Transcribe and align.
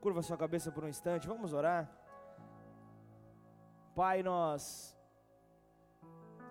Curva 0.00 0.22
sua 0.22 0.36
cabeça 0.36 0.72
por 0.72 0.82
um 0.82 0.88
instante, 0.88 1.28
vamos 1.28 1.52
orar. 1.52 1.86
Pai, 3.94 4.22
nós 4.22 4.96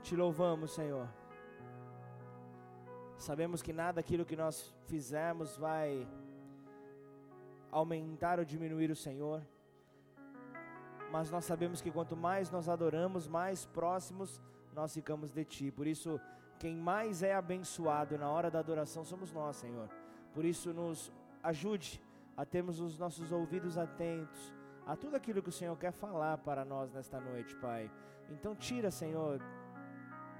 te 0.03 0.15
louvamos, 0.15 0.71
Senhor. 0.71 1.09
Sabemos 3.17 3.63
que 3.63 3.73
nada 3.73 3.93
daquilo 3.93 4.23
que 4.23 4.35
nós 4.35 4.71
fizemos 4.85 5.57
vai 5.57 6.07
aumentar 7.71 8.37
ou 8.37 8.45
diminuir 8.45 8.91
o 8.91 8.95
Senhor, 8.95 9.41
mas 11.11 11.31
nós 11.31 11.43
sabemos 11.43 11.81
que 11.81 11.89
quanto 11.89 12.15
mais 12.15 12.51
nós 12.51 12.69
adoramos, 12.69 13.27
mais 13.27 13.65
próximos 13.65 14.39
nós 14.75 14.93
ficamos 14.93 15.31
de 15.31 15.43
Ti. 15.43 15.71
Por 15.71 15.87
isso, 15.87 16.21
quem 16.59 16.75
mais 16.75 17.23
é 17.23 17.33
abençoado 17.33 18.15
na 18.15 18.29
hora 18.29 18.51
da 18.51 18.59
adoração 18.59 19.03
somos 19.03 19.33
nós, 19.33 19.55
Senhor. 19.55 19.89
Por 20.35 20.45
isso, 20.45 20.71
nos 20.71 21.11
ajude 21.41 21.99
a 22.39 22.45
termos 22.45 22.79
os 22.79 22.97
nossos 22.97 23.33
ouvidos 23.33 23.77
atentos 23.77 24.55
a 24.85 24.95
tudo 24.95 25.17
aquilo 25.17 25.41
que 25.43 25.49
o 25.49 25.51
Senhor 25.51 25.75
quer 25.77 25.91
falar 25.91 26.37
para 26.37 26.63
nós 26.63 26.89
nesta 26.93 27.19
noite, 27.19 27.53
Pai. 27.57 27.91
Então, 28.29 28.55
tira, 28.55 28.89
Senhor, 28.89 29.41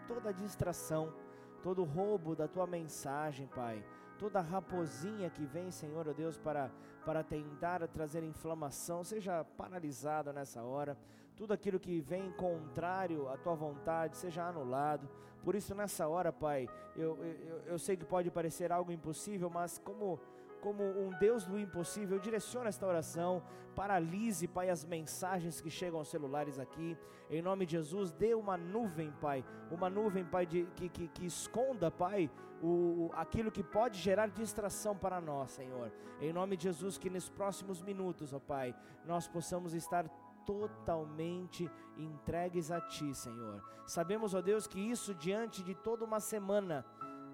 toda 0.07 0.34
distração, 0.34 1.13
todo 1.62 1.84
roubo 1.84 2.38
da 2.38 2.48
tua 2.48 2.66
mensagem, 2.66 3.48
Pai. 3.48 3.84
Toda 4.17 4.40
raposinha 4.40 5.30
que 5.30 5.43
vem, 5.45 5.71
Senhor, 5.71 6.07
oh 6.07 6.13
Deus, 6.13 6.38
para, 6.38 6.71
para 7.05 7.21
tentar 7.21 7.85
trazer 7.90 8.23
inflamação, 8.23 9.04
seja 9.04 9.43
paralisado 9.43 10.31
nessa 10.31 10.63
hora. 10.63 10.98
Tudo 11.35 11.54
aquilo 11.54 11.81
que 11.81 11.99
vem 11.99 12.31
contrário 12.31 13.27
à 13.27 13.35
tua 13.38 13.55
vontade, 13.55 14.16
seja 14.16 14.48
anulado. 14.48 15.09
Por 15.43 15.54
isso, 15.54 15.76
nessa 15.76 16.07
hora, 16.07 16.31
Pai, 16.31 16.70
eu, 16.95 17.18
eu, 17.26 17.62
eu 17.66 17.77
sei 17.77 17.98
que 17.98 18.05
pode 18.05 18.31
parecer 18.31 18.71
algo 18.71 18.90
impossível, 18.90 19.49
mas 19.49 19.77
como 19.77 20.18
como 20.62 20.84
um 20.84 21.09
Deus 21.20 21.45
do 21.45 21.58
impossível, 21.59 22.20
direciona 22.20 22.70
esta 22.70 22.86
oração, 22.86 23.44
paralise, 23.76 24.48
Pai, 24.48 24.70
as 24.70 24.84
mensagens 24.84 25.62
que 25.62 25.70
chegam 25.70 25.99
aos 25.99 26.09
celulares 26.09 26.60
aqui, 26.60 26.98
em 27.29 27.41
nome 27.41 27.66
de 27.66 27.74
Jesus, 27.74 28.12
dê 28.12 28.34
uma 28.34 28.57
nuvem, 28.57 29.12
Pai, 29.21 29.46
uma 29.71 29.90
nuvem, 29.90 30.26
Pai, 30.26 30.46
de, 30.46 30.66
que, 30.76 30.90
que, 30.90 31.07
que 31.07 31.26
esconda, 31.26 31.90
Pai, 31.90 32.29
o, 32.62 33.10
aquilo 33.13 33.51
que 33.51 33.63
pode 33.63 33.98
gerar 33.98 34.27
distração 34.27 34.96
para 34.98 35.21
nós, 35.21 35.51
Senhor, 35.51 35.91
em 36.20 36.34
nome 36.34 36.57
de 36.57 36.63
Jesus, 36.63 36.98
que 36.98 37.10
nos 37.10 37.29
próximos 37.29 37.82
minutos, 37.82 38.34
ó 38.34 38.40
Pai, 38.40 38.76
nós 39.05 39.27
possamos 39.27 39.73
estar 39.73 40.07
totalmente 40.46 41.70
entregues 41.98 42.71
a 42.71 42.82
Ti, 42.82 43.13
Senhor. 43.13 43.63
Sabemos, 43.85 44.34
ó 44.34 44.41
Deus, 44.41 44.68
que 44.68 44.79
isso 44.79 45.13
diante 45.13 45.63
de 45.63 45.76
toda 45.76 46.04
uma 46.04 46.20
semana 46.20 46.85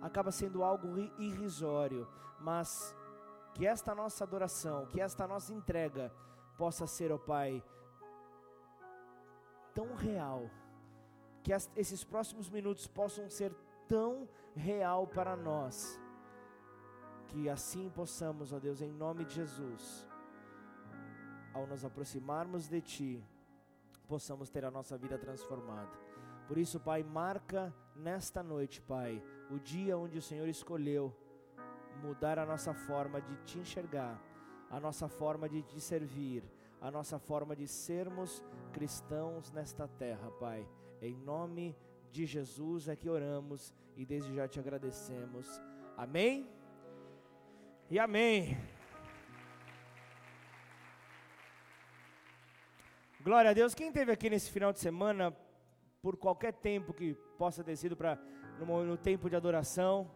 acaba 0.01 0.31
sendo 0.31 0.63
algo 0.63 0.97
irrisório, 1.17 2.07
mas 2.39 2.95
que 3.55 3.65
esta 3.65 3.95
nossa 3.95 4.25
adoração, 4.25 4.85
que 4.85 4.99
esta 4.99 5.25
nossa 5.25 5.53
entrega 5.53 6.13
possa 6.57 6.85
ser, 6.85 7.09
ó 7.11 7.17
Pai, 7.17 7.63
tão 9.73 9.95
real, 9.95 10.49
que 11.41 11.53
esses 11.75 12.03
próximos 12.03 12.49
minutos 12.49 12.85
possam 12.85 13.29
ser 13.29 13.55
tão 13.87 14.27
real 14.53 15.07
para 15.07 15.37
nós, 15.37 15.97
que 17.29 17.47
assim 17.47 17.89
possamos, 17.89 18.51
ó 18.51 18.59
Deus, 18.59 18.81
em 18.81 18.91
nome 18.91 19.23
de 19.23 19.35
Jesus, 19.35 20.05
ao 21.53 21.65
nos 21.65 21.85
aproximarmos 21.85 22.67
de 22.67 22.81
Ti, 22.81 23.25
possamos 24.05 24.49
ter 24.49 24.65
a 24.65 24.71
nossa 24.71 24.97
vida 24.97 25.17
transformada. 25.17 25.97
Por 26.45 26.57
isso, 26.57 26.77
Pai, 26.77 27.03
marca 27.03 27.73
nesta 27.95 28.43
noite, 28.43 28.81
Pai, 28.81 29.23
o 29.49 29.57
dia 29.57 29.97
onde 29.97 30.17
o 30.17 30.21
Senhor 30.21 30.47
escolheu 30.49 31.15
mudar 31.95 32.39
a 32.39 32.45
nossa 32.45 32.73
forma 32.73 33.21
de 33.21 33.35
te 33.43 33.59
enxergar, 33.59 34.21
a 34.69 34.79
nossa 34.79 35.07
forma 35.07 35.47
de 35.47 35.61
te 35.61 35.79
servir, 35.79 36.43
a 36.81 36.91
nossa 36.91 37.17
forma 37.17 37.55
de 37.55 37.67
sermos 37.67 38.43
cristãos 38.71 39.51
nesta 39.51 39.87
terra, 39.87 40.29
Pai. 40.39 40.67
Em 41.01 41.15
nome 41.15 41.75
de 42.11 42.25
Jesus 42.25 42.87
é 42.87 42.95
que 42.95 43.09
oramos 43.09 43.73
e 43.95 44.05
desde 44.05 44.33
já 44.33 44.47
te 44.47 44.59
agradecemos. 44.59 45.61
Amém? 45.97 46.49
E 47.89 47.99
amém. 47.99 48.57
Glória 53.21 53.51
a 53.51 53.53
Deus. 53.53 53.73
Quem 53.73 53.91
teve 53.91 54.11
aqui 54.11 54.29
nesse 54.29 54.51
final 54.51 54.71
de 54.71 54.79
semana, 54.79 55.35
por 56.01 56.15
qualquer 56.15 56.53
tempo 56.53 56.93
que 56.93 57.15
possa 57.37 57.63
ter 57.63 57.75
sido 57.75 57.97
para 57.97 58.19
no, 58.59 58.83
no 58.83 58.97
tempo 58.97 59.29
de 59.29 59.35
adoração, 59.35 60.11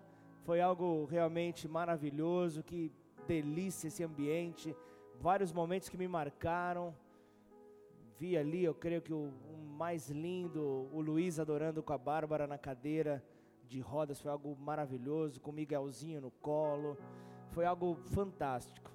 foi 0.50 0.62
algo 0.62 1.06
realmente 1.06 1.68
maravilhoso, 1.68 2.64
que 2.64 2.92
delícia 3.28 3.88
esse 3.88 4.04
ambiente, 4.04 4.76
vários 5.22 5.52
momentos 5.54 5.90
que 5.90 5.96
me 5.96 6.08
marcaram. 6.08 6.92
Vi 8.18 8.36
ali, 8.36 8.64
eu 8.64 8.74
creio 8.74 9.00
que 9.00 9.14
o, 9.14 9.32
o 9.48 9.58
mais 9.78 10.10
lindo, 10.10 10.90
o 10.92 11.02
Luiz 11.02 11.40
adorando 11.40 11.84
com 11.84 11.94
a 11.94 12.00
Bárbara 12.00 12.48
na 12.48 12.58
cadeira 12.58 13.24
de 13.68 13.80
rodas, 13.80 14.20
foi 14.20 14.32
algo 14.32 14.58
maravilhoso, 14.60 15.40
com 15.40 15.52
o 15.52 15.54
Miguelzinho 15.54 16.20
no 16.20 16.32
colo, 16.32 16.98
foi 17.52 17.66
algo 17.66 17.94
fantástico. 18.06 18.92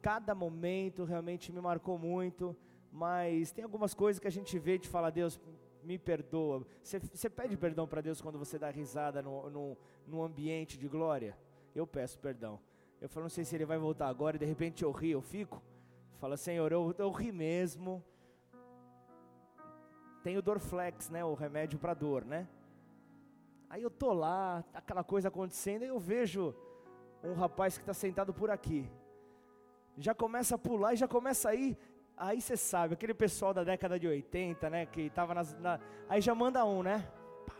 Cada 0.00 0.34
momento 0.34 1.04
realmente 1.04 1.52
me 1.52 1.60
marcou 1.60 1.96
muito, 1.96 2.56
mas 2.90 3.52
tem 3.52 3.62
algumas 3.62 3.94
coisas 3.94 4.18
que 4.18 4.26
a 4.26 4.32
gente 4.32 4.58
vê 4.58 4.78
de 4.78 4.88
falar, 4.88 5.10
Deus, 5.10 5.40
me 5.82 5.98
perdoa. 5.98 6.66
Você 6.82 7.30
pede 7.30 7.56
perdão 7.56 7.86
para 7.86 8.00
Deus 8.00 8.20
quando 8.20 8.38
você 8.38 8.58
dá 8.58 8.70
risada 8.70 9.22
no, 9.22 9.50
no, 9.50 9.78
no, 10.06 10.22
ambiente 10.22 10.78
de 10.78 10.88
glória? 10.88 11.36
Eu 11.74 11.86
peço 11.86 12.18
perdão. 12.18 12.60
Eu 13.00 13.08
falo, 13.08 13.24
não 13.24 13.30
sei 13.30 13.44
se 13.44 13.54
ele 13.54 13.64
vai 13.64 13.78
voltar 13.78 14.08
agora 14.08 14.36
e 14.36 14.38
de 14.38 14.46
repente 14.46 14.82
eu 14.82 14.90
ri, 14.92 15.10
eu 15.10 15.20
fico. 15.20 15.62
Fala, 16.18 16.36
Senhor, 16.36 16.70
eu, 16.70 16.94
eu 16.98 17.10
ri 17.10 17.32
mesmo. 17.32 18.02
Tem 20.22 20.38
o 20.38 20.42
Dorflex, 20.42 21.10
né? 21.10 21.24
O 21.24 21.34
remédio 21.34 21.78
para 21.78 21.94
dor, 21.94 22.24
né? 22.24 22.48
Aí 23.68 23.82
eu 23.82 23.90
tô 23.90 24.12
lá, 24.12 24.64
aquela 24.72 25.02
coisa 25.02 25.28
acontecendo, 25.28 25.82
e 25.82 25.88
eu 25.88 25.98
vejo 25.98 26.54
um 27.24 27.34
rapaz 27.34 27.76
que 27.76 27.82
está 27.82 27.94
sentado 27.94 28.32
por 28.32 28.50
aqui. 28.50 28.88
Já 29.96 30.14
começa 30.14 30.54
a 30.54 30.58
pular 30.58 30.92
e 30.92 30.96
já 30.96 31.08
começa 31.08 31.50
a 31.50 31.54
ir 31.54 31.76
Aí 32.24 32.40
você 32.40 32.56
sabe, 32.56 32.94
aquele 32.94 33.14
pessoal 33.14 33.52
da 33.52 33.64
década 33.64 33.98
de 33.98 34.06
80, 34.06 34.70
né? 34.70 34.86
Que 34.86 35.10
tava 35.10 35.34
nas. 35.34 35.58
Na, 35.58 35.80
aí 36.08 36.20
já 36.20 36.32
manda 36.32 36.64
um, 36.64 36.80
né? 36.80 37.04
Pá, 37.44 37.56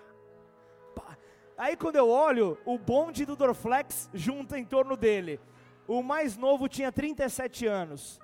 pá. 0.94 1.18
Aí 1.58 1.76
quando 1.76 1.96
eu 1.96 2.08
olho, 2.08 2.56
o 2.64 2.78
bonde 2.78 3.26
do 3.26 3.34
Dorflex 3.34 4.08
junta 4.14 4.56
em 4.56 4.64
torno 4.64 4.96
dele. 4.96 5.40
O 5.88 6.00
mais 6.00 6.36
novo 6.36 6.68
tinha 6.68 6.92
37 6.92 7.66
anos. 7.66 8.20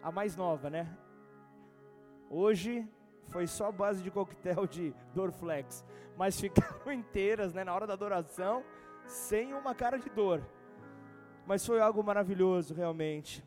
A 0.00 0.12
mais 0.12 0.36
nova, 0.36 0.70
né? 0.70 0.96
Hoje 2.30 2.88
foi 3.26 3.48
só 3.48 3.72
base 3.72 4.00
de 4.00 4.12
coquetel 4.12 4.64
de 4.68 4.94
Dorflex. 5.12 5.84
Mas 6.16 6.40
ficaram 6.40 6.86
inteiras, 6.94 7.52
né? 7.52 7.64
Na 7.64 7.74
hora 7.74 7.88
da 7.88 7.94
adoração, 7.94 8.62
sem 9.08 9.54
uma 9.54 9.74
cara 9.74 9.98
de 9.98 10.08
dor. 10.08 10.40
Mas 11.44 11.66
foi 11.66 11.80
algo 11.80 12.00
maravilhoso, 12.00 12.74
realmente. 12.74 13.42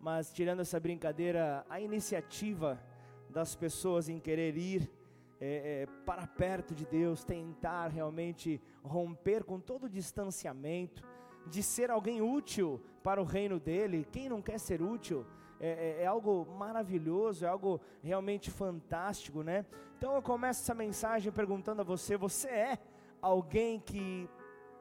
Mas 0.00 0.32
tirando 0.32 0.60
essa 0.60 0.80
brincadeira, 0.80 1.64
a 1.68 1.78
iniciativa 1.78 2.80
das 3.28 3.54
pessoas 3.54 4.08
em 4.08 4.18
querer 4.18 4.56
ir 4.56 4.90
é, 5.40 5.82
é, 5.82 5.86
para 6.04 6.26
perto 6.26 6.74
de 6.74 6.86
Deus, 6.86 7.22
tentar 7.22 7.88
realmente 7.88 8.60
romper 8.82 9.44
com 9.44 9.60
todo 9.60 9.84
o 9.84 9.88
distanciamento, 9.88 11.02
de 11.46 11.62
ser 11.62 11.90
alguém 11.90 12.20
útil 12.20 12.80
para 13.02 13.20
o 13.20 13.24
reino 13.24 13.60
dele. 13.60 14.06
Quem 14.10 14.28
não 14.28 14.42
quer 14.42 14.58
ser 14.58 14.82
útil? 14.82 15.26
É, 15.58 15.68
é, 15.68 16.02
é, 16.02 16.06
algo 16.06 16.46
maravilhoso, 16.56 17.44
é 17.44 17.48
algo 17.48 17.80
realmente 18.02 18.50
fantástico, 18.50 19.42
né? 19.42 19.66
Então 19.98 20.14
eu 20.14 20.22
começo 20.22 20.62
essa 20.62 20.74
mensagem 20.74 21.30
perguntando 21.30 21.82
a 21.82 21.84
você: 21.84 22.16
você 22.16 22.48
é 22.48 22.78
alguém 23.20 23.78
que 23.78 24.28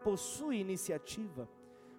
possui 0.02 0.60
iniciativa? 0.60 1.50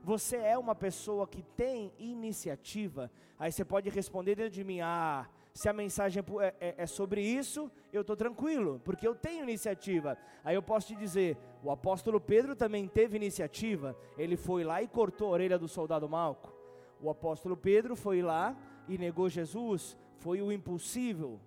Você 0.03 0.37
é 0.37 0.56
uma 0.56 0.75
pessoa 0.75 1.27
que 1.27 1.43
tem 1.43 1.93
iniciativa? 1.99 3.10
Aí 3.39 3.53
você 3.53 3.65
pode 3.65 3.91
responder 3.91 4.34
dentro 4.34 4.53
de 4.53 4.65
mim: 4.65 4.80
ah, 4.80 5.28
se 5.53 5.69
a 5.69 5.72
mensagem 5.72 6.22
é, 6.41 6.54
é, 6.60 6.75
é 6.78 6.86
sobre 6.86 7.21
isso, 7.21 7.71
eu 7.92 8.01
estou 8.01 8.16
tranquilo, 8.16 8.80
porque 8.84 9.07
eu 9.07 9.15
tenho 9.15 9.42
iniciativa. 9.42 10.16
Aí 10.42 10.54
eu 10.54 10.63
posso 10.63 10.89
te 10.89 10.97
dizer: 10.97 11.36
o 11.63 11.71
apóstolo 11.71 12.21
Pedro 12.21 12.57
também 12.57 12.89
teve 12.89 13.16
iniciativa, 13.16 13.97
ele 14.16 14.36
foi 14.36 14.65
lá 14.65 14.83
e 14.83 14.89
cortou 14.89 15.28
a 15.28 15.33
orelha 15.33 15.59
do 15.59 15.69
soldado 15.69 16.09
Malco. 16.09 16.53
O 17.01 17.10
apóstolo 17.10 17.57
Pedro 17.57 17.95
foi 17.95 18.22
lá 18.22 18.57
e 18.89 18.97
negou 18.97 19.28
Jesus, 19.28 19.98
foi 20.19 20.41
o 20.41 20.51
impossível. 20.51 21.41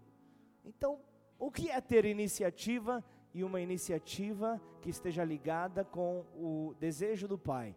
Então, 0.64 1.00
o 1.40 1.52
que 1.52 1.70
é 1.70 1.82
ter 1.82 2.06
iniciativa 2.06 3.04
e 3.34 3.44
uma 3.44 3.60
iniciativa 3.62 4.62
que 4.82 4.90
esteja 4.90 5.24
ligada 5.24 5.84
com 5.84 6.24
o 6.36 6.76
desejo 6.80 7.28
do 7.28 7.38
Pai? 7.38 7.76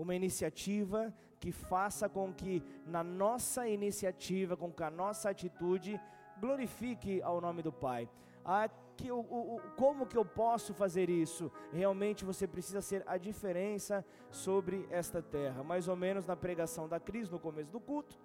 Uma 0.00 0.14
iniciativa 0.14 1.14
que 1.38 1.52
faça 1.52 2.08
com 2.08 2.32
que 2.32 2.62
na 2.86 3.04
nossa 3.04 3.68
iniciativa, 3.68 4.56
com 4.56 4.72
que 4.72 4.82
a 4.82 4.90
nossa 4.90 5.28
atitude 5.28 6.00
glorifique 6.38 7.20
ao 7.22 7.40
nome 7.40 7.62
do 7.62 7.70
Pai. 7.70 8.08
Ah, 8.42 8.68
que 8.96 9.10
o, 9.12 9.20
o, 9.20 9.60
como 9.76 10.06
que 10.06 10.16
eu 10.16 10.24
posso 10.24 10.72
fazer 10.72 11.10
isso? 11.10 11.52
Realmente 11.70 12.24
você 12.24 12.46
precisa 12.46 12.80
ser 12.80 13.02
a 13.06 13.18
diferença 13.18 14.04
sobre 14.30 14.86
esta 14.90 15.20
terra. 15.22 15.62
Mais 15.62 15.86
ou 15.86 15.96
menos 15.96 16.26
na 16.26 16.36
pregação 16.36 16.88
da 16.88 16.98
crise 16.98 17.30
no 17.30 17.38
começo 17.38 17.70
do 17.70 17.80
culto, 17.80 18.18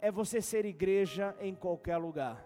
é 0.00 0.10
você 0.10 0.40
ser 0.40 0.64
igreja 0.64 1.34
em 1.40 1.54
qualquer 1.54 1.96
lugar. 1.96 2.44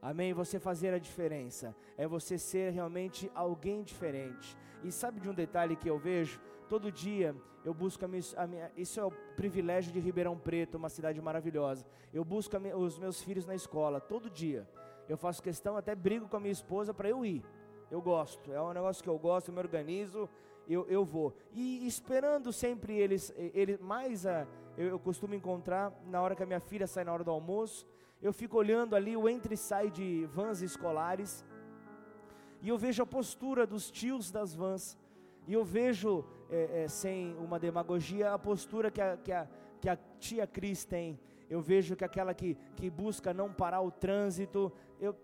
Amém? 0.00 0.32
Você 0.32 0.58
fazer 0.58 0.92
a 0.92 0.98
diferença. 0.98 1.74
É 1.96 2.08
você 2.08 2.36
ser 2.36 2.72
realmente 2.72 3.30
alguém 3.32 3.84
diferente. 3.84 4.56
E 4.82 4.90
sabe 4.90 5.20
de 5.20 5.28
um 5.28 5.34
detalhe 5.34 5.76
que 5.76 5.88
eu 5.88 5.96
vejo? 5.96 6.40
Todo 6.72 6.90
dia 6.90 7.36
eu 7.66 7.74
busco 7.74 8.02
a 8.02 8.08
minha, 8.08 8.22
a 8.34 8.46
minha, 8.46 8.72
isso 8.78 8.98
é 8.98 9.04
o 9.04 9.10
privilégio 9.36 9.92
de 9.92 10.00
Ribeirão 10.00 10.38
Preto, 10.38 10.78
uma 10.78 10.88
cidade 10.88 11.20
maravilhosa. 11.20 11.84
Eu 12.14 12.24
busco 12.24 12.58
minha, 12.58 12.74
os 12.74 12.98
meus 12.98 13.20
filhos 13.20 13.44
na 13.44 13.54
escola 13.54 14.00
todo 14.00 14.30
dia. 14.30 14.66
Eu 15.06 15.18
faço 15.18 15.42
questão, 15.42 15.76
até 15.76 15.94
brigo 15.94 16.28
com 16.28 16.38
a 16.38 16.40
minha 16.40 16.50
esposa 16.50 16.94
para 16.94 17.10
eu 17.10 17.26
ir. 17.26 17.44
Eu 17.90 18.00
gosto, 18.00 18.50
é 18.50 18.58
um 18.62 18.72
negócio 18.72 19.04
que 19.04 19.10
eu 19.10 19.18
gosto, 19.18 19.48
eu 19.48 19.54
me 19.54 19.60
organizo, 19.60 20.26
eu, 20.66 20.86
eu 20.88 21.04
vou. 21.04 21.34
E 21.52 21.86
esperando 21.86 22.50
sempre 22.54 22.96
eles, 22.96 23.34
eles 23.36 23.78
mais 23.78 24.24
a, 24.24 24.46
eu, 24.74 24.88
eu 24.88 24.98
costumo 24.98 25.34
encontrar 25.34 25.92
na 26.06 26.22
hora 26.22 26.34
que 26.34 26.42
a 26.42 26.46
minha 26.46 26.60
filha 26.60 26.86
sai 26.86 27.04
na 27.04 27.12
hora 27.12 27.22
do 27.22 27.30
almoço. 27.30 27.86
Eu 28.22 28.32
fico 28.32 28.56
olhando 28.56 28.96
ali 28.96 29.14
o 29.14 29.28
entre 29.28 29.56
e 29.56 29.58
sai 29.58 29.90
de 29.90 30.24
vans 30.24 30.62
escolares. 30.62 31.44
E 32.62 32.70
eu 32.70 32.78
vejo 32.78 33.02
a 33.02 33.06
postura 33.06 33.66
dos 33.66 33.90
tios 33.90 34.30
das 34.30 34.54
vans. 34.54 34.96
E 35.46 35.52
eu 35.52 35.64
vejo, 35.64 36.24
é, 36.52 36.84
é, 36.84 36.88
sem 36.88 37.34
uma 37.38 37.58
demagogia, 37.58 38.34
a 38.34 38.38
postura 38.38 38.90
que 38.90 39.00
a, 39.00 39.16
que, 39.16 39.32
a, 39.32 39.48
que 39.80 39.88
a 39.88 39.98
tia 40.20 40.46
Cris 40.46 40.84
tem. 40.84 41.18
Eu 41.48 41.60
vejo 41.60 41.96
que 41.96 42.04
aquela 42.04 42.34
que, 42.34 42.56
que 42.76 42.90
busca 42.90 43.32
não 43.32 43.52
parar 43.52 43.80
o 43.80 43.90
trânsito, 43.90 44.70
eu 45.00 45.16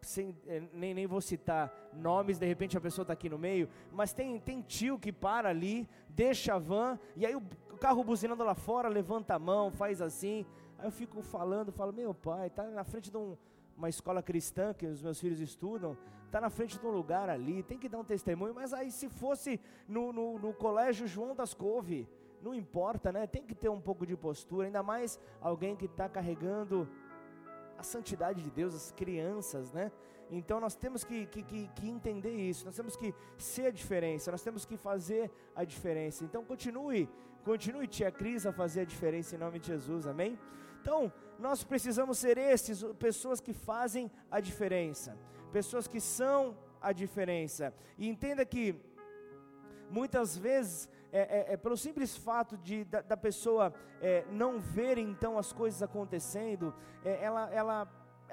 sem, 0.00 0.36
é, 0.46 0.62
nem, 0.72 0.94
nem 0.94 1.06
vou 1.06 1.20
citar 1.20 1.72
nomes, 1.92 2.38
de 2.38 2.46
repente 2.46 2.76
a 2.76 2.80
pessoa 2.80 3.04
está 3.04 3.12
aqui 3.12 3.28
no 3.28 3.38
meio, 3.38 3.68
mas 3.92 4.12
tem, 4.12 4.38
tem 4.38 4.60
tio 4.60 4.98
que 4.98 5.12
para 5.12 5.48
ali, 5.48 5.88
deixa 6.08 6.54
a 6.54 6.58
van, 6.58 6.98
e 7.16 7.24
aí 7.24 7.34
o 7.34 7.42
carro 7.78 8.04
buzinando 8.04 8.44
lá 8.44 8.54
fora, 8.54 8.88
levanta 8.88 9.34
a 9.34 9.38
mão, 9.38 9.70
faz 9.70 10.00
assim. 10.00 10.46
Aí 10.78 10.86
eu 10.86 10.90
fico 10.90 11.22
falando, 11.22 11.72
falo, 11.72 11.92
meu 11.92 12.14
pai, 12.14 12.48
está 12.48 12.64
na 12.64 12.84
frente 12.84 13.10
de 13.10 13.16
um, 13.16 13.36
uma 13.76 13.88
escola 13.88 14.22
cristã 14.22 14.72
que 14.72 14.86
os 14.86 15.02
meus 15.02 15.20
filhos 15.20 15.40
estudam, 15.40 15.96
está 16.26 16.40
na 16.40 16.50
frente 16.50 16.78
de 16.78 16.86
um 16.86 16.90
lugar 16.90 17.28
ali, 17.28 17.62
tem 17.62 17.78
que 17.78 17.88
dar 17.88 17.98
um 17.98 18.04
testemunho, 18.04 18.54
mas 18.54 18.72
aí 18.72 18.90
se 18.90 19.08
fosse 19.08 19.60
no, 19.88 20.12
no, 20.12 20.38
no 20.38 20.52
colégio 20.52 21.06
João 21.06 21.34
das 21.34 21.54
Couve, 21.54 22.08
não 22.42 22.54
importa, 22.54 23.10
né? 23.10 23.26
Tem 23.26 23.42
que 23.42 23.54
ter 23.54 23.68
um 23.68 23.80
pouco 23.80 24.06
de 24.06 24.16
postura, 24.16 24.66
ainda 24.66 24.82
mais 24.82 25.18
alguém 25.40 25.74
que 25.74 25.86
está 25.86 26.08
carregando 26.08 26.88
a 27.78 27.82
santidade 27.82 28.42
de 28.42 28.50
Deus, 28.50 28.74
as 28.74 28.92
crianças, 28.92 29.72
né? 29.72 29.90
Então 30.30 30.60
nós 30.60 30.74
temos 30.74 31.04
que, 31.04 31.26
que, 31.26 31.42
que, 31.42 31.68
que, 31.68 31.88
entender 31.88 32.34
isso, 32.34 32.64
nós 32.64 32.74
temos 32.74 32.96
que 32.96 33.14
ser 33.38 33.66
a 33.66 33.70
diferença, 33.70 34.30
nós 34.30 34.42
temos 34.42 34.64
que 34.64 34.76
fazer 34.76 35.30
a 35.54 35.64
diferença. 35.64 36.24
Então 36.24 36.44
continue, 36.44 37.08
continue, 37.44 37.86
tia 37.86 38.10
Cris, 38.10 38.46
a 38.46 38.52
fazer 38.52 38.80
a 38.80 38.84
diferença 38.84 39.36
em 39.36 39.38
nome 39.38 39.58
de 39.58 39.68
Jesus, 39.68 40.06
amém? 40.06 40.38
Então, 40.84 41.10
nós 41.38 41.64
precisamos 41.64 42.18
ser 42.18 42.36
esses, 42.36 42.82
pessoas 42.98 43.40
que 43.40 43.54
fazem 43.54 44.10
a 44.30 44.38
diferença 44.38 45.16
pessoas 45.54 45.86
que 45.86 46.00
são 46.00 46.56
a 46.80 46.90
diferença. 46.92 47.72
E 47.96 48.08
entenda 48.08 48.44
que 48.44 48.74
muitas 49.88 50.36
vezes 50.36 50.88
é, 51.12 51.20
é, 51.20 51.52
é, 51.52 51.56
pelo 51.56 51.76
simples 51.76 52.16
fato 52.16 52.58
de 52.58 52.82
da, 52.92 53.00
da 53.00 53.16
pessoa 53.16 53.72
é, 54.00 54.24
não 54.32 54.58
ver 54.58 54.98
então 54.98 55.38
as 55.38 55.52
coisas 55.52 55.80
acontecendo, 55.80 56.74
é, 57.04 57.22
ela, 57.22 57.48
ela, 57.54 57.78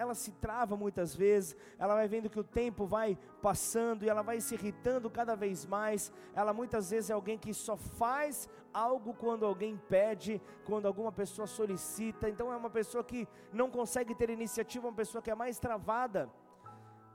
ela 0.01 0.15
se 0.15 0.31
trava 0.31 0.75
muitas 0.75 1.15
vezes, 1.15 1.55
ela 1.77 1.93
vai 1.93 2.07
vendo 2.07 2.29
que 2.29 2.39
o 2.39 2.43
tempo 2.43 2.85
vai 2.85 3.17
passando 3.41 4.03
e 4.03 4.09
ela 4.09 4.21
vai 4.21 4.41
se 4.41 4.55
irritando 4.55 5.09
cada 5.09 5.35
vez 5.35 5.65
mais. 5.65 6.11
Ela 6.33 6.53
muitas 6.53 6.89
vezes 6.89 7.09
é 7.09 7.13
alguém 7.13 7.37
que 7.37 7.53
só 7.53 7.77
faz 7.77 8.49
algo 8.73 9.13
quando 9.13 9.45
alguém 9.45 9.77
pede, 9.87 10.41
quando 10.65 10.87
alguma 10.87 11.11
pessoa 11.11 11.47
solicita. 11.47 12.29
Então 12.29 12.51
é 12.51 12.55
uma 12.55 12.69
pessoa 12.69 13.03
que 13.03 13.27
não 13.53 13.69
consegue 13.69 14.15
ter 14.15 14.29
iniciativa, 14.29 14.87
uma 14.87 14.93
pessoa 14.93 15.21
que 15.21 15.31
é 15.31 15.35
mais 15.35 15.59
travada 15.59 16.29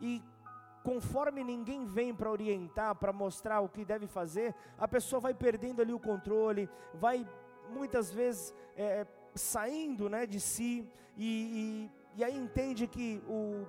e 0.01 0.23
conforme 0.85 1.43
ninguém 1.43 1.85
vem 1.85 2.15
para 2.15 2.31
orientar, 2.31 2.95
para 2.95 3.13
mostrar 3.13 3.61
o 3.61 3.69
que 3.69 3.85
deve 3.85 4.07
fazer, 4.07 4.55
a 4.79 4.87
pessoa 4.87 5.19
vai 5.19 5.35
perdendo 5.35 5.83
ali 5.83 5.93
o 5.93 5.99
controle, 5.99 6.71
vai 6.95 7.29
muitas 7.69 8.13
vezes 8.13 8.55
é, 8.77 9.05
saindo 9.35 10.09
né, 10.09 10.25
de 10.27 10.39
si, 10.39 10.89
e, 11.17 11.91
e, 12.17 12.25
aí 12.25 12.37
entende 12.37 12.87
que 12.87 13.23
o, 13.29 13.67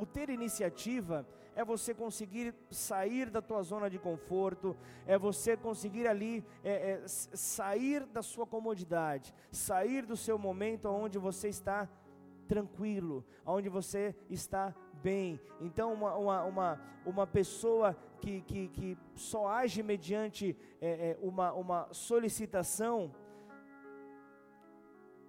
o 0.00 0.06
ter 0.06 0.30
iniciativa 0.30 1.26
é 1.54 1.64
você 1.64 1.92
conseguir 1.92 2.54
sair 2.70 3.28
da 3.30 3.42
tua 3.42 3.62
zona 3.62 3.90
de 3.90 3.98
conforto, 3.98 4.76
é 5.06 5.18
você 5.18 5.56
conseguir 5.56 6.06
ali 6.06 6.44
é, 6.64 6.92
é, 6.92 7.02
sair 7.06 8.06
da 8.06 8.22
sua 8.22 8.46
comodidade, 8.46 9.34
sair 9.50 10.06
do 10.06 10.16
seu 10.16 10.38
momento 10.38 10.88
onde 10.88 11.18
você 11.18 11.48
está 11.48 11.88
tranquilo, 12.48 13.24
onde 13.46 13.68
você 13.68 14.14
está 14.30 14.74
bem. 15.02 15.40
Então, 15.60 15.92
uma, 15.92 16.14
uma, 16.16 16.44
uma, 16.44 16.80
uma 17.04 17.26
pessoa 17.26 17.96
que, 18.20 18.40
que, 18.42 18.68
que 18.68 18.98
só 19.14 19.48
age 19.48 19.82
mediante 19.82 20.56
é, 20.80 21.10
é, 21.10 21.18
uma, 21.20 21.52
uma 21.52 21.88
solicitação, 21.92 23.12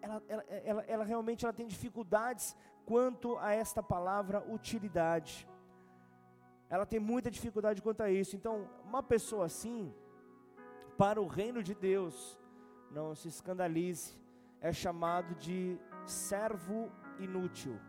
ela, 0.04 0.22
ela, 0.28 0.44
ela, 0.72 0.82
ela 0.94 1.06
realmente 1.06 1.46
ela 1.46 1.54
tem 1.54 1.66
dificuldades 1.66 2.56
quanto 2.86 3.38
a 3.38 3.54
esta 3.54 3.82
palavra 3.82 4.44
utilidade. 4.58 5.48
Ela 6.70 6.86
tem 6.86 7.00
muita 7.00 7.32
dificuldade 7.32 7.82
quanto 7.82 8.02
a 8.04 8.10
isso. 8.12 8.36
Então, 8.36 8.70
uma 8.84 9.02
pessoa 9.02 9.46
assim, 9.46 9.94
para 10.98 11.22
o 11.22 11.28
reino 11.28 11.64
de 11.64 11.74
Deus, 11.74 12.38
não 12.92 13.16
se 13.16 13.30
escandalize, 13.30 14.20
é 14.60 14.74
chamado 14.74 15.36
de 15.36 15.80
servo 16.06 16.92
inútil. 17.20 17.80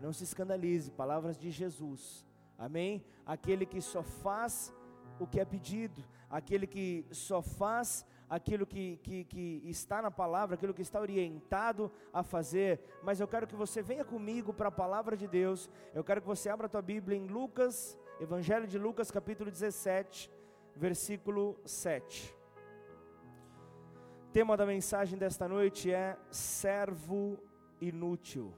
Não 0.00 0.12
se 0.12 0.22
escandalize, 0.22 0.92
palavras 0.92 1.36
de 1.36 1.50
Jesus. 1.50 2.24
Amém? 2.56 3.04
Aquele 3.26 3.66
que 3.66 3.80
só 3.80 4.02
faz 4.02 4.72
o 5.18 5.26
que 5.26 5.40
é 5.40 5.44
pedido, 5.44 6.04
aquele 6.30 6.66
que 6.68 7.04
só 7.10 7.42
faz 7.42 8.06
aquilo 8.34 8.66
que, 8.66 8.96
que, 8.96 9.24
que, 9.24 9.62
está 9.64 10.02
na 10.02 10.10
palavra, 10.10 10.56
aquilo 10.56 10.74
que 10.74 10.82
está 10.82 11.00
orientado 11.00 11.90
a 12.12 12.22
fazer. 12.24 12.80
Mas 13.00 13.20
eu 13.20 13.28
quero 13.28 13.46
que 13.46 13.54
você 13.54 13.80
venha 13.80 14.04
comigo 14.04 14.52
para 14.52 14.68
a 14.68 14.72
palavra 14.72 15.16
de 15.16 15.28
Deus. 15.28 15.70
Eu 15.94 16.02
quero 16.02 16.20
que 16.20 16.26
você 16.26 16.48
abra 16.48 16.66
a 16.66 16.68
tua 16.68 16.82
Bíblia 16.82 17.16
em 17.16 17.28
Lucas, 17.28 17.96
Evangelho 18.20 18.66
de 18.66 18.76
Lucas, 18.76 19.10
capítulo 19.10 19.52
17, 19.52 20.28
versículo 20.74 21.56
7. 21.64 22.34
O 24.28 24.32
tema 24.32 24.56
da 24.56 24.66
mensagem 24.66 25.16
desta 25.16 25.46
noite 25.46 25.92
é 25.92 26.18
servo 26.32 27.38
inútil. 27.80 28.52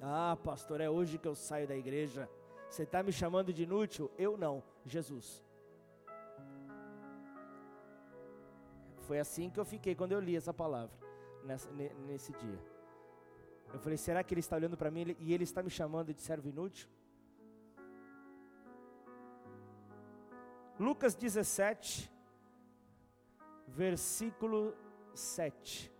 Ah, 0.00 0.36
pastor, 0.42 0.80
é 0.80 0.90
hoje 0.90 1.16
que 1.16 1.28
eu 1.28 1.36
saio 1.36 1.68
da 1.68 1.76
igreja. 1.76 2.28
Você 2.68 2.82
está 2.82 3.04
me 3.04 3.12
chamando 3.12 3.52
de 3.52 3.62
inútil? 3.62 4.10
Eu 4.18 4.36
não, 4.36 4.64
Jesus. 4.84 5.44
Foi 9.06 9.18
assim 9.18 9.50
que 9.50 9.58
eu 9.58 9.64
fiquei 9.64 9.94
quando 9.94 10.12
eu 10.12 10.20
li 10.20 10.36
essa 10.36 10.54
palavra, 10.54 10.96
nessa, 11.44 11.70
nesse 12.06 12.32
dia. 12.32 12.58
Eu 13.72 13.78
falei, 13.78 13.96
será 13.96 14.22
que 14.22 14.32
ele 14.34 14.40
está 14.40 14.56
olhando 14.56 14.76
para 14.76 14.90
mim 14.90 15.16
e 15.18 15.32
ele 15.32 15.44
está 15.44 15.62
me 15.62 15.70
chamando 15.70 16.12
de 16.14 16.20
servo 16.20 16.48
inútil? 16.48 16.88
Lucas 20.78 21.14
17, 21.14 22.10
versículo 23.66 24.74
7. 25.14 25.90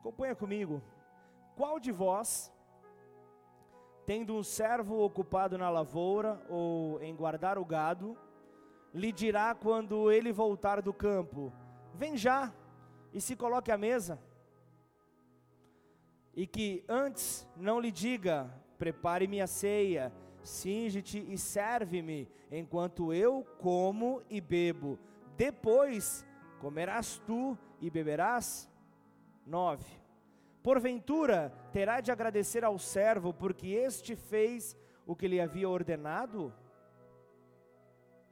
Acompanha 0.00 0.34
comigo. 0.34 0.82
Qual 1.56 1.78
de 1.78 1.92
vós, 1.92 2.52
tendo 4.06 4.34
um 4.34 4.42
servo 4.42 5.04
ocupado 5.04 5.58
na 5.58 5.68
lavoura 5.68 6.44
ou 6.48 7.00
em 7.02 7.14
guardar 7.14 7.58
o 7.58 7.64
gado, 7.64 8.16
lhe 8.92 9.12
dirá 9.12 9.54
quando 9.54 10.10
ele 10.10 10.32
voltar 10.32 10.80
do 10.80 10.92
campo: 10.92 11.52
Vem 11.94 12.16
já 12.16 12.52
e 13.12 13.20
se 13.20 13.36
coloque 13.36 13.70
à 13.70 13.78
mesa? 13.78 14.18
E 16.34 16.46
que 16.46 16.84
antes 16.88 17.46
não 17.56 17.78
lhe 17.78 17.90
diga: 17.90 18.50
Prepare-me 18.78 19.40
a 19.40 19.46
ceia, 19.46 20.12
singe-te 20.42 21.24
e 21.28 21.36
serve-me, 21.36 22.28
enquanto 22.50 23.12
eu 23.12 23.44
como 23.58 24.22
e 24.28 24.40
bebo. 24.40 24.98
Depois 25.36 26.24
comerás 26.60 27.20
tu 27.26 27.56
e 27.80 27.90
beberás? 27.90 28.70
9. 29.46 30.01
Porventura 30.62 31.52
terá 31.72 32.00
de 32.00 32.12
agradecer 32.12 32.64
ao 32.64 32.78
servo, 32.78 33.34
porque 33.34 33.68
este 33.68 34.14
fez 34.14 34.76
o 35.06 35.16
que 35.16 35.26
lhe 35.26 35.40
havia 35.40 35.68
ordenado? 35.68 36.52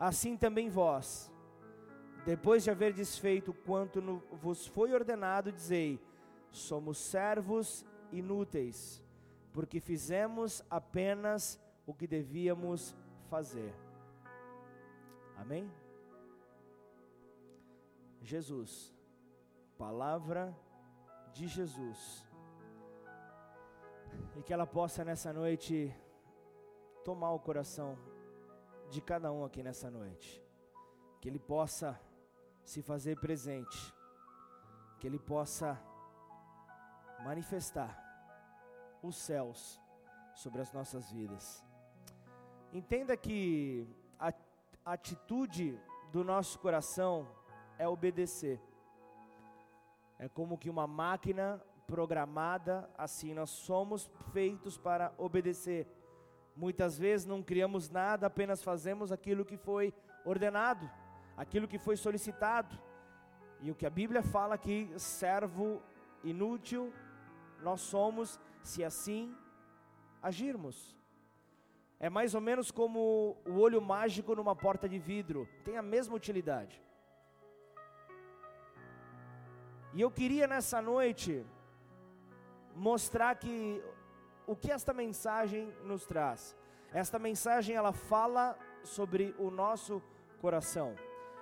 assim 0.00 0.34
também 0.34 0.70
vós, 0.70 1.30
depois 2.24 2.64
de 2.64 2.70
haver 2.70 2.94
desfeito 2.94 3.52
quanto 3.52 4.00
no, 4.00 4.20
vos 4.40 4.66
foi 4.66 4.94
ordenado, 4.94 5.52
dizei: 5.52 6.00
somos 6.50 6.96
servos 6.96 7.84
inúteis, 8.10 9.02
porque 9.52 9.78
fizemos 9.78 10.64
apenas 10.70 11.60
o 11.86 11.92
que 11.92 12.06
devíamos 12.06 12.96
fazer. 13.28 13.74
Amém? 15.36 15.70
Jesus, 18.22 18.94
palavra 19.76 20.56
de 21.32 21.46
Jesus, 21.46 22.26
e 24.36 24.42
que 24.42 24.52
ela 24.52 24.66
possa 24.66 25.04
nessa 25.04 25.32
noite 25.32 25.94
tomar 27.04 27.32
o 27.32 27.40
coração 27.40 27.98
de 28.88 29.00
cada 29.00 29.32
um 29.32 29.44
aqui 29.44 29.62
nessa 29.62 29.90
noite, 29.90 30.42
que 31.20 31.28
Ele 31.28 31.38
possa 31.38 31.98
se 32.64 32.82
fazer 32.82 33.18
presente, 33.18 33.94
que 34.98 35.06
Ele 35.06 35.18
possa 35.18 35.80
manifestar 37.22 37.98
os 39.02 39.16
céus 39.16 39.80
sobre 40.34 40.60
as 40.60 40.72
nossas 40.72 41.10
vidas. 41.10 41.64
Entenda 42.72 43.16
que 43.16 43.86
a 44.18 44.32
atitude 44.84 45.78
do 46.12 46.22
nosso 46.24 46.58
coração 46.58 47.28
é 47.78 47.88
obedecer. 47.88 48.60
É 50.24 50.28
como 50.28 50.58
que 50.58 50.68
uma 50.68 50.86
máquina 50.86 51.58
programada, 51.86 52.90
assim 52.98 53.32
nós 53.32 53.48
somos 53.48 54.10
feitos 54.34 54.76
para 54.76 55.14
obedecer. 55.16 55.86
Muitas 56.54 56.98
vezes 56.98 57.24
não 57.24 57.42
criamos 57.42 57.88
nada, 57.88 58.26
apenas 58.26 58.62
fazemos 58.62 59.10
aquilo 59.10 59.46
que 59.46 59.56
foi 59.56 59.94
ordenado, 60.22 60.90
aquilo 61.38 61.66
que 61.66 61.78
foi 61.78 61.96
solicitado. 61.96 62.78
E 63.62 63.70
o 63.70 63.74
que 63.74 63.86
a 63.86 63.96
Bíblia 64.00 64.22
fala 64.22 64.56
aqui, 64.56 64.92
servo 64.98 65.80
inútil, 66.22 66.92
nós 67.62 67.80
somos, 67.80 68.38
se 68.62 68.84
assim 68.84 69.34
agirmos. 70.20 70.94
É 71.98 72.10
mais 72.10 72.34
ou 72.34 72.42
menos 72.42 72.70
como 72.70 73.38
o 73.46 73.54
olho 73.58 73.80
mágico 73.80 74.34
numa 74.34 74.54
porta 74.54 74.86
de 74.86 74.98
vidro, 74.98 75.48
tem 75.64 75.78
a 75.78 75.82
mesma 75.82 76.14
utilidade. 76.14 76.82
E 79.92 80.00
eu 80.00 80.10
queria 80.10 80.46
nessa 80.46 80.80
noite 80.80 81.44
mostrar 82.76 83.34
que 83.34 83.82
o 84.46 84.54
que 84.54 84.70
esta 84.70 84.92
mensagem 84.92 85.72
nos 85.84 86.06
traz. 86.06 86.56
Esta 86.92 87.18
mensagem 87.18 87.74
ela 87.74 87.92
fala 87.92 88.56
sobre 88.82 89.34
o 89.38 89.50
nosso 89.50 90.02
coração. 90.40 90.94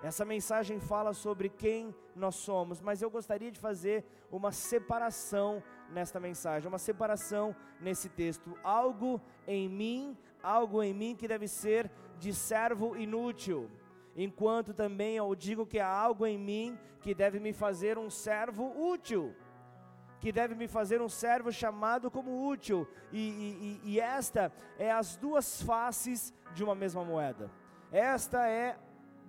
Essa 0.03 0.25
mensagem 0.25 0.79
fala 0.79 1.13
sobre 1.13 1.49
quem 1.49 1.95
nós 2.15 2.37
somos, 2.37 2.81
mas 2.81 3.03
eu 3.03 3.11
gostaria 3.11 3.51
de 3.51 3.59
fazer 3.59 4.05
uma 4.31 4.53
separação 4.53 5.63
nesta 5.91 6.21
mensagem, 6.21 6.69
uma 6.69 6.79
separação 6.79 7.55
nesse 7.81 8.09
texto. 8.09 8.57
Algo 8.63 9.21
em 9.47 9.69
mim, 9.69 10.17
algo 10.43 10.83
em 10.83 10.95
mim 10.95 11.17
que 11.17 11.27
deve 11.27 11.49
ser 11.49 11.91
de 12.19 12.33
servo 12.33 12.97
inútil, 12.97 13.71
enquanto 14.17 14.75
também 14.75 15.17
eu 15.17 15.35
digo 15.35 15.67
que 15.67 15.79
há 15.79 15.89
algo 15.89 16.27
em 16.27 16.39
mim 16.39 16.79
que 17.01 17.15
deve 17.15 17.39
me 17.39 17.53
fazer 17.53 17.99
um 17.99 18.11
servo 18.11 18.73
útil 18.77 19.35
que 20.21 20.33
deve 20.33 20.55
me 20.55 20.67
fazer 20.67 21.01
um 21.01 21.09
servo 21.09 21.53
chamado 21.53 22.11
como 22.11 22.49
útil, 22.49 22.87
e, 23.13 23.81
e, 23.85 23.93
e, 23.93 24.01
esta 24.01 24.53
é 24.79 24.91
as 24.91 25.17
duas 25.17 25.63
faces 25.63 26.35
de 26.55 26.65
uma 26.65 26.75
mesma 26.75 27.05
moeda. 27.05 27.51
Esta 27.93 28.49
é 28.49 28.77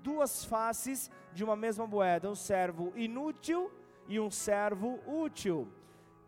duas 0.01 0.43
faces 0.43 1.11
de 1.33 1.43
uma 1.43 1.55
mesma 1.55 1.85
moeda, 1.85 2.29
um 2.29 2.35
servo 2.35 2.91
inútil 2.95 3.71
e 4.07 4.19
um 4.19 4.31
servo 4.31 4.99
útil. 5.05 5.67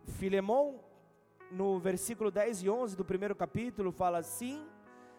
Filemão, 0.06 0.80
no 1.50 1.78
versículo 1.78 2.30
10 2.30 2.62
e 2.62 2.70
11 2.70 2.96
do 2.96 3.04
primeiro 3.04 3.34
capítulo, 3.34 3.90
fala 3.90 4.18
assim: 4.18 4.64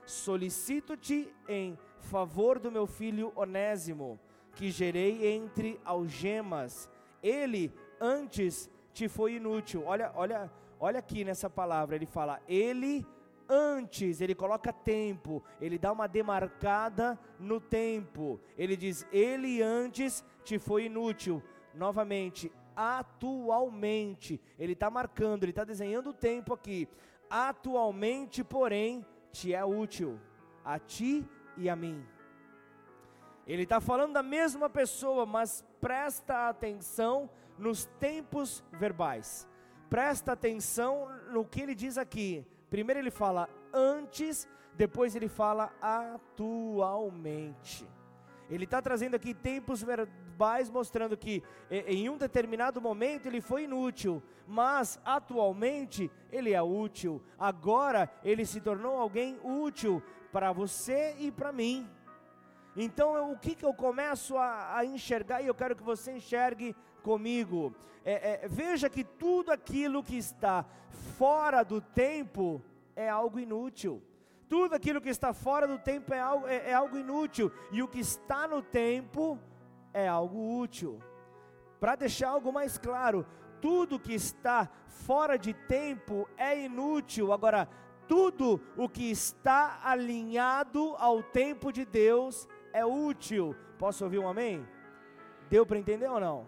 Solicito-te 0.06 1.32
em 1.48 1.78
favor 2.04 2.60
do 2.60 2.72
meu 2.72 2.86
filho 2.86 3.32
Onésimo, 3.36 4.20
que 4.56 4.70
gerei 4.70 5.28
entre 5.36 5.80
algemas. 5.84 6.90
Ele 7.22 7.74
antes 8.00 8.70
te 8.94 9.08
foi 9.08 9.36
inútil. 9.36 9.84
Olha, 9.86 10.12
olha, 10.16 10.52
olha 10.80 11.00
aqui 11.00 11.24
nessa 11.24 11.50
palavra, 11.50 11.96
ele 11.96 12.06
fala: 12.06 12.42
ele 12.48 13.06
antes, 13.48 14.22
ele 14.22 14.36
coloca 14.36 14.72
tempo, 14.72 15.44
ele 15.60 15.78
dá 15.78 15.92
uma 15.92 16.08
demarcada 16.08 17.20
no 17.40 17.60
tempo. 17.60 18.40
Ele 18.58 18.76
diz: 18.76 19.06
Ele 19.12 19.62
antes 19.62 20.24
te 20.44 20.60
foi 20.60 20.86
inútil. 20.86 21.42
Novamente, 21.74 22.52
atualmente, 22.76 24.40
ele 24.60 24.74
está 24.74 24.90
marcando, 24.90 25.44
ele 25.44 25.52
está 25.52 25.64
desenhando 25.64 26.12
o 26.12 26.14
tempo 26.14 26.54
aqui. 26.54 26.88
Atualmente, 27.30 28.44
porém, 28.44 29.06
te 29.32 29.54
é 29.54 29.66
útil, 29.66 30.20
a 30.64 30.78
ti 30.78 31.26
e 31.58 31.70
a 31.70 31.76
mim. 31.76 32.06
Ele 33.46 33.64
está 33.64 33.82
falando 33.82 34.14
da 34.14 34.24
mesma 34.24 34.70
pessoa, 34.70 35.26
mas 35.26 35.64
presta 35.82 36.50
atenção 36.50 37.30
nos 37.58 37.86
tempos 38.00 38.64
verbais. 38.72 39.48
Presta 39.90 40.32
atenção 40.32 41.10
no 41.32 41.46
que 41.46 41.62
ele 41.62 41.76
diz 41.76 41.98
aqui. 41.98 42.46
Primeiro 42.70 43.00
ele 43.00 43.12
fala 43.12 43.50
antes, 43.74 44.48
depois 44.76 45.16
ele 45.16 45.28
fala 45.28 45.72
atualmente. 45.82 47.88
Ele 48.50 48.64
está 48.64 48.82
trazendo 48.82 49.16
aqui 49.16 49.34
tempos 49.34 49.84
verbais 49.84 50.70
mostrando 50.70 51.18
que 51.18 51.44
em 51.70 52.10
um 52.10 52.18
determinado 52.18 52.82
momento 52.82 53.26
ele 53.26 53.42
foi 53.42 53.64
inútil, 53.64 54.22
mas 54.48 55.00
atualmente 55.06 56.10
ele 56.32 56.54
é 56.54 56.62
útil. 56.62 57.22
Agora 57.38 58.10
ele 58.24 58.46
se 58.46 58.60
tornou 58.60 58.98
alguém 58.98 59.40
útil 59.44 60.02
para 60.34 60.52
você 60.52 61.16
e 61.20 61.32
para 61.32 61.52
mim. 61.52 61.88
Então 62.76 63.32
o 63.32 63.38
que, 63.38 63.54
que 63.54 63.64
eu 63.64 63.74
começo 63.74 64.36
a, 64.36 64.78
a 64.78 64.84
enxergar 64.84 65.44
e 65.44 65.48
eu 65.48 65.54
quero 65.54 65.76
que 65.76 65.84
você 65.84 66.14
enxergue 66.14 66.76
comigo. 67.04 67.76
É, 68.04 68.44
é, 68.44 68.48
veja 68.48 68.90
que 68.90 69.04
tudo 69.04 69.52
aquilo 69.52 70.04
que 70.04 70.18
está 70.18 70.66
fora 71.18 71.64
do 71.64 71.80
tempo 71.80 72.62
é 72.96 73.08
algo 73.08 73.40
inútil. 73.40 74.02
Tudo 74.50 74.74
aquilo 74.74 75.00
que 75.00 75.10
está 75.10 75.34
fora 75.34 75.68
do 75.68 75.78
tempo 75.78 76.14
é 76.14 76.20
algo, 76.20 76.48
é, 76.48 76.72
é 76.72 76.74
algo 76.74 76.98
inútil. 76.98 77.52
E 77.72 77.84
o 77.84 77.88
que 77.88 78.00
está 78.00 78.48
no 78.48 78.62
tempo 78.62 79.40
é 79.94 80.08
algo 80.08 80.60
útil. 80.60 81.00
Para 81.80 81.96
deixar 81.96 82.30
algo 82.30 82.52
mais 82.52 82.78
claro, 82.78 83.26
tudo 83.62 84.00
que 84.00 84.14
está 84.14 84.70
fora 84.88 85.38
de 85.38 85.54
tempo 85.54 86.28
é 86.38 86.66
inútil. 86.66 87.32
Agora, 87.32 87.70
tudo 88.08 88.62
o 88.78 88.88
que 88.88 89.10
está 89.10 89.80
alinhado 89.84 90.96
ao 90.98 91.22
tempo 91.22 91.72
de 91.72 91.86
Deus 91.86 92.48
é 92.72 92.86
útil. 92.86 93.56
Posso 93.78 94.04
ouvir 94.04 94.20
um 94.20 94.28
amém? 94.28 94.68
Deu 95.50 95.66
para 95.66 95.78
entender 95.78 96.10
ou 96.10 96.20
não? 96.20 96.48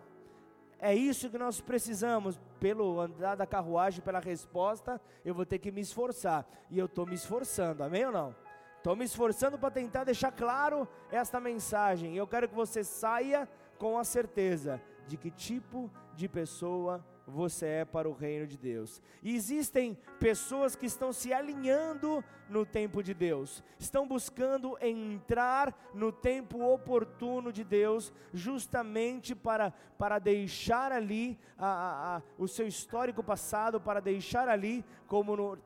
É 0.79 0.93
isso 0.93 1.29
que 1.29 1.37
nós 1.37 1.61
precisamos. 1.61 2.39
Pelo 2.59 2.99
andar 2.99 3.35
da 3.35 3.45
carruagem, 3.45 4.01
pela 4.01 4.19
resposta, 4.19 4.99
eu 5.23 5.33
vou 5.33 5.45
ter 5.45 5.59
que 5.59 5.71
me 5.71 5.81
esforçar. 5.81 6.47
E 6.69 6.79
eu 6.79 6.85
estou 6.85 7.05
me 7.05 7.15
esforçando, 7.15 7.83
amém 7.83 8.05
ou 8.05 8.11
não? 8.11 8.35
Estou 8.77 8.95
me 8.95 9.05
esforçando 9.05 9.57
para 9.57 9.71
tentar 9.71 10.03
deixar 10.03 10.31
claro 10.31 10.87
esta 11.11 11.39
mensagem. 11.39 12.15
Eu 12.15 12.27
quero 12.27 12.47
que 12.47 12.55
você 12.55 12.83
saia 12.83 13.49
com 13.77 13.97
a 13.97 14.03
certeza 14.03 14.81
de 15.07 15.17
que 15.17 15.31
tipo 15.31 15.91
de 16.15 16.27
pessoa 16.27 17.03
você 17.27 17.65
é 17.65 17.85
para 17.85 18.09
o 18.09 18.13
reino 18.13 18.45
de 18.45 18.57
Deus. 18.57 19.01
E 19.23 19.35
existem 19.35 19.97
pessoas 20.19 20.75
que 20.75 20.85
estão 20.85 21.11
se 21.11 21.33
alinhando 21.33 22.23
no 22.49 22.65
tempo 22.65 23.01
de 23.01 23.13
Deus, 23.13 23.63
estão 23.79 24.07
buscando 24.07 24.77
entrar 24.79 25.75
no 25.93 26.11
tempo 26.11 26.61
oportuno 26.61 27.51
de 27.51 27.63
Deus, 27.63 28.13
justamente 28.33 29.33
para, 29.33 29.71
para 29.97 30.19
deixar 30.19 30.91
ali 30.91 31.39
a, 31.57 31.67
a, 31.67 32.17
a, 32.17 32.21
o 32.37 32.47
seu 32.47 32.67
histórico 32.67 33.23
passado, 33.23 33.81
para 33.81 33.99
deixar 33.99 34.47
ali, 34.47 34.85
como 35.07 35.35
no 35.35 35.57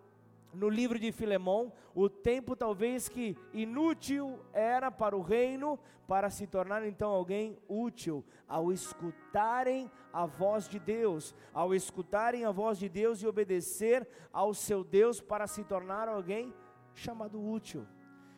no 0.54 0.70
livro 0.70 1.00
de 1.00 1.12
Filemão, 1.12 1.72
o 1.94 2.10
tempo 2.10 2.56
talvez 2.56 3.08
que 3.08 3.38
inútil 3.54 4.40
era 4.54 4.90
para 4.90 5.16
o 5.16 5.22
reino, 5.22 5.80
para 6.08 6.30
se 6.30 6.48
tornar 6.48 6.84
então 6.86 7.12
alguém 7.12 7.58
útil, 7.68 8.24
ao 8.48 8.72
escutarem 8.72 9.92
a 10.12 10.26
voz 10.26 10.68
de 10.68 10.80
Deus, 10.80 11.36
ao 11.54 11.74
escutarem 11.74 12.46
a 12.46 12.52
voz 12.52 12.80
de 12.80 12.90
Deus 12.90 13.22
e 13.22 13.28
obedecer 13.28 14.08
ao 14.34 14.54
seu 14.54 14.84
Deus 14.84 15.22
para 15.22 15.46
se 15.46 15.64
tornar 15.64 16.08
alguém 16.08 16.54
chamado 16.96 17.40
útil. 17.40 17.86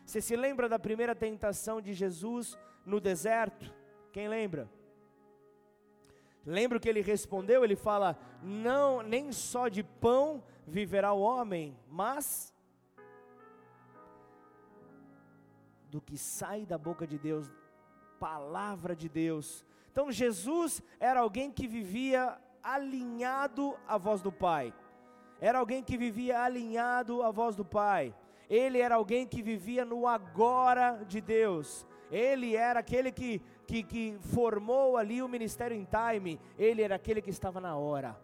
Você 0.04 0.20
se 0.20 0.36
lembra 0.36 0.68
da 0.68 0.78
primeira 0.78 1.14
tentação 1.14 1.80
de 1.80 1.94
Jesus 1.94 2.58
no 2.84 3.00
deserto? 3.00 3.72
Quem 4.12 4.28
lembra? 4.28 4.68
Lembra 6.44 6.76
o 6.76 6.80
que 6.80 6.88
ele 6.88 7.00
respondeu? 7.00 7.64
Ele 7.64 7.76
fala: 7.76 8.18
Não, 8.42 9.00
nem 9.00 9.32
só 9.32 9.68
de 9.68 9.82
pão 9.82 10.42
viverá 10.72 11.12
o 11.12 11.20
homem, 11.20 11.76
mas 11.86 12.50
do 15.90 16.00
que 16.00 16.16
sai 16.16 16.64
da 16.64 16.78
boca 16.78 17.06
de 17.06 17.18
Deus, 17.18 17.52
palavra 18.18 18.96
de 18.96 19.06
Deus. 19.06 19.66
Então 19.90 20.10
Jesus 20.10 20.82
era 20.98 21.20
alguém 21.20 21.50
que 21.52 21.68
vivia 21.68 22.38
alinhado 22.62 23.76
à 23.86 23.98
voz 23.98 24.22
do 24.22 24.32
Pai. 24.32 24.72
Era 25.38 25.58
alguém 25.58 25.82
que 25.84 25.98
vivia 25.98 26.40
alinhado 26.42 27.22
à 27.22 27.30
voz 27.30 27.54
do 27.54 27.66
Pai. 27.66 28.14
Ele 28.48 28.78
era 28.78 28.94
alguém 28.94 29.26
que 29.26 29.42
vivia 29.42 29.84
no 29.84 30.08
agora 30.08 31.04
de 31.06 31.20
Deus. 31.20 31.86
Ele 32.10 32.56
era 32.56 32.80
aquele 32.80 33.12
que, 33.12 33.42
que, 33.66 33.82
que 33.82 34.16
formou 34.20 34.96
ali 34.96 35.22
o 35.22 35.28
ministério 35.28 35.76
em 35.76 35.86
time. 35.86 36.40
Ele 36.58 36.80
era 36.80 36.94
aquele 36.94 37.20
que 37.20 37.30
estava 37.30 37.60
na 37.60 37.76
hora. 37.76 38.18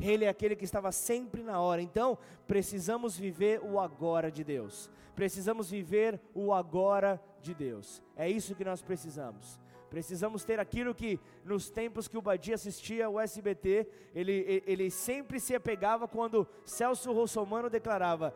Ele 0.00 0.24
é 0.24 0.28
aquele 0.28 0.56
que 0.56 0.64
estava 0.64 0.92
sempre 0.92 1.42
na 1.42 1.60
hora. 1.60 1.82
Então, 1.82 2.18
precisamos 2.46 3.16
viver 3.16 3.60
o 3.62 3.80
agora 3.80 4.30
de 4.30 4.44
Deus. 4.44 4.90
Precisamos 5.14 5.70
viver 5.70 6.20
o 6.34 6.52
agora 6.52 7.20
de 7.42 7.54
Deus. 7.54 8.02
É 8.16 8.28
isso 8.28 8.54
que 8.54 8.64
nós 8.64 8.82
precisamos. 8.82 9.58
Precisamos 9.90 10.44
ter 10.44 10.60
aquilo 10.60 10.94
que 10.94 11.18
nos 11.44 11.70
tempos 11.70 12.06
que 12.06 12.18
o 12.18 12.22
Badia 12.22 12.54
assistia 12.54 13.08
o 13.08 13.18
SBT, 13.18 13.88
ele, 14.14 14.62
ele 14.66 14.90
sempre 14.90 15.40
se 15.40 15.54
apegava 15.54 16.06
quando 16.06 16.46
Celso 16.64 17.10
Russomano 17.12 17.70
declarava: 17.70 18.34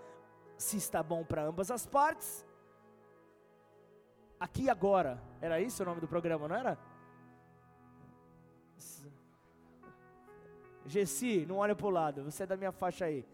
se 0.56 0.78
está 0.78 1.02
bom 1.02 1.24
para 1.24 1.44
ambas 1.44 1.70
as 1.70 1.86
partes, 1.86 2.46
aqui 4.40 4.70
agora. 4.70 5.22
Era 5.40 5.60
isso 5.60 5.82
o 5.82 5.86
nome 5.86 6.00
do 6.00 6.08
programa, 6.08 6.48
não 6.48 6.56
era? 6.56 6.78
Gessi, 10.86 11.46
não 11.46 11.58
olha 11.58 11.74
para 11.74 11.86
o 11.86 11.90
lado, 11.90 12.24
você 12.24 12.42
é 12.42 12.46
da 12.46 12.56
minha 12.56 12.72
faixa 12.72 13.04
aí. 13.04 13.24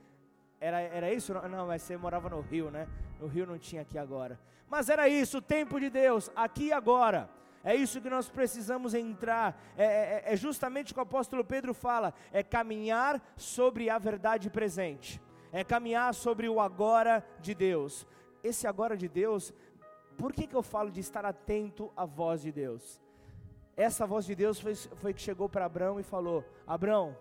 Era, 0.61 0.81
era 0.81 1.13
isso? 1.13 1.33
Não, 1.35 1.67
mas 1.67 1.83
você 1.83 1.97
morava 1.97 2.29
no 2.29 2.41
Rio, 2.41 2.71
né? 2.71 2.89
No 3.21 3.27
Rio 3.27 3.47
não 3.47 3.59
tinha 3.59 3.83
aqui 3.83 3.97
agora. 3.97 4.39
Mas 4.69 4.89
era 4.89 5.09
isso, 5.09 5.39
o 5.39 5.43
tempo 5.43 5.79
de 5.79 5.89
Deus, 5.89 6.31
aqui 6.35 6.67
e 6.67 6.73
agora. 6.73 7.31
É 7.65 7.75
isso 7.75 8.01
que 8.01 8.11
nós 8.11 8.29
precisamos 8.29 8.95
entrar. 8.95 9.61
É, 9.77 9.85
é, 9.85 10.23
é, 10.27 10.37
justamente 10.37 10.93
o 10.93 10.95
que 10.95 11.01
o 11.01 11.03
apóstolo 11.03 11.45
Pedro 11.45 11.75
fala: 11.75 12.13
é 12.33 12.43
caminhar 12.43 13.21
sobre 13.37 13.91
a 13.91 13.99
verdade 13.99 14.51
presente, 14.51 15.21
é 15.53 15.65
caminhar 15.65 16.15
sobre 16.15 16.49
o 16.49 16.61
agora 16.61 17.25
de 17.41 17.55
Deus. 17.55 18.07
Esse 18.43 18.67
agora 18.67 18.97
de 18.97 19.09
Deus, 19.09 19.53
por 20.17 20.33
que, 20.33 20.47
que 20.47 20.55
eu 20.55 20.63
falo 20.63 20.91
de 20.91 21.01
estar 21.01 21.25
atento 21.25 21.93
à 21.97 22.05
voz 22.05 22.43
de 22.43 22.53
Deus? 22.53 23.01
Essa 23.77 24.07
voz 24.07 24.25
de 24.25 24.35
Deus 24.35 24.61
foi, 24.61 24.75
foi 24.75 25.15
que 25.15 25.21
chegou 25.21 25.49
para 25.49 25.65
Abraão 25.65 25.99
e 25.99 26.03
falou: 26.03 26.45
Abraão, 26.67 27.17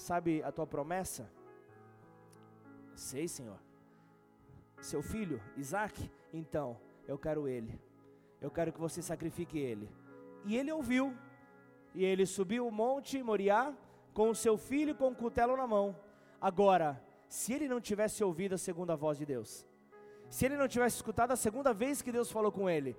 sabe 0.00 0.42
a 0.42 0.52
tua 0.52 0.66
promessa? 0.66 1.30
Sei, 2.94 3.28
Senhor. 3.28 3.58
Seu 4.80 5.02
filho, 5.02 5.42
Isaac? 5.56 6.10
Então, 6.32 6.78
eu 7.06 7.18
quero 7.18 7.48
ele. 7.48 7.78
Eu 8.40 8.50
quero 8.50 8.72
que 8.72 8.80
você 8.80 9.02
sacrifique 9.02 9.58
ele. 9.58 9.90
E 10.44 10.56
ele 10.56 10.70
ouviu. 10.72 11.16
E 11.94 12.04
ele 12.04 12.24
subiu 12.26 12.66
o 12.66 12.70
monte 12.72 13.22
Moriá 13.22 13.74
com 14.14 14.30
o 14.30 14.34
seu 14.34 14.56
filho 14.56 14.94
com 14.94 15.08
o 15.08 15.14
cutelo 15.14 15.56
na 15.56 15.66
mão. 15.66 15.96
Agora, 16.40 17.02
se 17.28 17.52
ele 17.52 17.68
não 17.68 17.80
tivesse 17.80 18.22
ouvido 18.22 18.54
a 18.54 18.58
segunda 18.58 18.96
voz 18.96 19.18
de 19.18 19.26
Deus, 19.26 19.66
se 20.30 20.44
ele 20.44 20.56
não 20.56 20.68
tivesse 20.68 20.96
escutado 20.96 21.32
a 21.32 21.36
segunda 21.36 21.72
vez 21.72 22.00
que 22.02 22.12
Deus 22.12 22.30
falou 22.30 22.52
com 22.52 22.70
ele, 22.70 22.96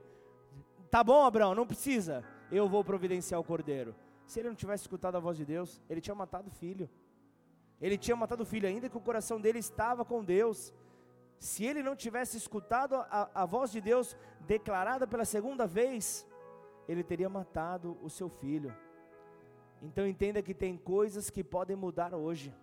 tá 0.92 1.04
bom, 1.04 1.24
Abraão, 1.24 1.56
não 1.56 1.66
precisa, 1.66 2.24
eu 2.52 2.68
vou 2.68 2.84
providenciar 2.84 3.40
o 3.40 3.44
cordeiro. 3.44 3.96
Se 4.30 4.40
ele 4.40 4.50
não 4.50 4.56
tivesse 4.64 4.84
escutado 4.84 5.16
a 5.16 5.20
voz 5.20 5.36
de 5.38 5.44
Deus, 5.44 5.82
ele 5.90 6.00
tinha 6.00 6.14
matado 6.14 6.50
o 6.50 6.52
filho. 6.52 6.88
Ele 7.82 7.98
tinha 7.98 8.16
matado 8.16 8.44
o 8.44 8.46
filho, 8.46 8.68
ainda 8.68 8.88
que 8.88 8.96
o 8.96 9.02
coração 9.02 9.42
dele 9.42 9.58
estava 9.58 10.06
com 10.06 10.24
Deus. 10.24 10.72
Se 11.40 11.66
ele 11.66 11.82
não 11.82 11.96
tivesse 11.96 12.38
escutado 12.38 12.94
a, 12.94 13.28
a 13.34 13.46
voz 13.48 13.72
de 13.72 13.82
Deus 13.82 14.16
declarada 14.42 15.08
pela 15.08 15.26
segunda 15.26 15.66
vez, 15.66 16.28
ele 16.88 17.04
teria 17.04 17.28
matado 17.28 17.98
o 18.04 18.10
seu 18.18 18.30
filho. 18.30 18.72
Então 19.82 20.06
entenda 20.06 20.44
que 20.44 20.54
tem 20.54 20.78
coisas 20.78 21.32
que 21.32 21.44
podem 21.44 21.76
mudar 21.76 22.14
hoje. 22.14 22.54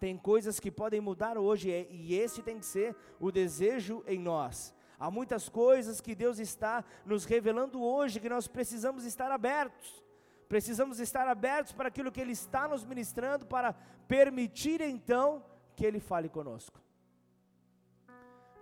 Tem 0.00 0.18
coisas 0.18 0.58
que 0.58 0.72
podem 0.72 1.00
mudar 1.00 1.38
hoje, 1.38 1.70
e 1.88 2.16
esse 2.16 2.42
tem 2.42 2.58
que 2.58 2.66
ser 2.66 2.96
o 3.20 3.30
desejo 3.30 4.02
em 4.08 4.18
nós. 4.18 4.74
Há 4.98 5.08
muitas 5.08 5.48
coisas 5.48 6.00
que 6.00 6.16
Deus 6.16 6.40
está 6.40 6.84
nos 7.04 7.24
revelando 7.24 7.80
hoje 7.80 8.18
que 8.18 8.28
nós 8.28 8.48
precisamos 8.48 9.04
estar 9.04 9.30
abertos. 9.30 10.04
Precisamos 10.48 11.00
estar 11.00 11.26
abertos 11.26 11.72
para 11.72 11.88
aquilo 11.88 12.12
que 12.12 12.20
Ele 12.20 12.32
está 12.32 12.68
nos 12.68 12.84
ministrando, 12.84 13.46
para 13.46 13.72
permitir 14.06 14.80
então 14.80 15.44
que 15.74 15.84
Ele 15.84 15.98
fale 15.98 16.28
conosco. 16.28 16.80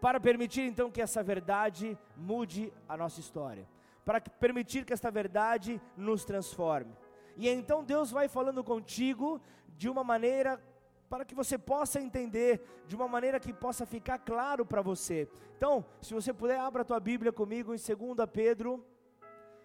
Para 0.01 0.19
permitir 0.19 0.63
então 0.63 0.91
que 0.91 1.03
essa 1.03 1.23
verdade 1.23 1.99
mude 2.17 2.73
a 2.89 2.97
nossa 2.97 3.21
história. 3.21 3.69
Para 4.05 4.21
permitir 4.21 4.85
que 4.85 4.93
esta 4.93 5.11
verdade 5.11 5.81
nos 5.97 6.25
transforme. 6.25 6.95
E 7.37 7.49
então 7.49 7.83
Deus 7.85 8.11
vai 8.11 8.29
falando 8.29 8.63
contigo 8.63 9.41
de 9.77 9.89
uma 9.89 10.05
maneira 10.05 10.63
para 11.09 11.25
que 11.25 11.35
você 11.35 11.57
possa 11.57 12.01
entender, 12.01 12.85
de 12.89 12.97
uma 12.97 13.07
maneira 13.07 13.39
que 13.39 13.53
possa 13.53 13.87
ficar 13.87 14.19
claro 14.19 14.65
para 14.65 14.83
você. 14.83 15.29
Então, 15.57 15.85
se 16.01 16.13
você 16.13 16.33
puder, 16.33 16.59
abra 16.59 16.83
a 16.83 16.85
tua 16.85 16.99
Bíblia 16.99 17.33
comigo 17.33 17.75
em 17.75 17.79
2 17.79 18.31
Pedro, 18.33 18.85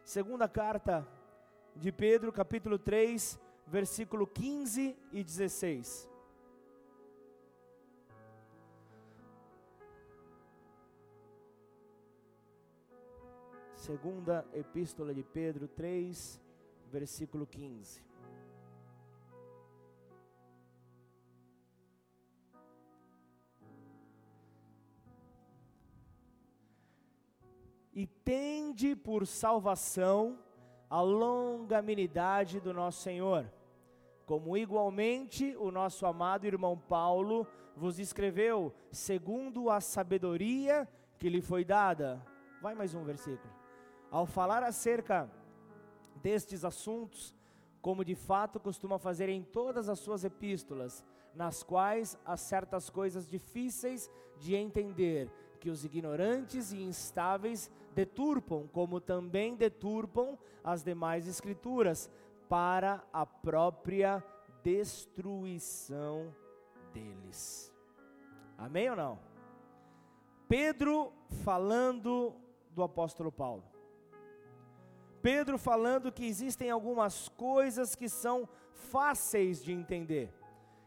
segunda 0.04 0.48
carta 0.48 1.08
de 1.80 1.94
Pedro, 1.94 2.30
capítulo 2.34 2.78
3, 2.78 3.40
versículo 3.66 4.28
15 4.28 4.98
e 5.14 5.24
16. 5.24 6.10
Segunda 13.78 14.46
Epístola 14.54 15.14
de 15.14 15.24
Pedro 15.24 15.70
3, 15.70 16.42
versículo 16.92 17.48
15. 17.48 18.04
E 27.94 28.06
tende 28.06 28.98
por 28.98 29.26
salvação 29.26 30.49
a 30.90 31.02
longanimidade 31.02 32.60
do 32.60 32.74
nosso 32.74 33.02
Senhor, 33.02 33.46
como 34.26 34.58
igualmente 34.58 35.56
o 35.58 35.72
nosso 35.72 36.06
amado 36.06 36.46
irmão 36.46 36.78
Paulo 36.78 37.46
vos 37.76 38.00
escreveu, 38.00 38.74
segundo 38.92 39.70
a 39.70 39.80
sabedoria 39.80 40.88
que 41.18 41.30
lhe 41.30 41.42
foi 41.42 41.64
dada. 41.64 42.26
Vai 42.62 42.76
mais 42.76 42.94
um 42.94 43.04
versículo. 43.04 43.54
Ao 44.10 44.26
falar 44.26 44.64
acerca 44.64 45.30
destes 46.16 46.66
assuntos, 46.66 47.36
como 47.82 48.04
de 48.04 48.16
fato 48.16 48.60
costuma 48.60 48.98
fazer 48.98 49.30
em 49.30 49.44
todas 49.44 49.88
as 49.88 50.00
suas 50.00 50.24
epístolas, 50.24 51.06
nas 51.34 51.64
quais 51.64 52.18
há 52.26 52.36
certas 52.36 52.90
coisas 52.90 53.28
difíceis 53.28 54.10
de 54.38 54.56
entender, 54.56 55.32
que 55.60 55.70
os 55.70 55.84
ignorantes 55.84 56.72
e 56.72 56.82
instáveis 56.82 57.70
deturpam, 57.94 58.68
como 58.68 59.02
também 59.02 59.56
deturpam 59.56 60.38
as 60.64 60.84
demais 60.84 61.28
escrituras, 61.28 62.10
para 62.48 63.04
a 63.14 63.26
própria 63.26 64.24
destruição 64.64 66.34
deles. 66.94 67.74
Amém 68.58 68.90
ou 68.90 68.96
não? 68.96 69.20
Pedro 70.48 71.14
falando 71.44 72.34
do 72.72 72.82
apóstolo 72.82 73.32
Paulo. 73.32 73.64
Pedro 75.22 75.58
falando 75.58 76.12
que 76.12 76.26
existem 76.26 76.70
algumas 76.70 77.30
coisas 77.30 77.94
que 77.94 78.08
são 78.08 78.48
fáceis 78.72 79.64
de 79.64 79.72
entender. 79.72 80.34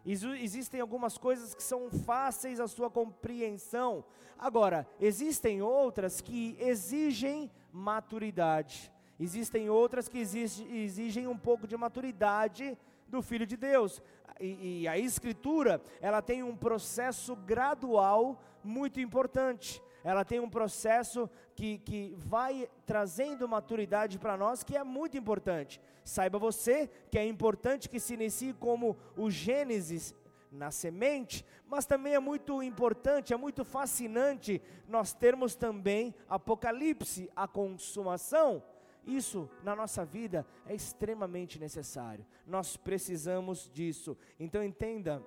Existem 0.04 0.80
algumas 0.80 1.16
coisas 1.16 1.54
que 1.54 1.62
são 1.62 1.90
fáceis 1.90 2.58
a 2.58 2.66
sua 2.66 2.90
compreensão. 2.90 4.04
Agora, 4.38 4.86
existem 5.00 5.62
outras 5.62 6.20
que 6.20 6.56
exigem 6.58 7.50
maturidade. 7.72 8.92
Existem 9.18 9.70
outras 9.70 10.08
que 10.08 10.18
exigem 10.18 11.28
um 11.28 11.38
pouco 11.38 11.66
de 11.66 11.76
maturidade 11.76 12.76
do 13.06 13.22
Filho 13.22 13.46
de 13.46 13.56
Deus. 13.56 14.02
E, 14.40 14.82
e 14.82 14.88
a 14.88 14.98
Escritura, 14.98 15.80
ela 16.00 16.20
tem 16.20 16.42
um 16.42 16.56
processo 16.56 17.36
gradual 17.36 18.42
muito 18.64 18.98
importante 18.98 19.80
ela 20.04 20.24
tem 20.24 20.40
um 20.40 20.48
processo 20.48 21.28
que, 21.54 21.78
que 21.78 22.14
vai 22.16 22.68
trazendo 22.86 23.48
maturidade 23.48 24.18
para 24.18 24.36
nós, 24.36 24.62
que 24.62 24.76
é 24.76 24.82
muito 24.82 25.16
importante. 25.16 25.80
Saiba 26.04 26.38
você 26.38 26.90
que 27.10 27.18
é 27.18 27.26
importante 27.26 27.88
que 27.88 28.00
se 28.00 28.14
inicie 28.14 28.52
como 28.52 28.96
o 29.16 29.30
Gênesis 29.30 30.14
na 30.50 30.70
semente, 30.70 31.44
mas 31.66 31.86
também 31.86 32.14
é 32.14 32.18
muito 32.18 32.62
importante, 32.62 33.32
é 33.32 33.36
muito 33.36 33.64
fascinante 33.64 34.60
nós 34.86 35.12
termos 35.12 35.54
também 35.54 36.14
Apocalipse, 36.28 37.30
a 37.34 37.48
consumação. 37.48 38.62
Isso 39.06 39.48
na 39.64 39.74
nossa 39.74 40.04
vida 40.04 40.46
é 40.66 40.74
extremamente 40.74 41.58
necessário. 41.58 42.24
Nós 42.46 42.76
precisamos 42.76 43.68
disso. 43.72 44.16
Então 44.38 44.62
entenda 44.62 45.22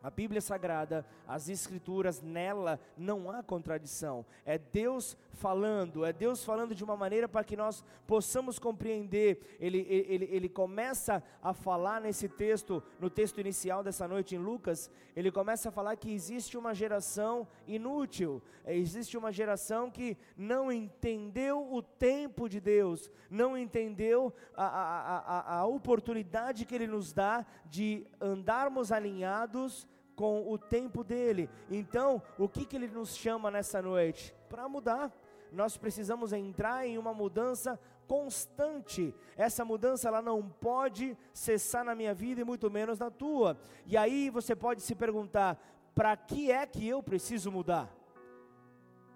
A 0.00 0.10
Bíblia 0.10 0.40
Sagrada, 0.40 1.04
as 1.26 1.48
Escrituras, 1.48 2.22
nela 2.22 2.78
não 2.96 3.30
há 3.30 3.42
contradição. 3.42 4.24
É 4.44 4.56
Deus 4.56 5.16
falando, 5.32 6.04
é 6.04 6.12
Deus 6.12 6.44
falando 6.44 6.72
de 6.72 6.84
uma 6.84 6.96
maneira 6.96 7.28
para 7.28 7.42
que 7.42 7.56
nós 7.56 7.84
possamos 8.06 8.60
compreender. 8.60 9.56
Ele, 9.58 9.84
ele, 9.88 10.28
ele 10.30 10.48
começa 10.48 11.20
a 11.42 11.52
falar 11.52 12.00
nesse 12.00 12.28
texto, 12.28 12.80
no 13.00 13.10
texto 13.10 13.40
inicial 13.40 13.82
dessa 13.82 14.06
noite 14.06 14.36
em 14.36 14.38
Lucas, 14.38 14.88
ele 15.16 15.32
começa 15.32 15.68
a 15.68 15.72
falar 15.72 15.96
que 15.96 16.12
existe 16.12 16.56
uma 16.56 16.72
geração 16.72 17.48
inútil, 17.66 18.40
é, 18.64 18.76
existe 18.76 19.18
uma 19.18 19.32
geração 19.32 19.90
que 19.90 20.16
não 20.36 20.70
entendeu 20.70 21.74
o 21.74 21.82
tempo 21.82 22.48
de 22.48 22.60
Deus, 22.60 23.10
não 23.28 23.58
entendeu 23.58 24.32
a, 24.56 24.64
a, 24.64 25.18
a, 25.18 25.58
a 25.58 25.66
oportunidade 25.66 26.64
que 26.64 26.72
Ele 26.72 26.86
nos 26.86 27.12
dá 27.12 27.44
de 27.66 28.06
andarmos 28.20 28.92
alinhados 28.92 29.87
com 30.18 30.50
o 30.50 30.58
tempo 30.58 31.04
dele. 31.04 31.48
Então, 31.70 32.20
o 32.36 32.48
que, 32.48 32.66
que 32.66 32.74
ele 32.74 32.88
nos 32.88 33.14
chama 33.14 33.52
nessa 33.52 33.80
noite? 33.80 34.34
Para 34.48 34.68
mudar. 34.68 35.12
Nós 35.52 35.76
precisamos 35.76 36.32
entrar 36.32 36.84
em 36.84 36.98
uma 36.98 37.14
mudança 37.14 37.78
constante. 38.08 39.14
Essa 39.36 39.64
mudança 39.64 40.08
ela 40.08 40.20
não 40.20 40.42
pode 40.48 41.16
cessar 41.32 41.84
na 41.84 41.94
minha 41.94 42.12
vida 42.12 42.40
e 42.40 42.44
muito 42.44 42.68
menos 42.68 42.98
na 42.98 43.12
tua. 43.12 43.56
E 43.86 43.96
aí 43.96 44.28
você 44.28 44.56
pode 44.56 44.82
se 44.82 44.96
perguntar: 44.96 45.56
para 45.94 46.16
que 46.16 46.50
é 46.50 46.66
que 46.66 46.86
eu 46.88 47.00
preciso 47.00 47.52
mudar? 47.52 47.88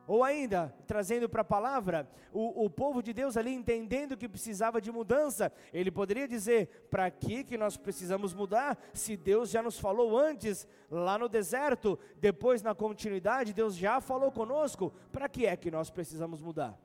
Ou 0.06 0.24
ainda, 0.24 0.74
trazendo 0.86 1.28
para 1.28 1.42
a 1.42 1.44
palavra, 1.44 2.08
o, 2.32 2.64
o 2.64 2.70
povo 2.70 3.00
de 3.02 3.12
Deus 3.12 3.36
ali 3.36 3.52
entendendo 3.52 4.16
que 4.16 4.28
precisava 4.28 4.80
de 4.80 4.90
mudança, 4.90 5.52
ele 5.72 5.92
poderia 5.92 6.26
dizer: 6.26 6.86
para 6.90 7.08
que, 7.10 7.44
que 7.44 7.56
nós 7.56 7.76
precisamos 7.76 8.34
mudar? 8.34 8.76
Se 8.92 9.16
Deus 9.16 9.50
já 9.50 9.62
nos 9.62 9.78
falou 9.78 10.18
antes, 10.18 10.66
lá 10.90 11.16
no 11.16 11.28
deserto, 11.28 11.98
depois 12.20 12.62
na 12.62 12.74
continuidade, 12.74 13.52
Deus 13.52 13.76
já 13.76 14.00
falou 14.00 14.32
conosco, 14.32 14.92
para 15.12 15.28
que 15.28 15.46
é 15.46 15.56
que 15.56 15.70
nós 15.70 15.88
precisamos 15.88 16.40
mudar? 16.40 16.76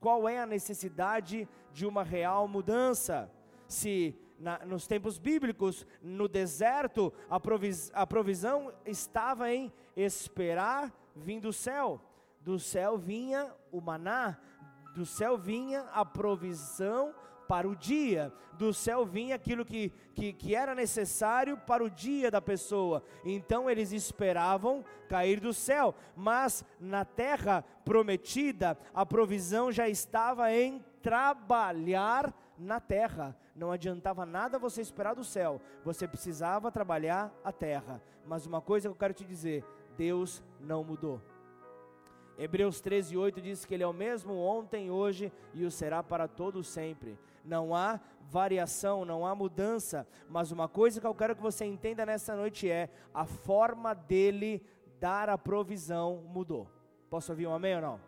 Qual 0.00 0.26
é 0.28 0.40
a 0.40 0.46
necessidade 0.46 1.46
de 1.72 1.86
uma 1.86 2.02
real 2.02 2.48
mudança? 2.48 3.30
Se 3.68 4.16
na, 4.38 4.64
nos 4.64 4.86
tempos 4.86 5.18
bíblicos, 5.18 5.86
no 6.02 6.26
deserto, 6.26 7.12
a, 7.28 7.38
provis, 7.38 7.90
a 7.94 8.06
provisão 8.06 8.72
estava 8.86 9.52
em 9.52 9.70
esperar 9.94 10.92
vir 11.14 11.38
do 11.38 11.52
céu 11.52 12.00
do 12.44 12.58
céu 12.58 12.98
vinha 12.98 13.52
o 13.70 13.80
maná, 13.80 14.36
do 14.94 15.06
céu 15.06 15.38
vinha 15.38 15.86
a 15.92 16.04
provisão 16.04 17.14
para 17.48 17.68
o 17.68 17.76
dia, 17.76 18.32
do 18.54 18.72
céu 18.72 19.04
vinha 19.04 19.34
aquilo 19.34 19.64
que, 19.64 19.90
que, 20.14 20.32
que, 20.32 20.54
era 20.54 20.74
necessário 20.74 21.56
para 21.56 21.84
o 21.84 21.90
dia 21.90 22.30
da 22.30 22.40
pessoa. 22.40 23.02
Então 23.24 23.68
eles 23.68 23.92
esperavam 23.92 24.84
cair 25.08 25.40
do 25.40 25.52
céu, 25.52 25.94
mas 26.16 26.64
na 26.80 27.04
terra 27.04 27.64
prometida, 27.84 28.78
a 28.94 29.04
provisão 29.04 29.70
já 29.70 29.88
estava 29.88 30.52
em 30.52 30.82
trabalhar 31.02 32.32
na 32.58 32.80
terra. 32.80 33.36
Não 33.54 33.70
adiantava 33.70 34.24
nada 34.24 34.58
você 34.58 34.80
esperar 34.80 35.14
do 35.14 35.24
céu, 35.24 35.60
você 35.84 36.08
precisava 36.08 36.72
trabalhar 36.72 37.32
a 37.44 37.52
terra. 37.52 38.00
Mas 38.26 38.46
uma 38.46 38.60
coisa 38.60 38.88
que 38.88 38.92
eu 38.92 38.98
quero 38.98 39.14
te 39.14 39.24
dizer: 39.24 39.64
Deus 39.96 40.42
não 40.60 40.82
mudou. 40.82 41.20
Hebreus 42.38 42.80
13, 42.80 43.16
8 43.16 43.40
diz 43.40 43.64
que 43.64 43.74
Ele 43.74 43.82
é 43.82 43.86
o 43.86 43.92
mesmo 43.92 44.34
ontem, 44.34 44.90
hoje 44.90 45.32
e 45.52 45.64
o 45.64 45.70
será 45.70 46.02
para 46.02 46.26
todo 46.26 46.64
sempre. 46.64 47.18
Não 47.44 47.74
há 47.74 48.00
variação, 48.20 49.04
não 49.04 49.26
há 49.26 49.34
mudança, 49.34 50.06
mas 50.28 50.50
uma 50.50 50.68
coisa 50.68 51.00
que 51.00 51.06
eu 51.06 51.14
quero 51.14 51.36
que 51.36 51.42
você 51.42 51.64
entenda 51.64 52.06
nessa 52.06 52.34
noite 52.34 52.68
é: 52.68 52.88
a 53.12 53.24
forma 53.24 53.94
dele 53.94 54.62
dar 54.98 55.28
a 55.28 55.36
provisão 55.36 56.22
mudou. 56.28 56.68
Posso 57.10 57.32
ouvir 57.32 57.46
um 57.46 57.54
amém 57.54 57.76
ou 57.76 57.82
não? 57.82 58.00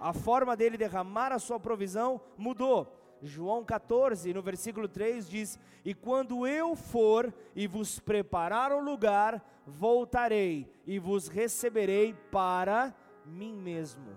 A 0.00 0.12
forma 0.12 0.56
dele 0.56 0.78
derramar 0.78 1.32
a 1.32 1.38
sua 1.38 1.58
provisão 1.58 2.20
mudou. 2.36 2.94
João 3.20 3.64
14, 3.64 4.32
no 4.32 4.40
versículo 4.40 4.88
3 4.88 5.28
diz: 5.28 5.58
E 5.84 5.92
quando 5.92 6.46
eu 6.46 6.74
for 6.76 7.34
e 7.54 7.66
vos 7.66 7.98
preparar 7.98 8.72
o 8.72 8.80
lugar, 8.80 9.44
voltarei 9.66 10.72
e 10.86 10.98
vos 10.98 11.28
receberei 11.28 12.14
para 12.30 12.94
mim 13.28 13.54
mesmo. 13.54 14.16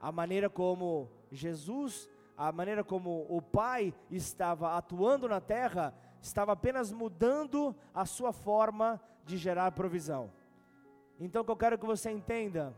A 0.00 0.12
maneira 0.12 0.50
como 0.50 1.08
Jesus, 1.30 2.08
a 2.36 2.52
maneira 2.52 2.84
como 2.84 3.26
o 3.28 3.40
Pai 3.40 3.94
estava 4.10 4.76
atuando 4.76 5.28
na 5.28 5.40
terra, 5.40 5.94
estava 6.20 6.52
apenas 6.52 6.92
mudando 6.92 7.74
a 7.94 8.04
sua 8.04 8.32
forma 8.32 9.00
de 9.24 9.36
gerar 9.36 9.72
provisão. 9.72 10.30
Então, 11.18 11.42
o 11.42 11.44
que 11.44 11.50
eu 11.50 11.56
quero 11.56 11.78
que 11.78 11.86
você 11.86 12.10
entenda, 12.10 12.74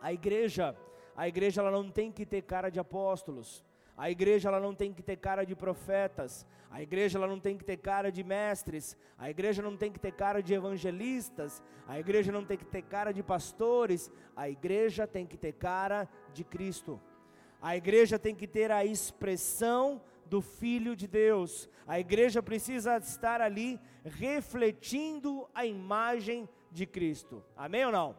a 0.00 0.12
igreja, 0.12 0.76
a 1.14 1.28
igreja 1.28 1.60
ela 1.60 1.70
não 1.70 1.90
tem 1.90 2.10
que 2.10 2.24
ter 2.24 2.42
cara 2.42 2.70
de 2.70 2.80
apóstolos. 2.80 3.64
A 3.96 4.10
igreja 4.10 4.48
ela 4.48 4.58
não 4.58 4.74
tem 4.74 4.92
que 4.92 5.02
ter 5.02 5.16
cara 5.16 5.44
de 5.44 5.54
profetas, 5.54 6.46
a 6.70 6.82
igreja 6.82 7.16
ela 7.18 7.28
não 7.28 7.38
tem 7.38 7.56
que 7.56 7.64
ter 7.64 7.76
cara 7.76 8.10
de 8.10 8.24
mestres, 8.24 8.96
a 9.16 9.30
igreja 9.30 9.62
não 9.62 9.76
tem 9.76 9.92
que 9.92 10.00
ter 10.00 10.10
cara 10.10 10.42
de 10.42 10.52
evangelistas, 10.52 11.62
a 11.86 11.98
igreja 11.98 12.32
não 12.32 12.44
tem 12.44 12.58
que 12.58 12.64
ter 12.64 12.82
cara 12.82 13.12
de 13.12 13.22
pastores, 13.22 14.10
a 14.34 14.48
igreja 14.48 15.06
tem 15.06 15.24
que 15.24 15.36
ter 15.36 15.52
cara 15.52 16.08
de 16.32 16.42
Cristo. 16.42 17.00
A 17.62 17.76
igreja 17.76 18.18
tem 18.18 18.34
que 18.34 18.48
ter 18.48 18.72
a 18.72 18.84
expressão 18.84 20.02
do 20.26 20.42
Filho 20.42 20.96
de 20.96 21.06
Deus. 21.06 21.68
A 21.86 22.00
igreja 22.00 22.42
precisa 22.42 22.96
estar 22.96 23.40
ali 23.40 23.80
refletindo 24.04 25.48
a 25.54 25.64
imagem 25.64 26.48
de 26.72 26.86
Cristo. 26.86 27.42
Amém 27.56 27.86
ou 27.86 27.92
não? 27.92 28.16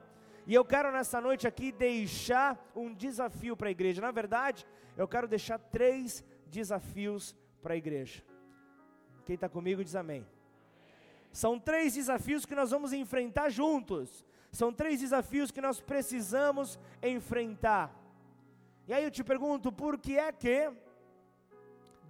E 0.47 0.53
eu 0.53 0.63
quero 0.63 0.91
nessa 0.91 1.19
noite 1.19 1.47
aqui 1.47 1.71
deixar 1.71 2.71
um 2.75 2.93
desafio 2.93 3.57
para 3.57 3.67
a 3.67 3.71
igreja. 3.71 4.01
Na 4.01 4.11
verdade, 4.11 4.65
eu 4.95 5.07
quero 5.07 5.27
deixar 5.27 5.57
três 5.57 6.23
desafios 6.47 7.35
para 7.63 7.73
a 7.73 7.77
igreja. 7.77 8.23
Quem 9.25 9.33
está 9.33 9.49
comigo 9.49 9.83
diz 9.83 9.95
amém. 9.95 10.25
São 11.31 11.59
três 11.59 11.95
desafios 11.95 12.45
que 12.45 12.53
nós 12.53 12.69
vamos 12.69 12.93
enfrentar 12.93 13.49
juntos. 13.49 14.23
São 14.51 14.71
três 14.71 15.01
desafios 15.01 15.49
que 15.49 15.59
nós 15.59 15.81
precisamos 15.81 16.79
enfrentar. 17.01 17.93
E 18.87 18.93
aí 18.93 19.03
eu 19.03 19.11
te 19.11 19.23
pergunto, 19.23 19.71
por 19.71 19.97
que 19.97 20.17
é 20.17 20.31
que 20.31 20.71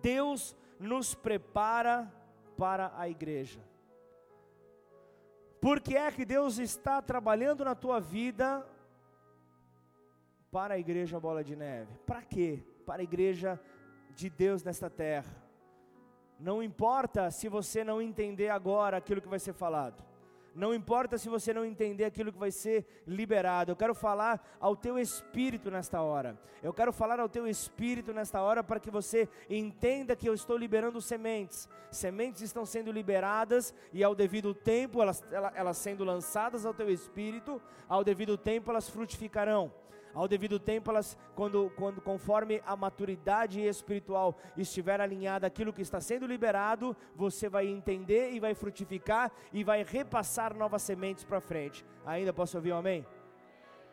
Deus 0.02 0.56
nos 0.78 1.16
prepara 1.16 2.14
para 2.58 2.92
a 2.98 3.08
igreja? 3.10 3.62
Por 5.66 5.80
que 5.80 5.98
é 5.98 6.12
que 6.12 6.24
Deus 6.24 6.60
está 6.60 7.02
trabalhando 7.02 7.66
na 7.66 7.74
tua 7.74 8.00
vida 8.00 8.64
para 10.52 10.76
a 10.76 10.78
igreja 10.78 11.20
Bola 11.20 11.44
de 11.44 11.56
Neve? 11.56 11.92
Para 12.06 12.22
quê? 12.22 12.64
para 12.86 13.02
a 13.02 13.04
igreja 13.04 13.60
de 14.16 14.30
Deus 14.30 14.64
nesta 14.64 14.90
terra. 14.90 15.36
Não 16.40 16.62
importa 16.62 17.32
se 17.32 17.50
você 17.50 17.84
não 17.84 18.00
entender 18.00 18.50
agora 18.50 18.98
aquilo 18.98 19.22
que 19.22 19.28
vai 19.28 19.40
ser 19.40 19.54
falado. 19.54 20.04
Não 20.56 20.74
importa 20.74 21.18
se 21.18 21.28
você 21.28 21.54
não 21.54 21.66
entender 21.66 22.06
aquilo 22.06 22.32
que 22.32 22.40
vai 22.40 22.50
ser 22.50 23.04
liberado. 23.06 23.72
Eu 23.72 23.76
quero 23.76 23.94
falar 23.94 24.42
ao 24.58 24.74
teu 24.74 24.98
espírito 24.98 25.70
nesta 25.70 26.02
hora. 26.02 26.40
Eu 26.64 26.74
quero 26.74 26.94
falar 26.94 27.20
ao 27.20 27.28
teu 27.28 27.46
espírito 27.46 28.14
nesta 28.14 28.42
hora 28.42 28.64
para 28.64 28.80
que 28.80 28.90
você 28.90 29.28
entenda 29.50 30.16
que 30.16 30.28
eu 30.28 30.34
estou 30.34 30.58
liberando 30.58 31.02
sementes. 31.02 31.68
Sementes 31.92 32.42
estão 32.42 32.66
sendo 32.66 32.90
liberadas 32.90 33.76
e 33.92 34.02
ao 34.02 34.16
devido 34.16 34.54
tempo 34.54 35.02
elas, 35.02 35.22
elas, 35.32 35.78
sendo 35.78 36.06
lançadas 36.06 36.66
ao 36.66 36.74
teu 36.74 36.90
espírito, 36.90 37.62
ao 37.90 38.02
devido 38.02 38.38
tempo 38.38 38.72
elas 38.72 38.90
frutificarão 38.90 39.74
ao 40.16 40.30
devido 40.30 40.58
tempo, 40.58 40.90
elas, 40.90 41.18
quando, 41.36 41.70
quando 41.76 42.02
conforme 42.02 42.64
a 42.66 42.76
maturidade 42.76 43.60
espiritual 43.62 44.38
estiver 44.56 45.02
alinhada 45.02 45.46
aquilo 45.46 45.74
que 45.74 45.82
está 45.82 46.00
sendo 46.00 46.26
liberado, 46.26 46.96
você 47.16 47.50
vai 47.50 47.68
entender 47.68 48.32
e 48.32 48.40
vai 48.40 48.56
frutificar 48.56 49.30
e 49.52 49.62
vai 49.62 49.84
repassar 49.84 50.56
novas 50.56 50.82
sementes 50.82 51.26
para 51.26 51.42
frente. 51.42 51.86
Ainda 52.06 52.32
posso 52.32 52.56
ouvir 52.58 52.72
um 52.72 52.78
amém? 52.78 53.06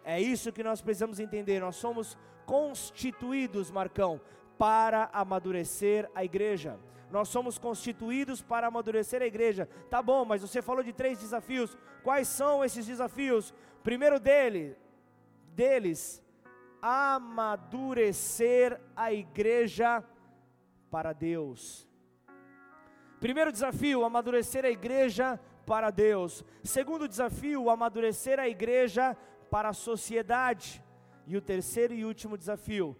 É 0.05 0.21
isso 0.21 0.53
que 0.53 0.63
nós 0.63 0.81
precisamos 0.81 1.19
entender. 1.19 1.61
Nós 1.61 1.77
somos 1.77 2.17
constituídos, 2.47 3.71
Marcão, 3.71 4.21
para 4.57 5.11
amadurecer 5.13 6.09
a 6.15 6.25
igreja. 6.25 6.79
Nós 7.11 7.29
somos 7.29 7.59
constituídos 7.59 8.41
para 8.41 8.69
amadurecer 8.69 9.21
a 9.23 9.27
igreja. 9.27 9.69
Tá 9.91 10.01
bom, 10.01 10.25
mas 10.25 10.41
você 10.41 10.63
falou 10.63 10.85
de 10.85 10.93
três 10.93 11.19
desafios. 11.19 11.77
Quais 12.03 12.29
são 12.29 12.65
esses 12.65 12.87
desafios? 12.87 13.53
Primeiro 13.83 14.19
dele, 14.19 14.77
deles 15.55 16.23
amadurecer 16.81 18.81
a 18.97 19.13
igreja 19.13 20.03
para 20.91 21.13
Deus. 21.13 21.89
Primeiro 23.21 23.53
desafio, 23.53 24.05
amadurecer 24.05 24.65
a 24.65 24.71
igreja 24.71 25.39
para 25.65 25.91
Deus. 25.91 26.45
Segundo 26.65 27.07
desafio, 27.07 27.71
amadurecer 27.71 28.41
a 28.41 28.49
igreja 28.49 29.17
para 29.51 29.69
a 29.69 29.73
sociedade. 29.73 30.83
E 31.27 31.37
o 31.37 31.41
terceiro 31.41 31.95
e 31.95 32.05
último 32.05 32.37
desafio, 32.37 32.97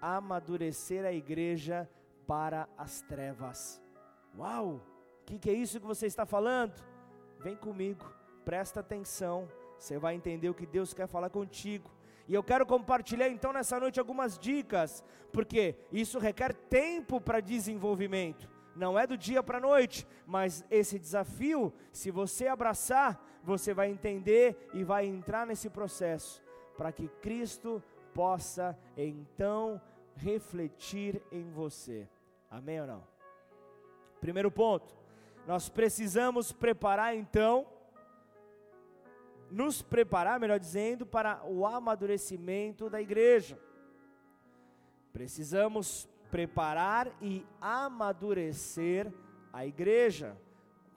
amadurecer 0.00 1.04
a 1.04 1.12
igreja 1.12 1.88
para 2.26 2.66
as 2.78 3.02
trevas. 3.02 3.82
Uau! 4.36 4.80
O 5.20 5.24
que, 5.26 5.38
que 5.38 5.50
é 5.50 5.52
isso 5.52 5.78
que 5.78 5.86
você 5.86 6.06
está 6.06 6.24
falando? 6.24 6.72
vem 7.46 7.56
comigo, 7.56 8.04
presta 8.44 8.80
atenção, 8.80 9.48
você 9.78 9.98
vai 9.98 10.14
entender 10.14 10.48
o 10.48 10.54
que 10.54 10.66
Deus 10.66 10.92
quer 10.92 11.06
falar 11.06 11.30
contigo. 11.30 11.88
E 12.28 12.34
eu 12.34 12.42
quero 12.42 12.66
compartilhar 12.66 13.28
então 13.28 13.52
nessa 13.52 13.78
noite 13.78 14.00
algumas 14.00 14.38
dicas, 14.38 15.04
porque 15.32 15.76
isso 15.92 16.18
requer 16.18 16.52
tempo 16.54 17.20
para 17.20 17.40
desenvolvimento. 17.40 18.48
Não 18.74 18.98
é 18.98 19.06
do 19.06 19.16
dia 19.16 19.42
para 19.42 19.58
a 19.58 19.60
noite, 19.60 20.06
mas 20.26 20.64
esse 20.70 20.98
desafio, 20.98 21.72
se 21.92 22.10
você 22.10 22.46
abraçar, 22.48 23.18
você 23.42 23.72
vai 23.72 23.88
entender 23.88 24.68
e 24.74 24.82
vai 24.82 25.06
entrar 25.06 25.46
nesse 25.46 25.70
processo, 25.70 26.42
para 26.76 26.92
que 26.92 27.08
Cristo 27.22 27.82
possa 28.12 28.76
então 28.96 29.80
refletir 30.16 31.22
em 31.30 31.48
você. 31.50 32.08
Amém 32.50 32.80
ou 32.80 32.86
não? 32.86 33.04
Primeiro 34.20 34.50
ponto, 34.50 34.96
nós 35.46 35.68
precisamos 35.68 36.52
preparar 36.52 37.14
então 37.14 37.66
nos 39.50 39.82
preparar, 39.82 40.40
melhor 40.40 40.58
dizendo, 40.58 41.06
para 41.06 41.44
o 41.44 41.66
amadurecimento 41.66 42.90
da 42.90 43.00
igreja. 43.00 43.58
Precisamos 45.12 46.08
preparar 46.30 47.10
e 47.20 47.46
amadurecer 47.60 49.12
a 49.52 49.66
igreja. 49.66 50.36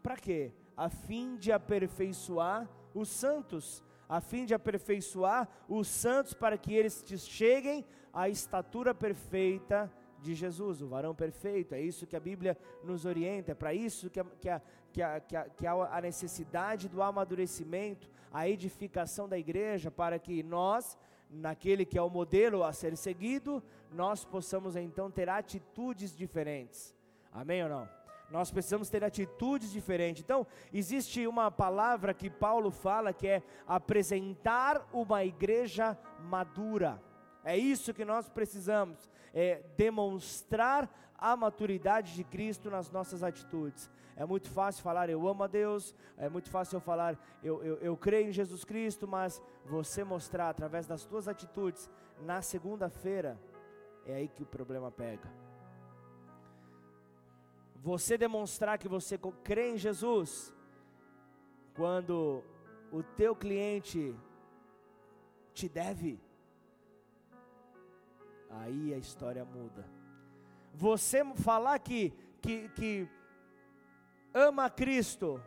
Para 0.04 0.18
quê? 0.18 0.52
A 0.76 0.90
fim 0.90 1.36
de 1.38 1.52
aperfeiçoar 1.52 2.68
os 2.94 3.10
santos, 3.10 3.84
a 4.08 4.20
fim 4.20 4.46
de 4.46 4.54
aperfeiçoar 4.54 5.48
os 5.68 5.88
santos 5.88 6.34
para 6.34 6.58
que 6.58 6.74
eles 6.74 7.04
cheguem 7.28 7.86
à 8.12 8.28
estatura 8.28 8.94
perfeita 8.94 9.92
de 10.22 10.36
Jesus, 10.36 10.82
o 10.82 10.88
varão 10.88 11.16
perfeito. 11.16 11.74
É 11.74 11.82
isso 11.82 12.08
que 12.08 12.16
a 12.16 12.20
Bíblia 12.20 12.58
nos 12.84 13.06
orienta, 13.06 13.52
é 13.52 13.56
para 13.56 13.74
isso 13.74 14.10
que, 14.10 14.20
a, 14.20 14.26
que, 14.26 14.50
a, 14.50 14.62
que, 14.92 15.02
a, 15.36 15.44
que, 15.50 15.68
há 15.68 15.98
a 15.98 16.02
necessidade 16.02 16.90
do 16.90 17.02
amadurecimento, 17.02 18.10
a 18.32 18.48
edificação 18.48 19.28
da 19.28 19.38
igreja, 19.38 19.89
para 19.89 20.20
que 20.20 20.44
nós, 20.44 20.98
naquele 21.30 21.86
que 21.86 21.98
é 21.98 22.02
o 22.02 22.10
modelo 22.10 22.63
a 22.63 22.72
ser 22.74 22.96
seguido, 22.96 23.63
nós 23.92 24.24
possamos 24.24 24.76
então 24.76 25.10
ter 25.10 25.30
atitudes 25.30 26.15
diferentes. 26.15 26.96
Amém 27.32 27.63
ou 27.63 27.70
não? 27.70 27.89
Nós 28.30 28.52
precisamos 28.52 28.89
ter 28.89 29.04
atitudes 29.04 29.72
diferentes. 29.72 30.24
Então, 30.24 30.46
existe 30.72 31.26
uma 31.26 31.50
palavra 31.50 32.13
que 32.13 32.30
Paulo 32.30 32.70
fala 32.70 33.12
que 33.12 33.28
é 33.28 33.44
apresentar 33.68 34.88
uma 34.94 35.24
igreja 35.24 35.98
madura. 36.20 37.02
É 37.44 37.58
isso 37.58 37.94
que 37.94 38.06
nós 38.06 38.30
precisamos, 38.30 39.10
é 39.34 39.63
demonstrar 39.76 41.09
a 41.19 41.36
maturidade 41.36 42.15
de 42.15 42.23
Cristo 42.23 42.69
nas 42.69 42.89
nossas 42.89 43.23
atitudes. 43.23 43.89
É 44.15 44.25
muito 44.25 44.49
fácil 44.49 44.84
falar 44.84 45.10
eu 45.10 45.27
amo 45.27 45.43
a 45.43 45.47
Deus, 45.47 45.93
é 46.17 46.29
muito 46.29 46.49
fácil 46.49 46.77
eu 46.77 46.82
falar 46.82 47.17
eu, 47.43 47.63
eu, 47.63 47.75
eu 47.77 47.97
creio 47.97 48.29
em 48.29 48.32
Jesus 48.32 48.63
Cristo, 48.63 49.08
mas 49.08 49.41
você 49.65 50.03
mostrar 50.03 50.49
através 50.49 50.88
das 50.88 51.01
suas 51.01 51.27
atitudes 51.27 51.89
na 52.21 52.41
segunda-feira, 52.41 53.39
é 54.05 54.15
aí 54.15 54.27
que 54.27 54.43
o 54.43 54.45
problema 54.45 54.91
pega. 54.91 55.29
Você 57.75 58.17
demonstrar 58.17 58.77
que 58.77 58.89
você 58.89 59.17
crê 59.43 59.71
em 59.71 59.77
Jesus, 59.77 60.53
quando 61.75 62.43
o 62.91 63.01
teu 63.01 63.36
cliente 63.36 64.13
te 65.53 65.69
deve, 65.69 66.19
aí 68.49 68.93
a 68.93 68.97
história 68.97 69.45
muda. 69.45 69.99
Você 70.73 71.23
falar 71.36 71.79
que, 71.79 72.13
que, 72.41 72.69
que 72.69 73.10
ama 74.34 74.69
Cristo, 74.69 75.41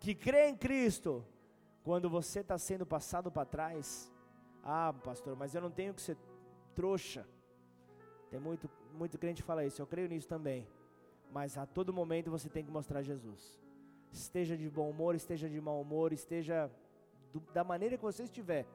que 0.00 0.14
crê 0.14 0.48
em 0.48 0.56
Cristo, 0.56 1.24
quando 1.82 2.08
você 2.08 2.40
está 2.40 2.58
sendo 2.58 2.86
passado 2.86 3.30
para 3.30 3.44
trás, 3.44 4.12
ah, 4.62 4.92
pastor, 4.92 5.36
mas 5.36 5.54
eu 5.54 5.60
não 5.60 5.70
tenho 5.70 5.94
que 5.94 6.02
ser 6.02 6.16
trouxa. 6.74 7.26
Tem 8.30 8.38
muito, 8.38 8.70
muito 8.94 9.18
crente 9.18 9.42
que 9.42 9.46
fala 9.46 9.64
isso, 9.64 9.80
eu 9.80 9.86
creio 9.86 10.08
nisso 10.08 10.28
também. 10.28 10.66
Mas 11.32 11.58
a 11.58 11.66
todo 11.66 11.92
momento 11.92 12.30
você 12.30 12.48
tem 12.48 12.64
que 12.64 12.70
mostrar 12.70 13.02
Jesus. 13.02 13.58
Esteja 14.10 14.56
de 14.56 14.68
bom 14.68 14.88
humor, 14.88 15.14
esteja 15.14 15.48
de 15.48 15.60
mau 15.60 15.80
humor, 15.80 16.12
esteja 16.12 16.70
do, 17.32 17.40
da 17.52 17.62
maneira 17.64 17.96
que 17.96 18.02
você 18.02 18.22
estiver. 18.24 18.66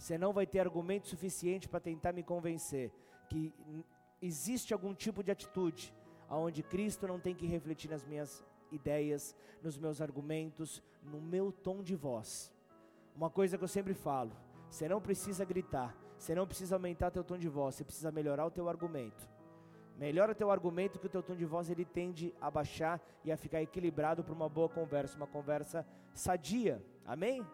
Você 0.00 0.16
não 0.16 0.32
vai 0.32 0.46
ter 0.46 0.60
argumento 0.60 1.08
suficiente 1.08 1.68
para 1.68 1.78
tentar 1.78 2.10
me 2.14 2.22
convencer 2.22 2.90
que 3.28 3.52
existe 4.20 4.72
algum 4.72 4.94
tipo 4.94 5.22
de 5.22 5.30
atitude 5.30 5.94
aonde 6.26 6.62
Cristo 6.62 7.06
não 7.06 7.20
tem 7.20 7.34
que 7.34 7.46
refletir 7.46 7.90
nas 7.90 8.02
minhas 8.02 8.42
ideias, 8.72 9.36
nos 9.62 9.76
meus 9.76 10.00
argumentos, 10.00 10.82
no 11.02 11.20
meu 11.20 11.52
tom 11.52 11.82
de 11.82 11.94
voz. 11.94 12.50
Uma 13.14 13.28
coisa 13.28 13.58
que 13.58 13.64
eu 13.64 13.68
sempre 13.68 13.92
falo: 13.92 14.32
você 14.70 14.88
não 14.88 15.02
precisa 15.02 15.44
gritar, 15.44 15.94
você 16.16 16.34
não 16.34 16.46
precisa 16.46 16.76
aumentar 16.76 17.10
teu 17.10 17.22
tom 17.22 17.36
de 17.36 17.50
voz, 17.50 17.74
você 17.74 17.84
precisa 17.84 18.10
melhorar 18.10 18.46
o 18.46 18.50
teu 18.50 18.70
argumento. 18.70 19.28
Melhora 19.98 20.34
teu 20.34 20.50
argumento 20.50 20.98
que 20.98 21.08
o 21.08 21.10
teu 21.10 21.22
tom 21.22 21.36
de 21.36 21.44
voz 21.44 21.68
ele 21.68 21.84
tende 21.84 22.34
a 22.40 22.50
baixar 22.50 22.98
e 23.22 23.30
a 23.30 23.36
ficar 23.36 23.60
equilibrado 23.60 24.24
para 24.24 24.32
uma 24.32 24.48
boa 24.48 24.68
conversa, 24.70 25.14
uma 25.18 25.26
conversa 25.26 25.86
sadia. 26.14 26.82
Amém? 27.04 27.44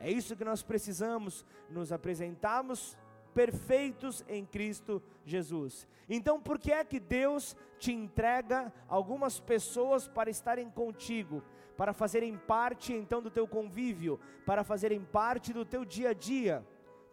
É 0.00 0.10
isso 0.10 0.34
que 0.34 0.44
nós 0.44 0.62
precisamos 0.62 1.44
nos 1.68 1.92
apresentarmos 1.92 2.96
perfeitos 3.34 4.24
em 4.28 4.44
Cristo 4.44 5.02
Jesus. 5.24 5.86
Então, 6.08 6.40
por 6.40 6.58
que 6.58 6.72
é 6.72 6.82
que 6.84 6.98
Deus 6.98 7.54
te 7.78 7.92
entrega 7.92 8.72
algumas 8.88 9.38
pessoas 9.38 10.08
para 10.08 10.30
estarem 10.30 10.68
contigo, 10.70 11.42
para 11.76 11.92
fazerem 11.92 12.36
parte 12.36 12.92
então 12.92 13.22
do 13.22 13.30
teu 13.30 13.46
convívio, 13.46 14.18
para 14.44 14.64
fazerem 14.64 15.04
parte 15.04 15.52
do 15.52 15.64
teu 15.64 15.84
dia 15.84 16.10
a 16.10 16.14
dia? 16.14 16.66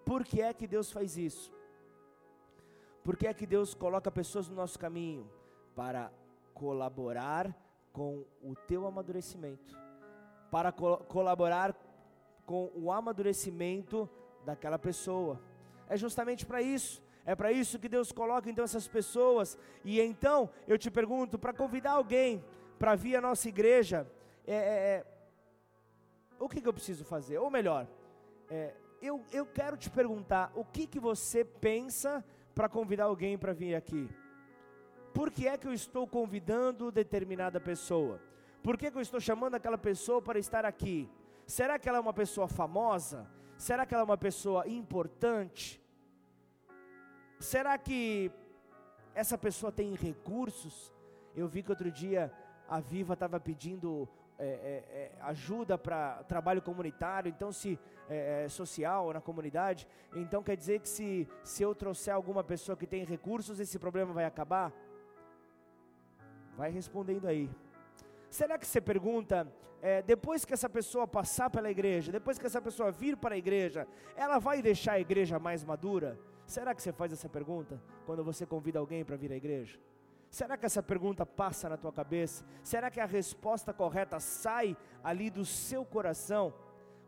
Por 0.05 0.23
que 0.23 0.41
é 0.41 0.53
que 0.53 0.65
Deus 0.65 0.91
faz 0.91 1.17
isso? 1.17 1.53
Por 3.03 3.15
que 3.15 3.27
é 3.27 3.33
que 3.33 3.45
Deus 3.45 3.73
coloca 3.73 4.09
pessoas 4.09 4.47
no 4.47 4.55
nosso 4.55 4.79
caminho? 4.79 5.29
Para 5.75 6.11
colaborar 6.53 7.55
com 7.93 8.25
o 8.41 8.55
teu 8.55 8.87
amadurecimento, 8.87 9.77
para 10.49 10.71
co 10.71 10.97
colaborar 10.97 11.73
com 12.47 12.71
o 12.73 12.91
amadurecimento 12.91 14.09
daquela 14.45 14.79
pessoa 14.79 15.39
é 15.89 15.97
justamente 15.97 16.45
para 16.45 16.61
isso. 16.61 17.03
É 17.25 17.35
para 17.35 17.51
isso 17.51 17.77
que 17.77 17.89
Deus 17.89 18.11
coloca 18.11 18.49
então 18.49 18.63
essas 18.63 18.87
pessoas. 18.87 19.57
E 19.83 19.99
então 19.99 20.49
eu 20.65 20.77
te 20.77 20.89
pergunto: 20.89 21.37
para 21.37 21.53
convidar 21.53 21.91
alguém 21.91 22.43
para 22.79 22.95
vir 22.95 23.17
à 23.17 23.21
nossa 23.21 23.49
igreja, 23.49 24.09
é, 24.45 24.55
é, 24.55 24.57
é, 24.57 25.05
o 26.39 26.47
que, 26.47 26.61
que, 26.61 26.67
eu 26.67 26.73
preciso 26.73 27.03
fazer? 27.03 27.37
Ou 27.37 27.51
melhor, 27.51 27.85
é, 28.49 28.73
eu, 29.01 29.21
eu 29.31 29.45
quero 29.45 29.75
te 29.75 29.89
perguntar: 29.89 30.51
o 30.55 30.63
que, 30.63 30.87
que 30.87 31.01
você 31.01 31.43
pensa 31.43 32.23
para 32.55 32.69
convidar 32.69 33.05
alguém 33.05 33.37
para 33.37 33.51
vir 33.51 33.75
aqui? 33.75 34.09
Por 35.13 35.29
que 35.31 35.47
é 35.47 35.57
que 35.57 35.67
eu 35.67 35.73
estou 35.73 36.07
convidando 36.07 36.91
determinada 36.91 37.59
pessoa? 37.59 38.21
Por 38.63 38.77
que, 38.77 38.89
que 38.89 38.97
eu 38.97 39.01
estou 39.01 39.19
chamando 39.19 39.55
aquela 39.55 39.77
pessoa 39.77 40.21
para 40.21 40.39
estar 40.39 40.63
aqui? 40.63 41.09
Será 41.47 41.79
que 41.79 41.87
ela 41.87 41.97
é 41.97 42.01
uma 42.01 42.13
pessoa 42.13 42.45
famosa? 42.45 43.25
Será 43.57 43.85
que 43.85 43.93
ela 43.93 44.03
é 44.03 44.05
uma 44.05 44.17
pessoa 44.17 44.67
importante? 44.67 45.81
Será 47.39 47.77
que 47.77 48.29
essa 49.15 49.37
pessoa 49.37 49.71
tem 49.71 49.95
recursos? 49.95 50.93
Eu 51.33 51.47
vi 51.47 51.63
que 51.63 51.71
outro 51.71 51.89
dia 51.89 52.33
a 52.67 52.81
Viva 52.81 53.13
estava 53.13 53.39
pedindo 53.39 54.09
é, 54.37 54.45
é, 54.45 54.49
é, 54.49 55.11
ajuda 55.21 55.77
para 55.77 56.21
trabalho 56.23 56.61
comunitário, 56.61 57.29
então 57.29 57.49
se 57.51 57.79
é, 58.09 58.43
é, 58.43 58.49
social 58.49 59.13
na 59.13 59.21
comunidade, 59.21 59.87
então 60.13 60.43
quer 60.43 60.57
dizer 60.57 60.81
que 60.81 60.89
se, 60.89 61.27
se 61.43 61.63
eu 61.63 61.73
trouxer 61.73 62.13
alguma 62.13 62.43
pessoa 62.43 62.75
que 62.75 62.85
tem 62.85 63.05
recursos, 63.05 63.59
esse 63.59 63.79
problema 63.79 64.11
vai 64.11 64.25
acabar? 64.25 64.73
Vai 66.57 66.71
respondendo 66.71 67.25
aí. 67.25 67.49
Será 68.29 68.57
que 68.57 68.67
você 68.67 68.81
pergunta, 68.81 69.47
é, 69.87 70.01
depois 70.01 70.43
que 70.43 70.53
essa 70.53 70.67
pessoa 70.67 71.07
passar 71.07 71.49
pela 71.49 71.71
igreja, 71.71 72.11
depois 72.11 72.37
que 72.37 72.45
essa 72.45 72.61
pessoa 72.61 72.91
vir 72.91 73.15
para 73.15 73.35
a 73.35 73.37
igreja, 73.37 73.87
ela 74.17 74.37
vai 74.37 74.61
deixar 74.61 74.93
a 74.93 74.99
igreja 74.99 75.39
mais 75.39 75.63
madura? 75.63 76.19
Será 76.45 76.75
que 76.75 76.81
você 76.81 76.91
faz 76.91 77.13
essa 77.13 77.29
pergunta 77.29 77.81
quando 78.05 78.21
você 78.21 78.45
convida 78.45 78.79
alguém 78.79 79.05
para 79.05 79.15
vir 79.15 79.31
à 79.31 79.37
igreja? 79.37 79.79
Será 80.29 80.57
que 80.57 80.65
essa 80.65 80.83
pergunta 80.83 81.25
passa 81.25 81.69
na 81.69 81.77
tua 81.77 81.93
cabeça? 81.93 82.43
Será 82.63 82.91
que 82.91 82.99
a 82.99 83.05
resposta 83.05 83.73
correta 83.73 84.19
sai 84.19 84.75
ali 85.01 85.29
do 85.29 85.45
seu 85.45 85.85
coração? 85.85 86.53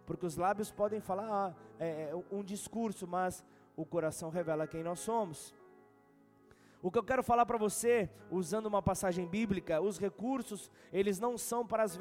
Porque 0.06 0.26
os 0.26 0.38
lábios 0.38 0.72
podem 0.72 1.02
falar 1.02 1.28
ah, 1.30 1.54
é, 1.78 2.12
é 2.12 2.24
um 2.32 2.42
discurso, 2.42 3.06
mas 3.06 3.44
o 3.76 3.86
coração 3.86 4.30
revela 4.30 4.66
quem 4.66 4.84
nós 4.84 5.00
somos. 5.02 5.54
O 6.82 6.90
que 6.90 6.98
eu 6.98 7.04
quero 7.04 7.22
falar 7.22 7.46
para 7.46 7.58
você, 7.58 8.10
usando 8.32 8.68
uma 8.68 8.82
passagem 8.82 9.28
bíblica, 9.28 9.82
os 9.82 10.00
recursos, 10.00 10.72
eles 10.94 11.20
não 11.20 11.38
são 11.38 11.68
para 11.68 11.84
as, 11.84 11.98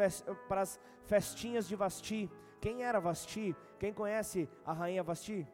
para 0.49 0.61
as 0.61 0.81
festinhas 1.05 1.67
de 1.67 1.75
Vasti. 1.75 2.31
Quem 2.61 2.85
era 2.85 3.01
Vasti? 3.01 3.57
Quem 3.81 3.93
conhece 3.93 4.49
a 4.65 4.73
rainha 4.73 5.03
Vasti? 5.03 5.47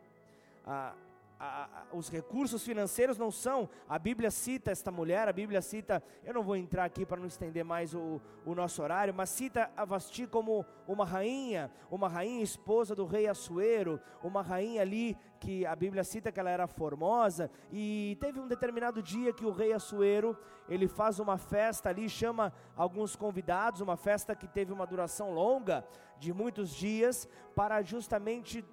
A, 1.39 1.87
os 1.93 2.09
recursos 2.09 2.63
financeiros 2.63 3.19
não 3.19 3.31
são. 3.31 3.69
A 3.89 3.99
Bíblia 3.99 4.31
cita 4.31 4.71
esta 4.71 4.91
mulher, 4.91 5.29
a 5.29 5.33
Bíblia 5.33 5.61
cita, 5.61 6.03
eu 6.25 6.33
não 6.33 6.43
vou 6.43 6.57
entrar 6.57 6.85
aqui 6.85 7.05
para 7.05 7.21
não 7.21 7.27
estender 7.27 7.65
mais 7.65 7.95
o, 7.95 8.21
o 8.45 8.55
nosso 8.55 8.83
horário, 8.83 9.13
mas 9.15 9.31
cita 9.31 9.71
a 9.77 9.85
Vasti 9.85 10.27
como 10.27 10.65
uma 10.87 11.05
rainha, 11.05 11.71
uma 11.91 12.09
rainha 12.09 12.43
esposa 12.43 12.95
do 12.95 13.05
rei 13.05 13.27
Assuero, 13.27 14.01
uma 14.23 14.43
rainha 14.43 14.83
ali 14.83 15.17
que 15.41 15.67
a 15.67 15.77
Bíblia 15.77 16.05
cita 16.05 16.33
que 16.33 16.41
ela 16.41 16.51
era 16.51 16.67
formosa, 16.67 17.51
e 17.71 18.17
teve 18.21 18.41
um 18.41 18.49
determinado 18.49 19.03
dia 19.03 19.33
que 19.33 19.45
o 19.45 19.53
rei 19.53 19.73
Assuero, 19.73 20.37
ele 20.69 20.89
faz 20.89 21.19
uma 21.19 21.37
festa 21.37 21.91
ali, 21.91 22.09
chama 22.09 22.53
alguns 22.75 23.15
convidados, 23.15 23.83
uma 23.83 23.97
festa 23.97 24.35
que 24.35 24.49
teve 24.49 24.73
uma 24.73 24.87
duração 24.87 25.33
longa, 25.33 25.85
de 26.19 26.33
muitos 26.33 26.71
dias, 26.71 27.29
para 27.55 27.83
justamente 27.83 28.65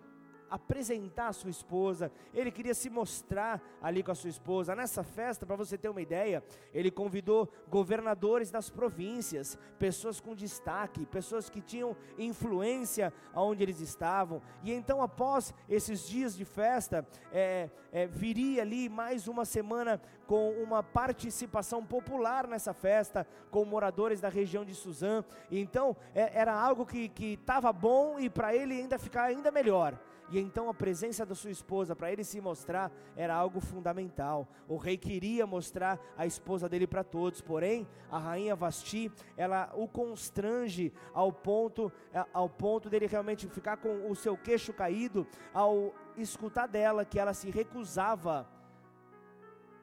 apresentar 0.51 1.29
a 1.29 1.33
sua 1.33 1.49
esposa, 1.49 2.11
ele 2.33 2.51
queria 2.51 2.73
se 2.73 2.89
mostrar 2.89 3.61
ali 3.81 4.03
com 4.03 4.11
a 4.11 4.15
sua 4.15 4.29
esposa. 4.29 4.75
Nessa 4.75 5.01
festa, 5.01 5.45
para 5.45 5.55
você 5.55 5.77
ter 5.77 5.87
uma 5.87 6.01
ideia, 6.01 6.43
ele 6.73 6.91
convidou 6.91 7.49
governadores 7.69 8.51
das 8.51 8.69
províncias, 8.69 9.57
pessoas 9.79 10.19
com 10.19 10.35
destaque, 10.35 11.05
pessoas 11.05 11.49
que 11.49 11.61
tinham 11.61 11.95
influência 12.17 13.13
aonde 13.33 13.63
eles 13.63 13.79
estavam. 13.79 14.41
E 14.61 14.73
então, 14.73 15.01
após 15.01 15.53
esses 15.69 16.05
dias 16.05 16.35
de 16.35 16.43
festa, 16.43 17.07
é, 17.31 17.69
é, 17.89 18.05
viria 18.05 18.61
ali 18.61 18.89
mais 18.89 19.29
uma 19.29 19.45
semana 19.45 20.01
com 20.27 20.51
uma 20.61 20.83
participação 20.83 21.85
popular 21.85 22.45
nessa 22.45 22.73
festa, 22.73 23.25
com 23.49 23.63
moradores 23.63 24.19
da 24.19 24.27
região 24.27 24.65
de 24.65 24.75
Suzã. 24.75 25.23
Então, 25.49 25.95
é, 26.13 26.37
era 26.37 26.53
algo 26.53 26.85
que 26.85 27.11
estava 27.19 27.71
bom 27.71 28.19
e 28.19 28.29
para 28.29 28.53
ele 28.53 28.73
ainda 28.73 28.99
ficar 28.99 29.23
ainda 29.23 29.49
melhor. 29.49 29.97
E 30.31 30.39
então 30.39 30.69
a 30.69 30.73
presença 30.73 31.25
da 31.25 31.35
sua 31.35 31.51
esposa 31.51 31.93
para 31.93 32.09
ele 32.09 32.23
se 32.23 32.39
mostrar 32.39 32.89
era 33.17 33.35
algo 33.35 33.59
fundamental. 33.59 34.47
O 34.67 34.77
rei 34.77 34.97
queria 34.97 35.45
mostrar 35.45 35.99
a 36.17 36.25
esposa 36.25 36.69
dele 36.69 36.87
para 36.87 37.03
todos, 37.03 37.41
porém 37.41 37.85
a 38.09 38.17
rainha 38.17 38.55
Vasti, 38.55 39.11
ela 39.35 39.69
o 39.75 39.89
constrange 39.89 40.93
ao 41.13 41.33
ponto 41.33 41.91
ao 42.33 42.49
ponto 42.49 42.89
dele 42.89 43.07
realmente 43.07 43.47
ficar 43.47 43.77
com 43.77 44.09
o 44.09 44.15
seu 44.15 44.37
queixo 44.37 44.71
caído 44.71 45.27
ao 45.53 45.93
escutar 46.15 46.67
dela 46.67 47.03
que 47.03 47.19
ela 47.19 47.33
se 47.33 47.49
recusava 47.49 48.47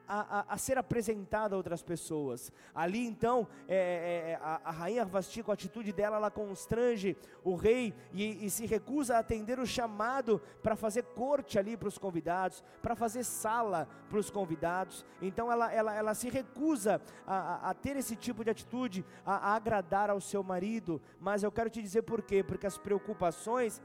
a, 0.08 0.38
a, 0.38 0.54
a, 0.54 0.56
ser 0.56 0.78
apresentada 0.78 1.54
a 1.54 1.58
outras 1.58 1.82
pessoas. 1.82 2.50
Ali 2.74 3.06
então, 3.06 3.46
é, 3.68 3.76
é, 3.76 4.30
é 4.30 4.34
a, 4.42 4.60
a, 4.64 4.70
rainha 4.70 5.04
Vasti, 5.04 5.42
com 5.42 5.50
a 5.50 5.54
atitude 5.54 5.92
dela, 5.92 6.16
ela 6.16 6.30
constrange 6.30 7.16
o 7.44 7.54
rei 7.54 7.94
e, 8.12 8.46
e 8.46 8.50
se 8.50 8.64
recusa 8.64 9.16
a 9.16 9.18
atender 9.18 9.58
o 9.58 9.66
chamado 9.66 10.40
para 10.62 10.74
fazer 10.74 11.02
corte 11.02 11.58
ali 11.58 11.76
para 11.76 11.88
os 11.88 11.98
convidados, 11.98 12.64
para 12.80 12.96
fazer 12.96 13.22
sala 13.22 13.86
para 14.08 14.18
os 14.18 14.30
convidados. 14.30 15.04
Então 15.20 15.52
ela, 15.52 15.70
ela, 15.72 15.94
ela 15.94 16.14
se 16.14 16.30
recusa 16.30 17.00
a, 17.26 17.70
a, 17.70 17.74
ter 17.74 17.96
esse 17.96 18.16
tipo 18.16 18.42
de 18.42 18.50
atitude, 18.50 19.04
a, 19.26 19.50
a 19.50 19.56
agradar 19.56 20.08
ao 20.08 20.20
seu 20.20 20.42
marido. 20.42 21.00
Mas 21.20 21.42
eu 21.42 21.52
quero 21.52 21.68
te 21.68 21.82
dizer 21.82 22.02
por 22.02 22.22
quê? 22.22 22.42
Porque 22.42 22.66
as 22.66 22.78
preocupações 22.78 23.82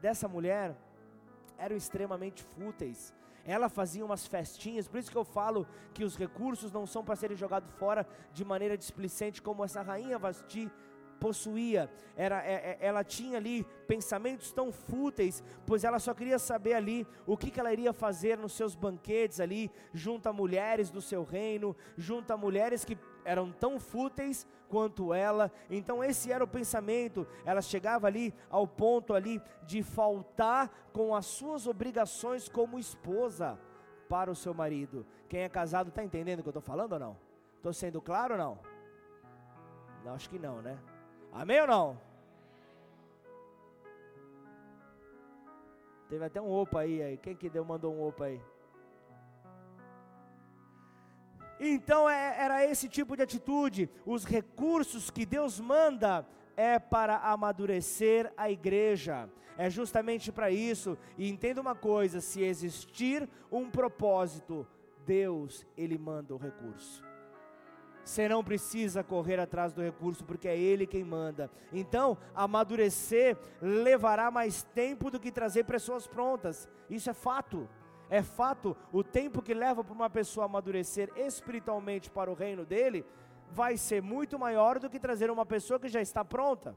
dessa 0.00 0.26
mulher 0.26 0.74
eram 1.58 1.76
extremamente 1.76 2.42
fúteis 2.42 3.12
ela 3.50 3.68
fazia 3.68 4.04
umas 4.04 4.26
festinhas, 4.26 4.86
por 4.86 4.98
isso 4.98 5.10
que 5.10 5.16
eu 5.16 5.24
falo 5.24 5.66
que 5.94 6.04
os 6.04 6.16
recursos 6.16 6.70
não 6.70 6.86
são 6.86 7.02
para 7.02 7.16
serem 7.16 7.36
jogados 7.36 7.70
fora 7.72 8.06
de 8.32 8.44
maneira 8.44 8.76
displicente, 8.76 9.40
como 9.40 9.64
essa 9.64 9.80
rainha 9.80 10.18
Vasti 10.18 10.70
possuía, 11.18 11.90
era, 12.16 12.42
é, 12.44 12.52
é, 12.52 12.78
ela 12.80 13.04
tinha 13.04 13.36
ali 13.36 13.64
pensamentos 13.86 14.52
tão 14.52 14.72
fúteis, 14.72 15.42
pois 15.66 15.84
ela 15.84 15.98
só 15.98 16.14
queria 16.14 16.38
saber 16.38 16.74
ali 16.74 17.06
o 17.26 17.36
que, 17.36 17.50
que 17.50 17.60
ela 17.60 17.72
iria 17.72 17.92
fazer 17.92 18.38
nos 18.38 18.52
seus 18.52 18.74
banquetes 18.74 19.40
ali, 19.40 19.70
junto 19.92 20.28
a 20.28 20.32
mulheres 20.32 20.90
do 20.90 21.00
seu 21.00 21.24
reino, 21.24 21.76
junto 21.96 22.32
a 22.32 22.36
mulheres 22.36 22.84
que 22.84 22.96
eram 23.24 23.52
tão 23.52 23.78
fúteis 23.78 24.46
quanto 24.68 25.12
ela. 25.12 25.50
Então 25.70 26.02
esse 26.02 26.32
era 26.32 26.42
o 26.42 26.48
pensamento. 26.48 27.26
Ela 27.44 27.60
chegava 27.60 28.06
ali 28.06 28.34
ao 28.50 28.66
ponto 28.66 29.14
ali 29.14 29.40
de 29.64 29.82
faltar 29.82 30.70
com 30.92 31.14
as 31.14 31.26
suas 31.26 31.66
obrigações 31.66 32.48
como 32.48 32.78
esposa 32.78 33.58
para 34.08 34.30
o 34.30 34.34
seu 34.34 34.54
marido. 34.54 35.06
Quem 35.28 35.40
é 35.40 35.48
casado 35.48 35.88
está 35.88 36.02
entendendo 36.02 36.40
o 36.40 36.42
que 36.42 36.48
eu 36.48 36.58
estou 36.58 36.62
falando 36.62 36.92
ou 36.94 36.98
não? 36.98 37.16
Estou 37.56 37.72
sendo 37.72 38.00
claro 38.00 38.34
ou 38.34 38.38
não? 38.38 38.58
Não, 40.04 40.14
acho 40.14 40.30
que 40.30 40.38
não, 40.38 40.62
né? 40.62 40.78
Amém 41.38 41.60
ou 41.60 41.68
não? 41.68 42.00
Teve 46.08 46.24
até 46.24 46.40
um 46.40 46.50
opa 46.50 46.80
aí, 46.80 47.00
aí. 47.00 47.16
Quem 47.16 47.36
que 47.36 47.48
deu 47.48 47.64
mandou 47.64 47.94
um 47.94 48.02
opa 48.02 48.24
aí? 48.24 48.40
Então 51.60 52.10
é, 52.10 52.42
era 52.42 52.64
esse 52.64 52.88
tipo 52.88 53.16
de 53.16 53.22
atitude. 53.22 53.88
Os 54.04 54.24
recursos 54.24 55.10
que 55.10 55.24
Deus 55.24 55.60
manda 55.60 56.26
é 56.56 56.76
para 56.76 57.18
amadurecer 57.18 58.32
a 58.36 58.50
igreja. 58.50 59.30
É 59.56 59.70
justamente 59.70 60.32
para 60.32 60.50
isso. 60.50 60.98
E 61.16 61.28
entenda 61.28 61.60
uma 61.60 61.76
coisa: 61.76 62.20
se 62.20 62.42
existir 62.42 63.28
um 63.48 63.70
propósito, 63.70 64.66
Deus 65.06 65.64
ele 65.76 65.96
manda 65.96 66.34
o 66.34 66.38
recurso. 66.38 67.07
Você 68.08 68.26
não 68.26 68.42
precisa 68.42 69.04
correr 69.04 69.38
atrás 69.38 69.74
do 69.74 69.82
recurso, 69.82 70.24
porque 70.24 70.48
é 70.48 70.58
Ele 70.58 70.86
quem 70.86 71.04
manda. 71.04 71.50
Então, 71.70 72.16
amadurecer 72.34 73.36
levará 73.60 74.30
mais 74.30 74.62
tempo 74.62 75.10
do 75.10 75.20
que 75.20 75.30
trazer 75.30 75.64
pessoas 75.64 76.06
prontas. 76.06 76.66
Isso 76.88 77.10
é 77.10 77.12
fato. 77.12 77.68
É 78.08 78.22
fato, 78.22 78.74
o 78.90 79.04
tempo 79.04 79.42
que 79.42 79.52
leva 79.52 79.84
para 79.84 79.92
uma 79.92 80.08
pessoa 80.08 80.46
amadurecer 80.46 81.12
espiritualmente 81.16 82.10
para 82.10 82.30
o 82.30 82.34
reino 82.34 82.64
dele, 82.64 83.04
vai 83.50 83.76
ser 83.76 84.02
muito 84.02 84.38
maior 84.38 84.78
do 84.78 84.88
que 84.88 84.98
trazer 84.98 85.30
uma 85.30 85.44
pessoa 85.44 85.78
que 85.78 85.88
já 85.88 86.00
está 86.00 86.24
pronta. 86.24 86.74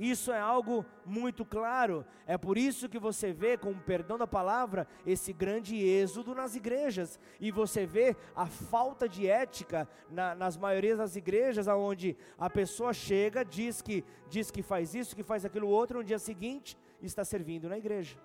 Isso 0.00 0.32
é 0.32 0.40
algo 0.40 0.82
muito 1.04 1.44
claro. 1.44 2.06
É 2.26 2.38
por 2.38 2.56
isso 2.56 2.88
que 2.88 2.98
você 2.98 3.34
vê, 3.34 3.58
com 3.58 3.72
o 3.72 3.78
perdão 3.78 4.16
da 4.16 4.26
palavra, 4.26 4.88
esse 5.04 5.30
grande 5.30 5.76
êxodo 5.76 6.34
nas 6.34 6.56
igrejas. 6.56 7.20
E 7.38 7.50
você 7.50 7.84
vê 7.84 8.16
a 8.34 8.46
falta 8.46 9.06
de 9.06 9.26
ética 9.26 9.86
na, 10.08 10.34
nas 10.34 10.56
maiorias 10.56 10.96
das 10.96 11.16
igrejas, 11.16 11.68
onde 11.68 12.16
a 12.38 12.48
pessoa 12.48 12.94
chega, 12.94 13.44
diz 13.44 13.82
que, 13.82 14.02
diz 14.30 14.50
que 14.50 14.62
faz 14.62 14.94
isso, 14.94 15.14
que 15.14 15.22
faz 15.22 15.44
aquilo 15.44 15.68
outro, 15.68 15.98
no 15.98 16.04
dia 16.04 16.18
seguinte 16.18 16.78
está 17.02 17.22
servindo 17.22 17.68
na 17.68 17.76
igreja. 17.76 18.16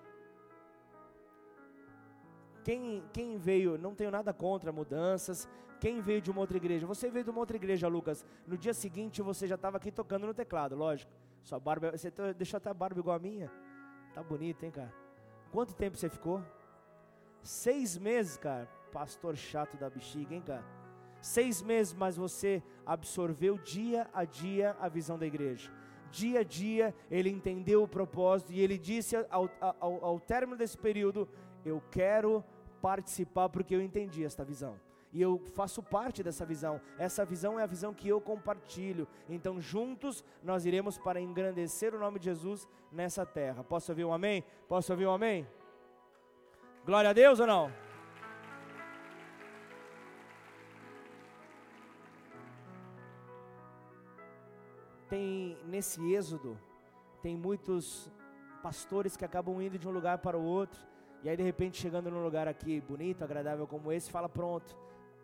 Quem, 2.64 3.04
quem 3.12 3.36
veio, 3.36 3.76
não 3.76 3.94
tenho 3.94 4.10
nada 4.10 4.32
contra 4.32 4.72
mudanças, 4.72 5.46
quem 5.78 6.00
veio 6.00 6.22
de 6.22 6.30
uma 6.30 6.40
outra 6.40 6.56
igreja? 6.56 6.86
Você 6.86 7.10
veio 7.10 7.24
de 7.24 7.30
uma 7.30 7.40
outra 7.40 7.56
igreja, 7.56 7.86
Lucas. 7.86 8.24
No 8.46 8.56
dia 8.56 8.72
seguinte 8.72 9.20
você 9.20 9.46
já 9.46 9.56
estava 9.56 9.76
aqui 9.76 9.92
tocando 9.92 10.26
no 10.26 10.32
teclado, 10.32 10.74
lógico. 10.74 11.12
Sua 11.46 11.60
barba, 11.60 11.92
você 11.92 12.12
deixou 12.36 12.58
até 12.58 12.70
a 12.70 12.74
barba 12.74 12.98
igual 12.98 13.14
a 13.14 13.20
minha. 13.20 13.48
Tá 14.12 14.20
bonito, 14.20 14.64
hein, 14.64 14.72
cara? 14.72 14.92
Quanto 15.52 15.76
tempo 15.76 15.96
você 15.96 16.08
ficou? 16.08 16.42
Seis 17.40 17.96
meses, 17.96 18.36
cara. 18.36 18.66
Pastor 18.92 19.36
chato 19.36 19.76
da 19.76 19.88
bexiga, 19.88 20.34
hein, 20.34 20.42
cara? 20.44 20.64
Seis 21.20 21.62
meses, 21.62 21.94
mas 21.94 22.16
você 22.16 22.60
absorveu 22.84 23.58
dia 23.58 24.10
a 24.12 24.24
dia 24.24 24.76
a 24.80 24.88
visão 24.88 25.16
da 25.16 25.24
igreja. 25.24 25.70
Dia 26.10 26.40
a 26.40 26.42
dia 26.42 26.92
ele 27.08 27.30
entendeu 27.30 27.84
o 27.84 27.88
propósito 27.88 28.52
e 28.52 28.60
ele 28.60 28.76
disse 28.76 29.14
ao, 29.30 29.48
ao, 29.60 30.04
ao 30.04 30.18
término 30.18 30.58
desse 30.58 30.76
período: 30.76 31.28
Eu 31.64 31.80
quero 31.92 32.44
participar 32.82 33.48
porque 33.50 33.72
eu 33.72 33.80
entendi 33.80 34.24
esta 34.24 34.44
visão 34.44 34.76
e 35.16 35.22
eu 35.22 35.40
faço 35.54 35.82
parte 35.82 36.22
dessa 36.22 36.44
visão. 36.44 36.78
Essa 36.98 37.24
visão 37.24 37.58
é 37.58 37.62
a 37.62 37.66
visão 37.74 37.94
que 37.94 38.06
eu 38.06 38.20
compartilho. 38.20 39.08
Então, 39.30 39.58
juntos, 39.58 40.22
nós 40.42 40.66
iremos 40.66 40.98
para 40.98 41.18
engrandecer 41.18 41.94
o 41.94 41.98
nome 41.98 42.18
de 42.18 42.26
Jesus 42.26 42.68
nessa 42.92 43.24
terra. 43.24 43.64
Posso 43.64 43.90
ouvir 43.90 44.04
um 44.04 44.12
amém? 44.12 44.44
Posso 44.68 44.92
ouvir 44.92 45.06
um 45.06 45.12
amém? 45.12 45.48
Glória 46.84 47.08
a 47.08 47.12
Deus 47.14 47.40
ou 47.40 47.46
não? 47.46 47.72
Tem 55.08 55.56
nesse 55.64 56.12
êxodo, 56.12 56.58
tem 57.22 57.34
muitos 57.34 58.12
pastores 58.62 59.16
que 59.16 59.24
acabam 59.24 59.62
indo 59.62 59.78
de 59.78 59.88
um 59.88 59.92
lugar 59.92 60.18
para 60.18 60.36
o 60.36 60.44
outro, 60.44 60.78
e 61.22 61.28
aí 61.30 61.36
de 61.38 61.42
repente 61.42 61.80
chegando 61.80 62.10
num 62.10 62.22
lugar 62.22 62.46
aqui 62.46 62.82
bonito, 62.82 63.24
agradável 63.24 63.66
como 63.66 63.90
esse, 63.90 64.10
fala: 64.10 64.28
pronto, 64.28 64.76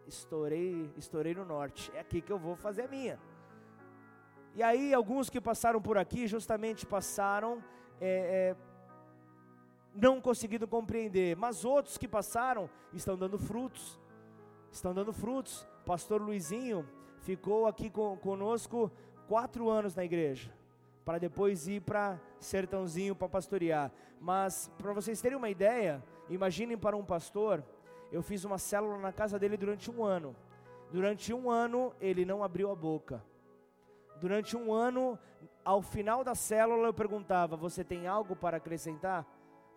estourei, 0.06 0.90
estourei 0.96 1.34
no 1.34 1.44
norte. 1.44 1.90
É 1.94 2.00
aqui 2.00 2.20
que 2.20 2.32
eu 2.32 2.38
vou 2.38 2.56
fazer 2.56 2.82
a 2.82 2.88
minha. 2.88 3.18
E 4.54 4.62
aí 4.62 4.92
alguns 4.92 5.30
que 5.30 5.40
passaram 5.40 5.80
por 5.80 5.96
aqui 5.96 6.26
justamente 6.26 6.84
passaram 6.84 7.62
é, 8.00 8.54
é, 8.54 8.56
não 9.94 10.20
conseguindo 10.20 10.66
compreender, 10.68 11.36
mas 11.36 11.64
outros 11.64 11.96
que 11.96 12.06
passaram 12.08 12.68
estão 12.92 13.16
dando 13.16 13.38
frutos. 13.38 13.98
Estão 14.70 14.92
dando 14.92 15.12
frutos. 15.12 15.66
Pastor 15.86 16.20
Luizinho 16.20 16.88
ficou 17.20 17.66
aqui 17.66 17.88
com, 17.88 18.16
conosco 18.18 18.90
quatro 19.26 19.68
anos 19.68 19.94
na 19.94 20.04
igreja. 20.04 20.52
para 21.04 21.18
depois 21.18 21.66
ir 21.66 21.80
para 21.80 22.20
sertãozinho 22.38 23.14
para 23.14 23.28
pastorear. 23.28 23.90
Mas 24.20 24.70
para 24.78 24.92
vocês 24.92 25.20
terem 25.20 25.36
uma 25.36 25.50
ideia, 25.50 26.02
imaginem 26.28 26.78
para 26.78 26.96
um 26.96 27.04
pastor, 27.04 27.64
eu 28.12 28.22
fiz 28.22 28.44
uma 28.44 28.58
célula 28.58 28.98
na 28.98 29.12
casa 29.12 29.38
dele 29.38 29.56
durante 29.56 29.90
um 29.90 30.04
ano. 30.04 30.36
Durante 30.90 31.32
um 31.32 31.50
ano 31.50 31.94
ele 32.00 32.24
não 32.24 32.44
abriu 32.44 32.70
a 32.70 32.74
boca. 32.74 33.24
Durante 34.20 34.56
um 34.56 34.72
ano, 34.72 35.18
ao 35.64 35.80
final 35.80 36.22
da 36.22 36.34
célula 36.34 36.88
eu 36.88 36.94
perguntava: 36.94 37.56
Você 37.56 37.82
tem 37.82 38.06
algo 38.06 38.36
para 38.36 38.58
acrescentar? 38.58 39.26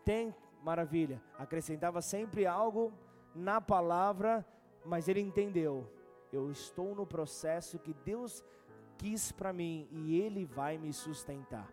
Tem, 0.03 0.35
maravilha. 0.61 1.23
Acrescentava 1.39 2.01
sempre 2.01 2.45
algo 2.45 2.93
na 3.33 3.61
palavra, 3.61 4.45
mas 4.83 5.07
ele 5.07 5.21
entendeu. 5.21 5.89
Eu 6.31 6.51
estou 6.51 6.93
no 6.93 7.05
processo 7.05 7.79
que 7.79 7.93
Deus 7.93 8.43
quis 8.97 9.31
para 9.31 9.53
mim 9.53 9.87
e 9.91 10.19
Ele 10.19 10.45
vai 10.45 10.77
me 10.77 10.91
sustentar. 10.91 11.71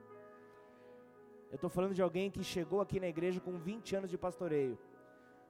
Eu 1.51 1.57
estou 1.57 1.69
falando 1.69 1.95
de 1.95 2.03
alguém 2.03 2.31
que 2.31 2.43
chegou 2.43 2.81
aqui 2.81 2.99
na 2.99 3.09
igreja 3.09 3.41
com 3.41 3.59
20 3.59 3.97
anos 3.97 4.11
de 4.11 4.17
pastoreio. 4.17 4.79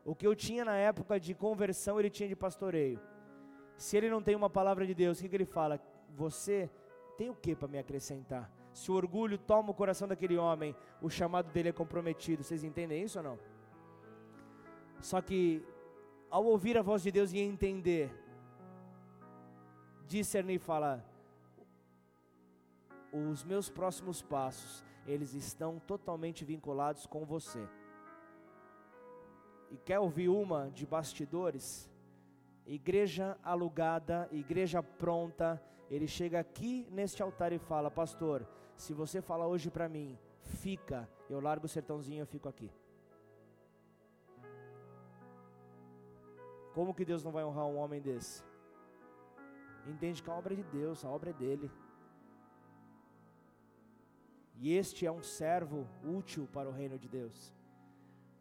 O 0.04 0.14
que 0.14 0.26
eu 0.26 0.34
tinha 0.34 0.64
na 0.64 0.76
época 0.76 1.18
de 1.18 1.34
conversão, 1.34 1.98
ele 1.98 2.10
tinha 2.10 2.28
de 2.28 2.34
pastoreio. 2.34 3.00
Se 3.76 3.96
ele 3.96 4.10
não 4.10 4.22
tem 4.22 4.34
uma 4.34 4.50
palavra 4.50 4.86
de 4.86 4.94
Deus, 4.94 5.18
o 5.18 5.22
que, 5.22 5.28
que 5.28 5.36
ele 5.36 5.44
fala? 5.44 5.80
Você 6.10 6.70
tem 7.16 7.30
o 7.30 7.34
que 7.34 7.54
para 7.54 7.68
me 7.68 7.78
acrescentar? 7.78 8.50
Se 8.72 8.90
o 8.90 8.94
orgulho 8.94 9.38
toma 9.38 9.70
o 9.70 9.74
coração 9.74 10.08
daquele 10.08 10.36
homem, 10.36 10.74
o 11.00 11.08
chamado 11.08 11.50
dele 11.52 11.68
é 11.68 11.72
comprometido. 11.72 12.42
Vocês 12.42 12.64
entendem 12.64 13.02
isso 13.02 13.18
ou 13.18 13.24
não? 13.24 13.38
Só 15.00 15.20
que, 15.20 15.64
ao 16.30 16.44
ouvir 16.44 16.78
a 16.78 16.82
voz 16.82 17.02
de 17.02 17.10
Deus 17.10 17.32
e 17.32 17.38
entender, 17.38 18.10
discernir 20.06 20.54
e 20.54 20.58
falar: 20.58 21.04
os 23.12 23.44
meus 23.44 23.68
próximos 23.68 24.22
passos, 24.22 24.84
eles 25.06 25.34
estão 25.34 25.78
totalmente 25.80 26.44
vinculados 26.44 27.06
com 27.06 27.24
você. 27.24 27.68
E 29.72 29.78
quer 29.78 29.98
ouvir 29.98 30.28
uma 30.28 30.70
de 30.70 30.84
bastidores? 30.84 31.90
Igreja 32.66 33.38
alugada, 33.42 34.28
igreja 34.30 34.82
pronta. 34.82 35.62
Ele 35.90 36.06
chega 36.06 36.38
aqui 36.38 36.86
neste 36.90 37.22
altar 37.22 37.54
e 37.54 37.58
fala: 37.58 37.90
Pastor, 37.90 38.46
se 38.76 38.92
você 38.92 39.22
falar 39.22 39.46
hoje 39.46 39.70
para 39.70 39.88
mim, 39.88 40.18
fica, 40.42 41.08
eu 41.30 41.40
largo 41.40 41.64
o 41.64 41.68
sertãozinho, 41.68 42.20
eu 42.20 42.26
fico 42.26 42.50
aqui. 42.50 42.70
Como 46.74 46.94
que 46.94 47.06
Deus 47.06 47.24
não 47.24 47.32
vai 47.32 47.42
honrar 47.42 47.66
um 47.66 47.78
homem 47.78 48.00
desse? 48.00 48.44
Entende 49.86 50.22
que 50.22 50.28
a 50.28 50.34
obra 50.34 50.52
é 50.52 50.56
de 50.56 50.64
Deus, 50.64 51.02
a 51.02 51.08
obra 51.08 51.30
é 51.30 51.32
dele. 51.32 51.70
E 54.58 54.74
este 54.74 55.06
é 55.06 55.10
um 55.10 55.22
servo 55.22 55.88
útil 56.04 56.46
para 56.52 56.68
o 56.68 56.72
reino 56.72 56.98
de 56.98 57.08
Deus. 57.08 57.54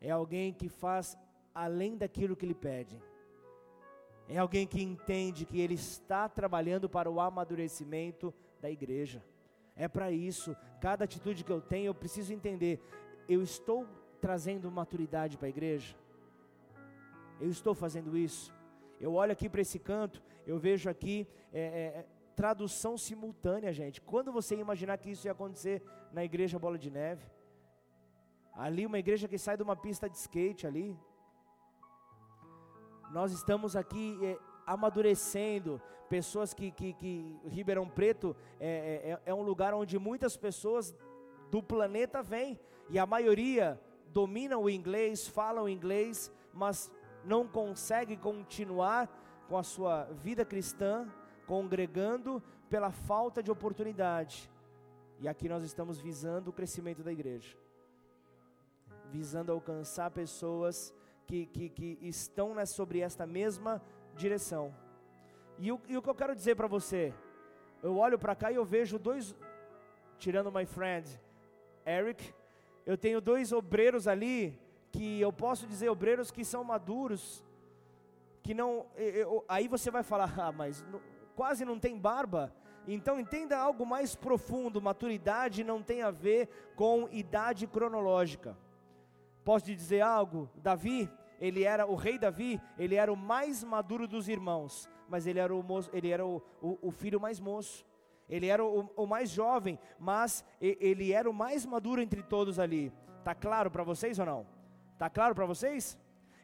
É 0.02 0.10
alguém 0.10 0.52
que 0.52 0.68
faz 0.68 1.18
além 1.54 1.96
daquilo 1.96 2.36
que 2.36 2.46
lhe 2.46 2.56
pedem. 2.56 3.02
É 4.28 4.38
alguém 4.38 4.66
que 4.66 4.82
entende 4.82 5.46
que 5.46 5.60
ele 5.60 5.76
está 5.76 6.28
trabalhando 6.28 6.90
para 6.90 7.10
o 7.10 7.20
amadurecimento 7.20 8.34
da 8.60 8.70
igreja. 8.70 9.24
É 9.76 9.88
para 9.88 10.12
isso, 10.12 10.56
cada 10.80 11.06
atitude 11.06 11.44
que 11.44 11.52
eu 11.52 11.62
tenho, 11.62 11.88
eu 11.88 11.96
preciso 11.96 12.34
entender: 12.34 12.82
eu 13.28 13.42
estou 13.42 13.88
trazendo 14.20 14.72
maturidade 14.72 15.38
para 15.38 15.48
a 15.48 15.50
igreja? 15.50 15.96
Eu 17.40 17.50
estou 17.50 17.74
fazendo 17.74 18.18
isso? 18.18 18.54
Eu 19.00 19.14
olho 19.14 19.32
aqui 19.32 19.50
para 19.50 19.62
esse 19.62 19.80
canto, 19.80 20.22
eu 20.46 20.58
vejo 20.60 20.90
aqui 20.90 21.28
é, 21.52 21.62
é, 21.62 22.06
tradução 22.36 22.98
simultânea, 22.98 23.74
gente. 23.74 24.00
Quando 24.00 24.32
você 24.32 24.56
imaginar 24.56 24.98
que 24.98 25.12
isso 25.12 25.28
ia 25.28 25.32
acontecer 25.32 25.82
na 26.14 26.24
igreja 26.24 26.60
Bola 26.60 26.78
de 26.78 26.92
Neve? 26.92 27.26
Ali, 28.54 28.86
uma 28.86 29.00
igreja 29.00 29.28
que 29.28 29.38
sai 29.38 29.58
de 29.58 29.64
uma 29.64 29.76
pista 29.76 30.10
de 30.10 30.18
skate 30.18 30.68
ali. 30.68 30.98
Nós 33.12 33.32
estamos 33.32 33.76
aqui 33.76 34.18
é, 34.24 34.38
amadurecendo, 34.66 35.82
pessoas 36.10 36.54
que, 36.54 36.72
que, 36.72 36.94
que 36.94 37.40
Ribeirão 37.46 37.88
Preto 37.88 38.36
é, 38.60 38.68
é, 38.68 39.12
é, 39.12 39.22
é 39.28 39.34
um 39.34 39.42
lugar 39.42 39.74
onde 39.74 39.98
muitas 39.98 40.36
pessoas 40.36 40.96
do 41.50 41.62
planeta 41.62 42.22
vêm, 42.22 42.60
e 42.90 42.98
a 42.98 43.06
maioria 43.06 43.80
domina 44.08 44.58
o 44.58 44.70
inglês, 44.70 45.28
fala 45.28 45.62
o 45.62 45.70
inglês, 45.70 46.32
mas 46.54 46.92
não 47.24 47.48
consegue 47.48 48.18
continuar 48.18 49.10
com 49.48 49.58
a 49.58 49.64
sua 49.64 50.04
vida 50.06 50.46
cristã, 50.46 51.08
congregando 51.46 52.42
pela 52.70 52.92
falta 52.92 53.44
de 53.44 53.52
oportunidade. 53.52 54.50
E 55.20 55.28
aqui 55.28 55.48
nós 55.48 55.64
estamos 55.64 56.00
visando 56.00 56.50
o 56.50 56.54
crescimento 56.54 57.04
da 57.04 57.12
igreja, 57.12 57.56
visando 59.12 59.52
alcançar 59.52 60.10
pessoas 60.12 60.94
que, 61.28 61.46
que, 61.46 61.70
que 61.70 61.98
estão 62.02 62.56
né, 62.56 62.66
sobre 62.66 63.00
esta 63.00 63.28
mesma 63.28 63.82
direção. 64.16 64.74
E 65.58 65.72
o, 65.72 65.80
e 65.88 65.98
o 65.98 66.02
que 66.02 66.10
eu 66.10 66.16
quero 66.16 66.36
dizer 66.36 66.56
para 66.56 66.68
você, 66.68 67.14
eu 67.84 67.98
olho 67.98 68.18
para 68.18 68.36
cá 68.36 68.52
e 68.52 68.56
eu 68.56 68.66
vejo 68.66 68.98
dois, 68.98 69.36
tirando 70.18 70.52
my 70.52 70.66
friend 70.66 71.20
Eric, 71.86 72.34
eu 72.86 72.98
tenho 72.98 73.20
dois 73.22 73.52
obreiros 73.52 74.08
ali 74.08 74.60
que 74.92 75.22
eu 75.22 75.32
posso 75.32 75.68
dizer 75.68 75.90
obreiros 75.90 76.32
que 76.32 76.44
são 76.44 76.64
maduros, 76.64 77.44
que 78.44 78.54
não, 78.54 78.86
eu, 78.96 79.44
aí 79.48 79.68
você 79.68 79.92
vai 79.92 80.04
falar, 80.04 80.34
ah, 80.40 80.52
mas 80.52 80.84
quase 81.36 81.66
não 81.66 81.80
tem 81.80 81.98
barba. 81.98 82.54
Então 82.88 83.20
entenda 83.20 83.58
algo 83.58 83.86
mais 83.86 84.16
profundo, 84.16 84.82
maturidade 84.82 85.64
não 85.64 85.84
tem 85.84 86.02
a 86.02 86.12
ver 86.12 86.50
com 86.76 87.08
idade 87.12 87.68
cronológica. 87.68 88.58
Posso 89.44 89.66
te 89.66 89.76
dizer 89.76 90.02
algo? 90.02 90.50
Davi, 90.56 91.10
ele 91.40 91.64
era 91.64 91.86
o 91.88 91.96
rei 91.96 92.18
Davi, 92.18 92.62
ele 92.78 92.96
era 92.96 93.12
o 93.12 93.18
mais 93.18 93.64
maduro 93.64 94.08
dos 94.08 94.30
irmãos, 94.30 94.90
mas 95.10 95.26
ele 95.26 95.40
era 95.40 95.54
o, 95.54 95.64
moço, 95.64 95.90
ele 95.94 96.10
era 96.10 96.26
o, 96.26 96.42
o, 96.62 96.78
o 96.82 96.92
filho 96.92 97.20
mais 97.20 97.40
moço. 97.40 97.86
Ele 98.30 98.48
era 98.48 98.64
o, 98.64 98.90
o 98.96 99.06
mais 99.06 99.30
jovem, 99.30 99.78
mas 100.00 100.46
ele 100.62 101.12
era 101.12 101.30
o 101.30 101.34
mais 101.34 101.66
maduro 101.66 102.02
entre 102.02 102.24
todos 102.24 102.60
ali. 102.60 102.94
Tá 103.26 103.36
claro 103.36 103.70
para 103.70 103.84
vocês 103.84 104.18
ou 104.20 104.26
não? 104.26 104.48
Tá 104.98 105.10
claro 105.10 105.36
para 105.36 105.46
vocês? 105.46 105.98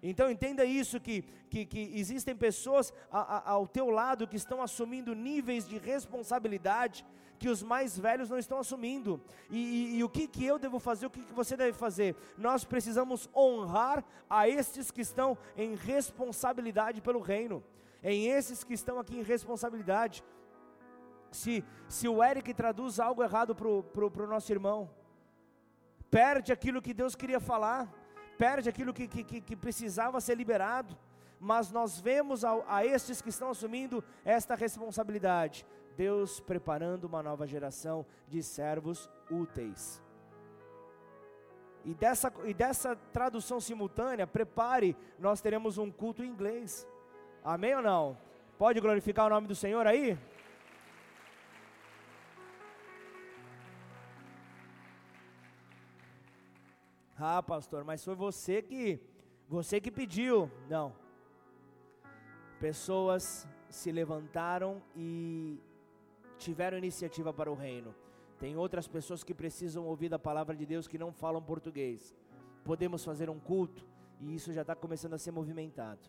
Então 0.04 0.30
entenda 0.30 0.66
isso 0.66 1.00
que, 1.00 1.22
que, 1.50 1.66
que 1.66 1.80
existem 1.96 2.36
pessoas 2.36 2.94
a, 3.10 3.38
a, 3.38 3.52
ao 3.52 3.68
teu 3.68 3.90
lado 3.90 4.28
que 4.28 4.36
estão 4.36 4.62
assumindo 4.62 5.16
níveis 5.16 5.68
de 5.68 5.78
responsabilidade 5.78 7.06
que 7.38 7.50
os 7.50 7.62
mais 7.64 7.98
velhos 7.98 8.30
não 8.30 8.38
estão 8.38 8.60
assumindo. 8.60 9.22
E, 9.50 9.58
e, 9.58 9.98
e 9.98 10.04
o 10.04 10.10
que, 10.10 10.28
que 10.28 10.46
eu 10.46 10.58
devo 10.58 10.80
fazer, 10.80 11.06
o 11.06 11.10
que, 11.10 11.22
que 11.22 11.34
você 11.34 11.56
deve 11.56 11.74
fazer? 11.74 12.16
Nós 12.38 12.64
precisamos 12.64 13.30
honrar 13.36 14.04
a 14.30 14.48
estes 14.48 14.92
que 14.92 15.02
estão 15.02 15.38
em 15.56 15.76
responsabilidade 15.76 17.02
pelo 17.02 17.20
reino, 17.20 17.64
em 18.04 18.28
esses 18.28 18.64
que 18.64 18.74
estão 18.74 19.00
aqui 19.00 19.18
em 19.18 19.24
responsabilidade. 19.24 20.24
Se, 21.32 21.64
se 21.88 22.08
o 22.08 22.24
Eric 22.24 22.54
traduz 22.54 23.00
algo 23.00 23.24
errado 23.24 23.56
para 23.56 24.24
o 24.24 24.28
nosso 24.28 24.52
irmão, 24.52 24.90
perde 26.10 26.52
aquilo 26.52 26.82
que 26.82 26.94
Deus 26.94 27.16
queria 27.16 27.40
falar 27.40 27.92
perde 28.38 28.70
aquilo 28.70 28.94
que, 28.94 29.08
que, 29.08 29.42
que 29.42 29.56
precisava 29.56 30.22
ser 30.22 30.36
liberado, 30.36 30.96
mas 31.40 31.72
nós 31.72 32.00
vemos 32.00 32.44
a, 32.44 32.64
a 32.68 32.86
estes 32.86 33.22
que 33.22 33.30
estão 33.30 33.50
assumindo 33.50 34.04
esta 34.26 34.56
responsabilidade, 34.56 35.66
Deus 35.96 36.40
preparando 36.40 37.06
uma 37.06 37.22
nova 37.24 37.46
geração 37.46 38.06
de 38.28 38.42
servos 38.42 39.10
úteis. 39.30 40.02
E 41.86 41.94
dessa, 41.94 42.34
e 42.44 42.54
dessa 42.54 42.96
tradução 43.14 43.60
simultânea, 43.60 44.28
prepare, 44.28 44.96
nós 45.18 45.40
teremos 45.42 45.78
um 45.78 45.90
culto 45.90 46.24
em 46.24 46.28
inglês. 46.28 46.88
Amém 47.44 47.76
ou 47.76 47.82
não? 47.82 48.18
Pode 48.58 48.80
glorificar 48.82 49.28
o 49.28 49.30
nome 49.30 49.48
do 49.48 49.56
Senhor 49.56 49.88
aí? 49.88 50.18
Ah, 57.20 57.42
pastor, 57.42 57.84
mas 57.84 58.04
foi 58.04 58.16
você 58.16 58.62
que 58.62 59.00
você 59.48 59.80
que 59.80 59.90
pediu. 59.90 60.52
Não. 60.70 61.07
Pessoas 62.60 63.48
se 63.70 63.92
levantaram 63.92 64.82
e 64.96 65.60
tiveram 66.38 66.78
iniciativa 66.78 67.34
para 67.34 67.52
o 67.52 67.56
reino. 67.56 67.94
Tem 68.40 68.56
outras 68.56 68.88
pessoas 68.88 69.24
que 69.24 69.34
precisam 69.34 69.86
ouvir 69.86 70.10
da 70.10 70.20
palavra 70.20 70.56
de 70.56 70.66
Deus 70.66 70.88
que 70.88 70.98
não 70.98 71.12
falam 71.12 71.42
português. 71.42 72.16
Podemos 72.64 73.04
fazer 73.04 73.30
um 73.30 73.40
culto 73.40 73.86
e 74.20 74.36
isso 74.36 74.54
já 74.54 74.62
está 74.62 74.76
começando 74.76 75.14
a 75.14 75.18
ser 75.18 75.32
movimentado. 75.32 76.00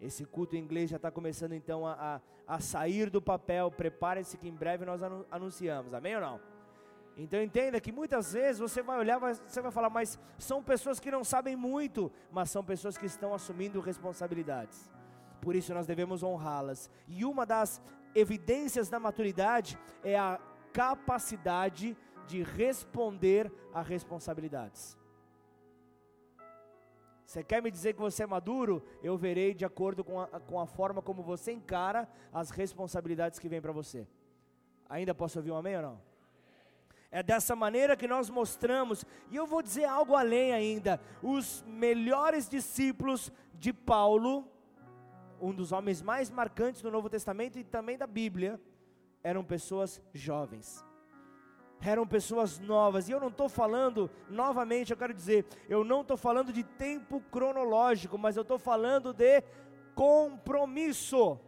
Esse 0.00 0.24
culto 0.24 0.54
em 0.54 0.60
inglês 0.60 0.90
já 0.90 0.96
está 0.96 1.10
começando 1.10 1.52
então 1.52 1.86
a, 1.86 2.20
a, 2.46 2.54
a 2.54 2.60
sair 2.60 3.10
do 3.10 3.20
papel. 3.20 3.70
Prepare-se 3.70 4.36
que 4.36 4.48
em 4.48 4.54
breve 4.54 4.84
nós 4.84 5.00
anunciamos. 5.30 5.92
Amém 5.92 6.14
ou 6.14 6.20
não? 6.20 6.40
Então 7.16 7.42
entenda 7.42 7.80
que 7.80 7.90
muitas 7.90 8.32
vezes 8.32 8.60
você 8.60 8.80
vai 8.80 8.96
olhar, 8.96 9.18
você 9.18 9.60
vai 9.60 9.72
falar, 9.72 9.90
mas 9.90 10.16
são 10.38 10.62
pessoas 10.62 11.00
que 11.00 11.10
não 11.10 11.24
sabem 11.24 11.56
muito, 11.56 12.12
mas 12.30 12.48
são 12.48 12.62
pessoas 12.62 12.96
que 12.96 13.06
estão 13.06 13.34
assumindo 13.34 13.80
responsabilidades. 13.80 14.88
Por 15.40 15.54
isso 15.54 15.72
nós 15.74 15.86
devemos 15.86 16.22
honrá-las. 16.22 16.90
E 17.06 17.24
uma 17.24 17.46
das 17.46 17.80
evidências 18.14 18.88
da 18.88 18.98
maturidade 18.98 19.78
é 20.02 20.18
a 20.18 20.40
capacidade 20.72 21.96
de 22.26 22.42
responder 22.42 23.50
a 23.72 23.80
responsabilidades. 23.80 24.96
Você 27.24 27.44
quer 27.44 27.62
me 27.62 27.70
dizer 27.70 27.92
que 27.92 28.00
você 28.00 28.22
é 28.22 28.26
maduro? 28.26 28.82
Eu 29.02 29.16
verei 29.18 29.52
de 29.52 29.64
acordo 29.64 30.02
com 30.02 30.18
a, 30.20 30.26
com 30.26 30.58
a 30.58 30.66
forma 30.66 31.02
como 31.02 31.22
você 31.22 31.52
encara 31.52 32.08
as 32.32 32.50
responsabilidades 32.50 33.38
que 33.38 33.48
vêm 33.48 33.60
para 33.60 33.72
você. 33.72 34.06
Ainda 34.88 35.14
posso 35.14 35.38
ouvir 35.38 35.50
um 35.50 35.56
amém 35.56 35.76
ou 35.76 35.82
não? 35.82 36.00
É 37.10 37.22
dessa 37.22 37.54
maneira 37.54 37.96
que 37.96 38.08
nós 38.08 38.28
mostramos, 38.30 39.04
e 39.30 39.36
eu 39.36 39.46
vou 39.46 39.62
dizer 39.62 39.84
algo 39.84 40.14
além 40.14 40.52
ainda: 40.52 41.00
os 41.22 41.62
melhores 41.66 42.48
discípulos 42.48 43.32
de 43.54 43.72
Paulo, 43.72 44.46
um 45.40 45.52
dos 45.52 45.72
homens 45.72 46.02
mais 46.02 46.30
marcantes 46.30 46.82
do 46.82 46.90
Novo 46.90 47.08
Testamento 47.08 47.58
e 47.58 47.64
também 47.64 47.96
da 47.96 48.06
Bíblia, 48.06 48.60
eram 49.22 49.44
pessoas 49.44 50.00
jovens. 50.12 50.84
Eram 51.80 52.06
pessoas 52.06 52.58
novas, 52.58 53.08
e 53.08 53.12
eu 53.12 53.20
não 53.20 53.28
estou 53.28 53.48
falando, 53.48 54.10
novamente, 54.28 54.90
eu 54.90 54.96
quero 54.96 55.14
dizer, 55.14 55.46
eu 55.68 55.84
não 55.84 56.00
estou 56.00 56.16
falando 56.16 56.52
de 56.52 56.64
tempo 56.64 57.20
cronológico, 57.30 58.18
mas 58.18 58.36
eu 58.36 58.42
estou 58.42 58.58
falando 58.58 59.14
de 59.14 59.42
compromisso. 59.94 61.38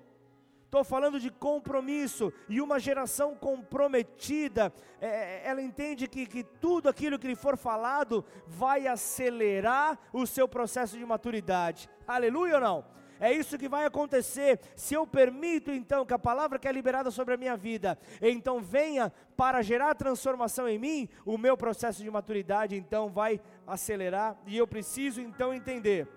Estou 0.71 0.85
falando 0.85 1.19
de 1.19 1.31
compromisso 1.31 2.33
e 2.49 2.61
uma 2.61 2.79
geração 2.79 3.35
comprometida, 3.35 4.73
é, 5.01 5.09
é, 5.09 5.43
ela 5.45 5.61
entende 5.61 6.07
que, 6.07 6.25
que 6.25 6.45
tudo 6.45 6.89
aquilo 6.89 7.19
que 7.19 7.27
lhe 7.27 7.35
for 7.35 7.57
falado 7.57 8.25
vai 8.47 8.87
acelerar 8.87 9.99
o 10.13 10.25
seu 10.29 10.47
processo 10.47 10.97
de 10.97 11.05
maturidade. 11.05 11.91
Aleluia 12.07 12.55
ou 12.55 12.61
não? 12.61 13.00
É 13.21 13.31
isso 13.31 13.59
que 13.59 13.69
vai 13.69 13.85
acontecer 13.85 14.59
se 14.75 14.95
eu 14.95 15.07
permito 15.07 15.71
então 15.71 16.07
que 16.07 16.15
a 16.15 16.19
palavra 16.19 16.59
que 16.59 16.67
é 16.67 16.73
liberada 16.73 17.11
sobre 17.11 17.35
a 17.35 17.37
minha 17.37 17.55
vida, 17.55 17.99
então 18.23 18.61
venha 18.61 19.13
para 19.37 19.61
gerar 19.61 19.95
transformação 19.95 20.67
em 20.67 20.79
mim, 20.79 21.09
o 21.27 21.37
meu 21.37 21.55
processo 21.55 22.03
de 22.03 22.11
maturidade 22.11 22.75
então 22.75 23.11
vai 23.11 23.39
acelerar 23.67 24.39
e 24.47 24.57
eu 24.57 24.67
preciso 24.67 25.21
então 25.21 25.53
entender. 25.53 26.09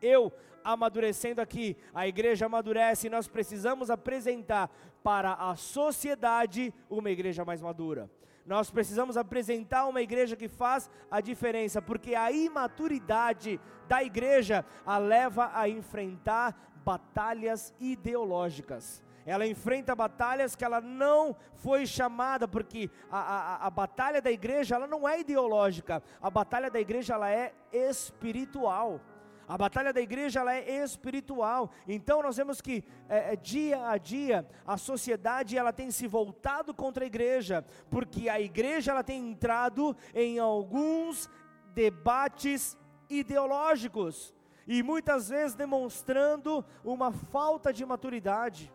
Eu 0.00 0.32
amadurecendo 0.64 1.40
aqui, 1.40 1.76
a 1.92 2.06
igreja 2.06 2.46
amadurece 2.46 3.08
e 3.08 3.10
nós 3.10 3.26
precisamos 3.26 3.90
apresentar 3.90 4.70
para 5.02 5.34
a 5.34 5.56
sociedade 5.56 6.72
uma 6.88 7.10
igreja 7.10 7.44
mais 7.44 7.60
madura. 7.60 8.08
Nós 8.44 8.70
precisamos 8.70 9.16
apresentar 9.16 9.86
uma 9.86 10.02
igreja 10.02 10.36
que 10.36 10.48
faz 10.48 10.90
a 11.10 11.20
diferença, 11.20 11.80
porque 11.80 12.14
a 12.14 12.32
imaturidade 12.32 13.60
da 13.86 14.02
igreja 14.02 14.64
a 14.84 14.98
leva 14.98 15.50
a 15.54 15.68
enfrentar 15.68 16.56
batalhas 16.84 17.72
ideológicas. 17.78 19.02
Ela 19.24 19.46
enfrenta 19.46 19.94
batalhas 19.94 20.56
que 20.56 20.64
ela 20.64 20.80
não 20.80 21.36
foi 21.54 21.86
chamada, 21.86 22.48
porque 22.48 22.90
a, 23.10 23.18
a, 23.18 23.66
a 23.66 23.70
batalha 23.70 24.20
da 24.20 24.32
igreja 24.32 24.74
ela 24.74 24.86
não 24.88 25.08
é 25.08 25.20
ideológica, 25.20 26.02
a 26.20 26.28
batalha 26.28 26.68
da 26.70 26.80
igreja 26.80 27.14
ela 27.14 27.30
é 27.30 27.54
espiritual. 27.72 29.00
A 29.48 29.58
batalha 29.58 29.92
da 29.92 30.00
igreja 30.00 30.40
ela 30.40 30.54
é 30.54 30.82
espiritual. 30.82 31.70
Então 31.86 32.22
nós 32.22 32.36
vemos 32.36 32.60
que 32.60 32.84
é, 33.08 33.32
é, 33.32 33.36
dia 33.36 33.88
a 33.88 33.98
dia 33.98 34.46
a 34.66 34.76
sociedade 34.76 35.56
ela 35.56 35.72
tem 35.72 35.90
se 35.90 36.06
voltado 36.06 36.72
contra 36.72 37.04
a 37.04 37.06
igreja, 37.06 37.64
porque 37.90 38.28
a 38.28 38.40
igreja 38.40 38.92
ela 38.92 39.02
tem 39.02 39.30
entrado 39.30 39.96
em 40.14 40.38
alguns 40.38 41.28
debates 41.74 42.76
ideológicos 43.08 44.34
e 44.66 44.82
muitas 44.82 45.28
vezes 45.28 45.54
demonstrando 45.54 46.64
uma 46.84 47.10
falta 47.12 47.72
de 47.72 47.84
maturidade. 47.84 48.72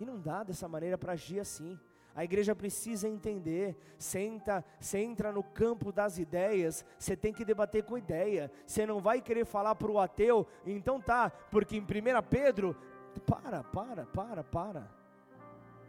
E 0.00 0.04
não 0.04 0.18
dá 0.20 0.42
dessa 0.42 0.66
maneira 0.66 0.98
para 0.98 1.12
agir 1.12 1.38
assim. 1.38 1.78
A 2.14 2.22
igreja 2.22 2.54
precisa 2.54 3.08
entender. 3.08 3.76
Senta, 3.98 4.64
você 4.78 4.98
entra 4.98 5.32
no 5.32 5.42
campo 5.42 5.90
das 5.90 6.18
ideias, 6.18 6.84
você 6.98 7.16
tem 7.16 7.32
que 7.32 7.44
debater 7.44 7.82
com 7.82 7.98
ideia. 7.98 8.50
Você 8.64 8.86
não 8.86 9.00
vai 9.00 9.20
querer 9.20 9.44
falar 9.44 9.74
para 9.74 9.90
o 9.90 9.98
ateu, 9.98 10.46
então 10.64 11.00
tá, 11.00 11.30
porque 11.50 11.76
em 11.76 11.80
1 11.80 11.86
Pedro, 12.30 12.76
para, 13.26 13.64
para, 13.64 14.06
para, 14.06 14.44
para. 14.44 15.04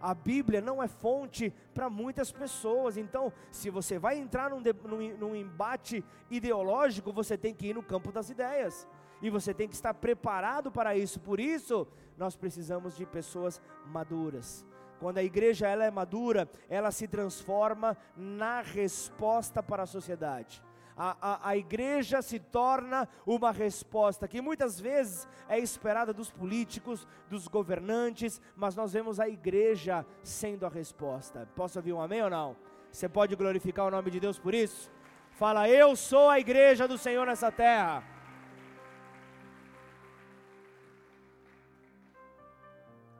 A 0.02 0.14
Bíblia 0.14 0.62
não 0.62 0.84
é 0.84 0.88
fonte 0.88 1.54
para 1.74 1.90
muitas 1.90 2.32
pessoas, 2.32 2.98
então, 2.98 3.32
se 3.50 3.70
você 3.70 3.98
vai 3.98 4.18
entrar 4.18 4.50
num, 4.50 4.62
num, 4.62 5.18
num 5.18 5.36
embate 5.36 6.04
ideológico, 6.30 7.14
você 7.14 7.38
tem 7.38 7.54
que 7.54 7.68
ir 7.68 7.74
no 7.74 7.82
campo 7.82 8.12
das 8.12 8.30
ideias 8.30 8.88
e 9.22 9.30
você 9.30 9.54
tem 9.54 9.68
que 9.68 9.76
estar 9.76 9.94
preparado 9.94 10.72
para 10.72 10.96
isso. 10.96 11.20
Por 11.20 11.40
isso, 11.40 11.88
nós 12.18 12.36
precisamos 12.36 12.96
de 12.96 13.06
pessoas 13.06 13.62
maduras. 13.88 14.66
Quando 15.00 15.18
a 15.18 15.24
igreja 15.24 15.68
ela 15.68 15.84
é 15.84 15.92
madura, 15.92 16.50
ela 16.70 16.92
se 16.92 17.08
transforma 17.08 17.98
na 18.16 18.62
resposta 18.62 19.62
para 19.62 19.84
a 19.84 19.88
sociedade. 19.88 20.64
A, 20.98 21.18
a, 21.22 21.50
a, 21.50 21.58
igreja 21.58 22.22
se 22.22 22.40
torna 22.40 23.08
uma 23.26 23.52
resposta 23.52 24.30
que 24.30 24.42
muitas 24.42 24.80
vezes 24.80 25.28
é 25.50 25.60
esperada 25.60 26.14
dos 26.14 26.32
políticos, 26.32 27.06
dos 27.30 27.50
governantes, 27.50 28.42
mas 28.56 28.78
nós 28.78 28.94
vemos 28.94 29.20
a 29.20 29.28
igreja 29.28 30.06
sendo 30.24 30.66
a 30.66 30.70
resposta. 30.70 31.50
Posso 31.54 31.80
ouvir 31.80 31.92
um 31.92 32.00
amém 32.00 32.24
ou 32.24 32.30
não? 32.30 32.56
Você 32.90 33.10
pode 33.10 33.36
glorificar 33.36 33.86
o 33.86 33.92
nome 33.92 34.10
de 34.10 34.22
Deus 34.22 34.40
por 34.40 34.54
isso? 34.54 34.90
Fala, 35.32 35.68
eu 35.68 35.98
sou 35.98 36.30
a 36.30 36.40
igreja 36.40 36.88
do 36.88 36.98
Senhor 36.98 37.28
nessa 37.28 37.52
terra. 37.52 38.02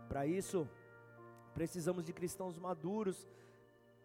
Para 0.08 0.26
isso, 0.26 0.66
precisamos 1.56 2.04
de 2.04 2.12
cristãos 2.12 2.60
maduros 2.60 3.26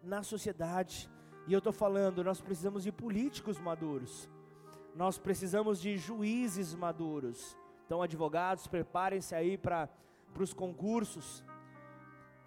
na 0.01 0.23
sociedade. 0.23 1.09
E 1.45 1.53
eu 1.53 1.57
estou 1.57 1.73
falando, 1.73 2.23
nós 2.23 2.39
precisamos 2.39 2.83
de 2.83 2.91
políticos 2.91 3.59
maduros, 3.59 4.29
nós 4.95 5.17
precisamos 5.17 5.81
de 5.81 5.97
juízes 5.97 6.73
maduros. 6.73 7.57
Então, 7.85 8.01
advogados, 8.01 8.67
preparem-se 8.67 9.35
aí 9.35 9.57
para 9.57 9.89
os 10.39 10.53
concursos. 10.53 11.43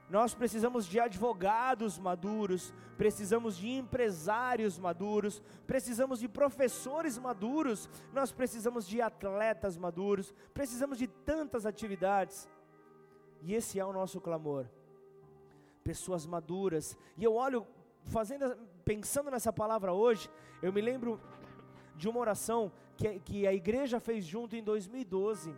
Nós 0.08 0.34
precisamos 0.34 0.86
de 0.86 0.98
advogados 1.00 1.98
maduros, 1.98 2.72
precisamos 2.96 3.56
de 3.56 3.68
empresários 3.68 4.78
maduros, 4.78 5.42
precisamos 5.66 6.18
de 6.20 6.28
professores 6.28 7.18
maduros, 7.18 7.90
nós 8.12 8.32
precisamos 8.32 8.86
de 8.86 9.02
atletas 9.02 9.76
maduros, 9.76 10.32
precisamos 10.54 10.96
de 10.98 11.06
tantas 11.06 11.66
atividades. 11.66 12.48
E 13.42 13.54
esse 13.54 13.78
é 13.78 13.84
o 13.84 13.92
nosso 13.92 14.18
clamor 14.20 14.66
pessoas 15.84 16.26
maduras. 16.26 16.96
E 17.16 17.22
eu 17.22 17.34
olho, 17.34 17.66
fazendo, 18.04 18.56
pensando 18.84 19.30
nessa 19.30 19.52
palavra 19.52 19.92
hoje, 19.92 20.30
eu 20.62 20.72
me 20.72 20.80
lembro 20.80 21.20
de 21.94 22.08
uma 22.08 22.18
oração 22.18 22.72
que, 22.96 23.20
que 23.20 23.46
a 23.46 23.52
igreja 23.52 24.00
fez 24.00 24.24
junto 24.24 24.56
em 24.56 24.62
2012. 24.62 25.54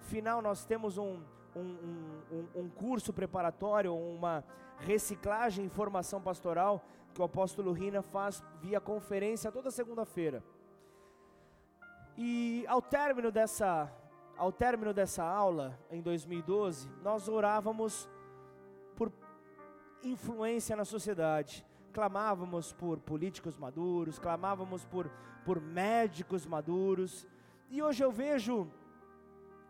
Final, 0.00 0.42
nós 0.42 0.64
temos 0.64 0.98
um, 0.98 1.22
um, 1.54 2.22
um, 2.30 2.62
um 2.62 2.68
curso 2.68 3.12
preparatório, 3.12 3.94
uma 3.94 4.44
reciclagem 4.78 5.66
e 5.66 5.68
formação 5.70 6.20
pastoral 6.20 6.84
que 7.14 7.20
o 7.20 7.24
apóstolo 7.24 7.72
Rina 7.72 8.02
faz 8.02 8.42
via 8.60 8.80
conferência 8.80 9.50
toda 9.50 9.70
segunda-feira. 9.70 10.42
E 12.16 12.64
ao 12.66 12.82
término 12.82 13.30
dessa 13.30 13.92
ao 14.36 14.52
término 14.52 14.94
dessa 14.94 15.24
aula 15.24 15.76
em 15.90 16.00
2012, 16.00 16.88
nós 17.02 17.28
orávamos 17.28 18.08
influência 20.02 20.76
na 20.76 20.84
sociedade. 20.84 21.64
Clamávamos 21.92 22.72
por 22.72 22.98
políticos 23.00 23.56
maduros, 23.56 24.18
clamávamos 24.18 24.84
por, 24.84 25.10
por 25.44 25.60
médicos 25.60 26.46
maduros. 26.46 27.26
E 27.70 27.82
hoje 27.82 28.04
eu 28.04 28.12
vejo, 28.12 28.70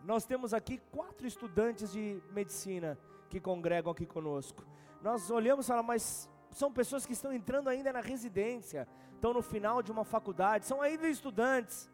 nós 0.04 0.24
temos 0.24 0.52
aqui 0.52 0.78
quatro 0.90 1.26
estudantes 1.26 1.92
de 1.92 2.22
medicina 2.32 2.98
que 3.28 3.40
congregam 3.40 3.92
aqui 3.92 4.06
conosco. 4.06 4.64
Nós 5.02 5.30
olhamos 5.30 5.66
e 5.66 5.68
falamos, 5.68 5.88
mas 5.88 6.30
são 6.50 6.72
pessoas 6.72 7.06
que 7.06 7.12
estão 7.12 7.32
entrando 7.32 7.68
ainda 7.68 7.92
na 7.92 8.00
residência, 8.00 8.88
estão 9.14 9.32
no 9.32 9.42
final 9.42 9.82
de 9.82 9.92
uma 9.92 10.04
faculdade, 10.04 10.66
são 10.66 10.82
ainda 10.82 11.08
estudantes. 11.08 11.90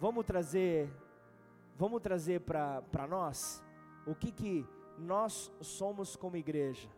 Vamos 0.00 0.24
trazer, 0.24 0.90
vamos 1.76 2.00
trazer 2.00 2.40
para 2.40 3.06
nós 3.08 3.62
o 4.06 4.14
que 4.14 4.30
que 4.30 4.66
nós 4.98 5.52
somos 5.60 6.16
como 6.16 6.36
igreja. 6.36 6.88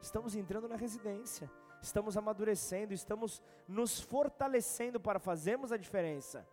Estamos 0.00 0.34
entrando 0.34 0.68
na 0.68 0.76
residência, 0.76 1.50
estamos 1.80 2.16
amadurecendo, 2.16 2.92
estamos 2.92 3.42
nos 3.66 4.00
fortalecendo 4.00 5.00
para 5.00 5.18
fazermos 5.18 5.72
a 5.72 5.76
diferença. 5.76 6.46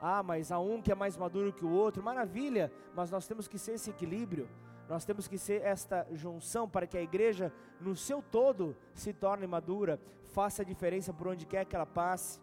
Ah, 0.00 0.22
mas 0.22 0.50
há 0.50 0.58
um 0.58 0.82
que 0.82 0.90
é 0.90 0.94
mais 0.94 1.16
maduro 1.16 1.52
que 1.52 1.64
o 1.64 1.70
outro, 1.70 2.02
maravilha, 2.02 2.72
mas 2.94 3.10
nós 3.10 3.26
temos 3.26 3.46
que 3.46 3.58
ser 3.58 3.74
esse 3.74 3.90
equilíbrio, 3.90 4.48
nós 4.88 5.04
temos 5.04 5.28
que 5.28 5.38
ser 5.38 5.62
esta 5.62 6.06
junção 6.12 6.68
para 6.68 6.86
que 6.86 6.98
a 6.98 7.02
igreja, 7.02 7.52
no 7.80 7.94
seu 7.94 8.20
todo, 8.20 8.76
se 8.94 9.12
torne 9.12 9.46
madura, 9.46 10.00
faça 10.32 10.62
a 10.62 10.64
diferença 10.64 11.12
por 11.12 11.28
onde 11.28 11.46
quer 11.46 11.64
que 11.64 11.76
ela 11.76 11.86
passe. 11.86 12.40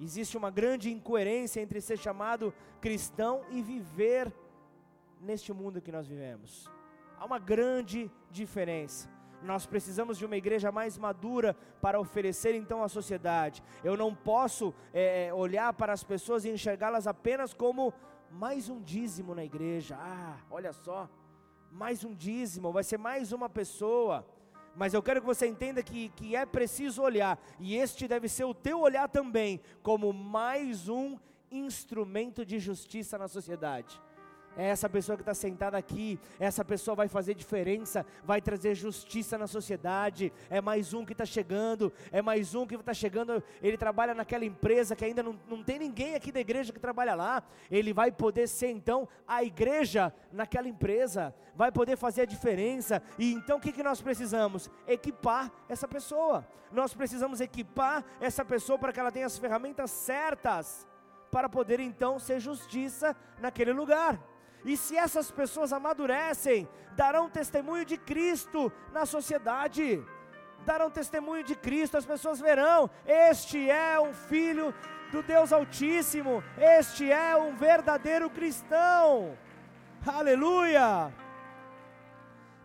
Existe 0.00 0.36
uma 0.36 0.50
grande 0.50 0.90
incoerência 0.90 1.60
entre 1.60 1.80
ser 1.80 1.98
chamado 1.98 2.52
cristão 2.80 3.42
e 3.50 3.62
viver 3.62 4.32
neste 5.20 5.52
mundo 5.52 5.80
que 5.80 5.92
nós 5.92 6.06
vivemos. 6.06 6.68
Há 7.22 7.24
uma 7.24 7.38
grande 7.38 8.10
diferença. 8.32 9.08
Nós 9.44 9.64
precisamos 9.64 10.18
de 10.18 10.26
uma 10.26 10.36
igreja 10.36 10.72
mais 10.72 10.98
madura 10.98 11.56
para 11.80 12.00
oferecer 12.00 12.52
então 12.56 12.82
à 12.82 12.88
sociedade. 12.88 13.62
Eu 13.84 13.96
não 13.96 14.12
posso 14.12 14.74
é, 14.92 15.32
olhar 15.32 15.72
para 15.72 15.92
as 15.92 16.02
pessoas 16.02 16.44
e 16.44 16.50
enxergá-las 16.50 17.06
apenas 17.06 17.54
como 17.54 17.94
mais 18.28 18.68
um 18.68 18.82
dízimo 18.82 19.36
na 19.36 19.44
igreja. 19.44 19.96
Ah, 20.00 20.36
olha 20.50 20.72
só, 20.72 21.08
mais 21.70 22.02
um 22.02 22.12
dízimo, 22.12 22.72
vai 22.72 22.82
ser 22.82 22.98
mais 22.98 23.30
uma 23.30 23.48
pessoa. 23.48 24.26
Mas 24.74 24.92
eu 24.92 25.00
quero 25.00 25.20
que 25.20 25.26
você 25.28 25.46
entenda 25.46 25.80
que, 25.80 26.08
que 26.08 26.34
é 26.34 26.44
preciso 26.44 27.02
olhar, 27.02 27.40
e 27.60 27.76
este 27.76 28.08
deve 28.08 28.28
ser 28.28 28.46
o 28.46 28.54
teu 28.54 28.80
olhar 28.80 29.08
também, 29.08 29.60
como 29.80 30.12
mais 30.12 30.88
um 30.88 31.16
instrumento 31.52 32.44
de 32.44 32.58
justiça 32.58 33.16
na 33.16 33.28
sociedade. 33.28 34.02
É 34.56 34.66
essa 34.66 34.88
pessoa 34.88 35.16
que 35.16 35.22
está 35.22 35.32
sentada 35.34 35.78
aqui, 35.78 36.18
essa 36.38 36.64
pessoa 36.64 36.94
vai 36.94 37.08
fazer 37.08 37.34
diferença, 37.34 38.04
vai 38.22 38.40
trazer 38.40 38.74
justiça 38.74 39.38
na 39.38 39.46
sociedade. 39.46 40.32
É 40.50 40.60
mais 40.60 40.92
um 40.92 41.04
que 41.04 41.12
está 41.12 41.24
chegando, 41.24 41.92
é 42.10 42.20
mais 42.20 42.54
um 42.54 42.66
que 42.66 42.74
está 42.74 42.92
chegando. 42.92 43.42
Ele 43.62 43.76
trabalha 43.76 44.14
naquela 44.14 44.44
empresa 44.44 44.94
que 44.94 45.04
ainda 45.04 45.22
não, 45.22 45.38
não 45.48 45.62
tem 45.62 45.78
ninguém 45.78 46.14
aqui 46.14 46.30
da 46.30 46.40
igreja 46.40 46.72
que 46.72 46.80
trabalha 46.80 47.14
lá. 47.14 47.42
Ele 47.70 47.92
vai 47.92 48.12
poder 48.12 48.46
ser 48.46 48.68
então 48.68 49.08
a 49.26 49.42
igreja 49.42 50.12
naquela 50.30 50.68
empresa, 50.68 51.34
vai 51.54 51.72
poder 51.72 51.96
fazer 51.96 52.22
a 52.22 52.26
diferença. 52.26 53.02
E 53.18 53.32
então 53.32 53.58
o 53.58 53.60
que, 53.60 53.72
que 53.72 53.82
nós 53.82 54.02
precisamos? 54.02 54.70
Equipar 54.86 55.50
essa 55.68 55.88
pessoa. 55.88 56.46
Nós 56.70 56.94
precisamos 56.94 57.40
equipar 57.40 58.04
essa 58.20 58.44
pessoa 58.44 58.78
para 58.78 58.92
que 58.92 59.00
ela 59.00 59.12
tenha 59.12 59.26
as 59.26 59.38
ferramentas 59.38 59.90
certas 59.90 60.86
para 61.30 61.48
poder 61.48 61.80
então 61.80 62.18
ser 62.18 62.38
justiça 62.38 63.16
naquele 63.40 63.72
lugar. 63.72 64.20
E 64.64 64.76
se 64.76 64.96
essas 64.96 65.30
pessoas 65.30 65.72
amadurecem, 65.72 66.68
darão 66.94 67.28
testemunho 67.28 67.84
de 67.84 67.96
Cristo 67.96 68.72
na 68.92 69.04
sociedade. 69.04 70.04
Darão 70.64 70.90
testemunho 70.90 71.42
de 71.42 71.56
Cristo, 71.56 71.96
as 71.96 72.06
pessoas 72.06 72.40
verão: 72.40 72.88
este 73.04 73.68
é 73.68 73.98
um 73.98 74.14
filho 74.14 74.72
do 75.10 75.22
Deus 75.22 75.52
Altíssimo, 75.52 76.42
este 76.56 77.10
é 77.10 77.36
um 77.36 77.56
verdadeiro 77.56 78.30
cristão. 78.30 79.36
Aleluia! 80.06 81.12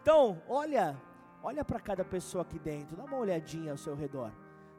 Então, 0.01 0.41
olha, 0.47 0.95
olha 1.41 1.65
para 1.65 1.79
cada 1.79 2.05
pessoa 2.05 2.43
aqui 2.43 2.59
dentro, 2.59 2.95
dá 2.95 3.03
uma 3.03 3.17
olhadinha 3.17 3.71
ao 3.71 3.77
seu 3.77 3.95
redor. 3.95 4.31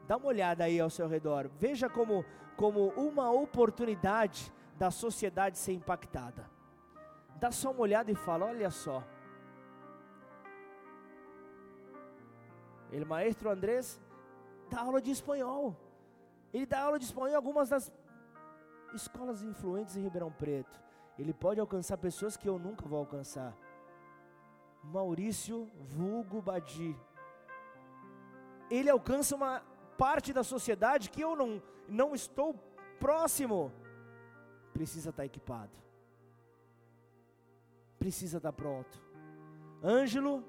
Dá 0.07 0.17
uma 0.17 0.27
olhada 0.27 0.63
aí 0.63 0.79
ao 0.79 0.89
seu 0.89 1.07
redor. 1.07 1.49
Veja 1.59 1.89
como 1.89 2.25
como 2.55 2.89
uma 2.97 3.31
oportunidade 3.31 4.51
da 4.77 4.91
sociedade 4.91 5.57
ser 5.57 5.71
impactada 5.71 6.58
dá 7.39 7.51
só 7.51 7.71
uma 7.71 7.81
olhada 7.81 8.11
e 8.11 8.15
fala: 8.15 8.45
olha 8.45 8.69
só. 8.69 9.03
Ele, 12.91 13.05
maestro 13.05 13.49
Andrés, 13.49 13.99
dá 14.69 14.81
aula 14.81 15.01
de 15.01 15.11
espanhol. 15.11 15.75
Ele 16.53 16.65
dá 16.65 16.81
aula 16.81 16.99
de 16.99 17.05
espanhol 17.05 17.29
em 17.29 17.35
algumas 17.35 17.69
das 17.69 17.91
escolas 18.93 19.43
influentes 19.43 19.95
em 19.95 20.01
Ribeirão 20.01 20.31
Preto. 20.31 20.79
Ele 21.17 21.33
pode 21.33 21.59
alcançar 21.59 21.97
pessoas 21.97 22.35
que 22.35 22.49
eu 22.49 22.57
nunca 22.57 22.87
vou 22.87 22.99
alcançar. 22.99 23.55
Maurício 24.83 25.69
Vulgo 25.79 26.41
Badi. 26.41 26.97
Ele 28.71 28.89
alcança 28.89 29.35
uma 29.35 29.61
parte 29.97 30.31
da 30.33 30.43
sociedade 30.43 31.09
que 31.09 31.21
eu 31.21 31.35
não, 31.35 31.61
não 31.87 32.15
estou 32.15 32.55
próximo. 32.99 33.71
Precisa 34.73 35.09
estar 35.09 35.25
equipado 35.25 35.88
precisa 37.99 38.37
estar 38.37 38.53
pronto. 38.53 38.99
Ângelo, 39.83 40.43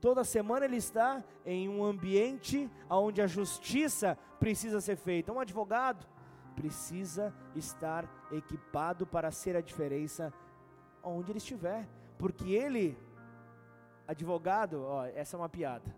toda 0.00 0.22
semana 0.22 0.66
ele 0.66 0.76
está 0.76 1.24
em 1.44 1.68
um 1.68 1.82
ambiente 1.82 2.70
onde 2.88 3.22
a 3.22 3.26
justiça 3.26 4.16
precisa 4.38 4.80
ser 4.80 4.96
feita. 4.96 5.32
Um 5.32 5.40
advogado 5.40 6.06
precisa 6.54 7.34
estar 7.56 8.08
equipado 8.30 9.06
para 9.06 9.30
ser 9.30 9.56
a 9.56 9.60
diferença 9.60 10.32
onde 11.02 11.32
ele 11.32 11.38
estiver, 11.38 11.88
porque 12.18 12.52
ele, 12.52 12.96
advogado, 14.06 14.82
ó, 14.84 15.04
essa 15.04 15.36
é 15.36 15.38
uma 15.38 15.48
piada. 15.48 15.94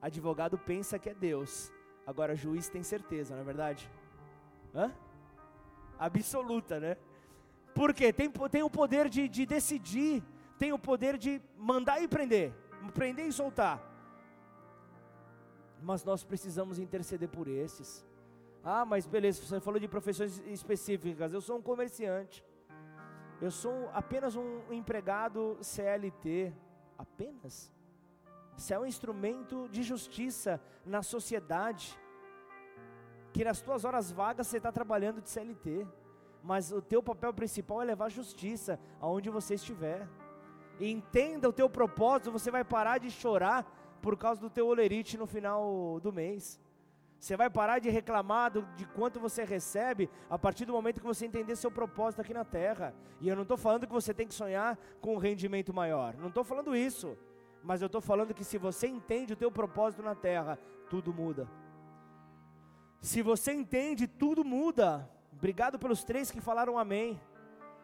Advogado 0.00 0.58
pensa 0.58 0.98
que 0.98 1.08
é 1.08 1.14
Deus, 1.14 1.72
agora 2.06 2.34
juiz 2.34 2.68
tem 2.68 2.82
certeza, 2.82 3.34
não 3.34 3.42
é 3.42 3.44
verdade? 3.44 3.88
Hã? 4.74 4.92
Absoluta, 5.98 6.80
né? 6.80 6.96
Porque 7.74 8.12
tem, 8.12 8.30
tem 8.30 8.62
o 8.62 8.70
poder 8.70 9.08
de, 9.08 9.28
de 9.28 9.46
decidir, 9.46 10.22
tem 10.58 10.72
o 10.72 10.78
poder 10.78 11.16
de 11.16 11.40
mandar 11.56 12.02
e 12.02 12.08
prender, 12.08 12.52
prender 12.92 13.26
e 13.26 13.32
soltar. 13.32 13.80
Mas 15.80 16.04
nós 16.04 16.22
precisamos 16.22 16.78
interceder 16.78 17.28
por 17.28 17.48
esses. 17.48 18.04
Ah, 18.62 18.84
mas 18.84 19.06
beleza, 19.06 19.42
você 19.42 19.60
falou 19.60 19.80
de 19.80 19.88
profissões 19.88 20.38
específicas. 20.46 21.32
Eu 21.32 21.40
sou 21.40 21.58
um 21.58 21.62
comerciante. 21.62 22.44
Eu 23.40 23.50
sou 23.50 23.90
apenas 23.92 24.36
um 24.36 24.72
empregado 24.72 25.58
CLT. 25.60 26.52
Apenas. 26.96 27.72
Isso 28.56 28.72
é 28.72 28.78
um 28.78 28.86
instrumento 28.86 29.68
de 29.70 29.82
justiça 29.82 30.60
na 30.84 31.02
sociedade. 31.02 31.98
Que 33.32 33.42
nas 33.42 33.60
tuas 33.60 33.84
horas 33.84 34.12
vagas 34.12 34.46
você 34.46 34.58
está 34.58 34.70
trabalhando 34.70 35.20
de 35.20 35.28
CLT 35.28 35.86
mas 36.42 36.72
o 36.72 36.82
teu 36.82 37.02
papel 37.02 37.32
principal 37.32 37.82
é 37.82 37.84
levar 37.84 38.08
justiça 38.08 38.78
aonde 39.00 39.30
você 39.30 39.54
estiver. 39.54 40.08
Entenda 40.80 41.48
o 41.48 41.52
teu 41.52 41.68
propósito, 41.70 42.32
você 42.32 42.50
vai 42.50 42.64
parar 42.64 42.98
de 42.98 43.10
chorar 43.10 43.64
por 44.00 44.16
causa 44.16 44.40
do 44.40 44.50
teu 44.50 44.66
olerite 44.66 45.16
no 45.16 45.26
final 45.26 46.00
do 46.00 46.12
mês. 46.12 46.60
Você 47.18 47.36
vai 47.36 47.48
parar 47.48 47.78
de 47.78 47.88
reclamar 47.88 48.50
do, 48.50 48.62
de 48.74 48.84
quanto 48.84 49.20
você 49.20 49.44
recebe 49.44 50.10
a 50.28 50.36
partir 50.36 50.64
do 50.64 50.72
momento 50.72 51.00
que 51.00 51.06
você 51.06 51.24
entender 51.24 51.54
seu 51.54 51.70
propósito 51.70 52.20
aqui 52.20 52.34
na 52.34 52.44
terra. 52.44 52.92
E 53.20 53.28
eu 53.28 53.36
não 53.36 53.42
estou 53.42 53.56
falando 53.56 53.86
que 53.86 53.92
você 53.92 54.12
tem 54.12 54.26
que 54.26 54.34
sonhar 54.34 54.76
com 55.00 55.14
um 55.14 55.18
rendimento 55.18 55.72
maior. 55.72 56.16
Não 56.16 56.28
estou 56.28 56.42
falando 56.42 56.74
isso. 56.74 57.16
Mas 57.62 57.80
eu 57.80 57.86
estou 57.86 58.00
falando 58.00 58.34
que 58.34 58.42
se 58.42 58.58
você 58.58 58.88
entende 58.88 59.34
o 59.34 59.36
teu 59.36 59.52
propósito 59.52 60.02
na 60.02 60.16
terra, 60.16 60.58
tudo 60.90 61.14
muda. 61.14 61.48
Se 63.00 63.22
você 63.22 63.52
entende, 63.52 64.08
tudo 64.08 64.44
muda. 64.44 65.08
Obrigado 65.42 65.76
pelos 65.76 66.04
três 66.04 66.30
que 66.30 66.40
falaram 66.40 66.78
amém. 66.78 67.20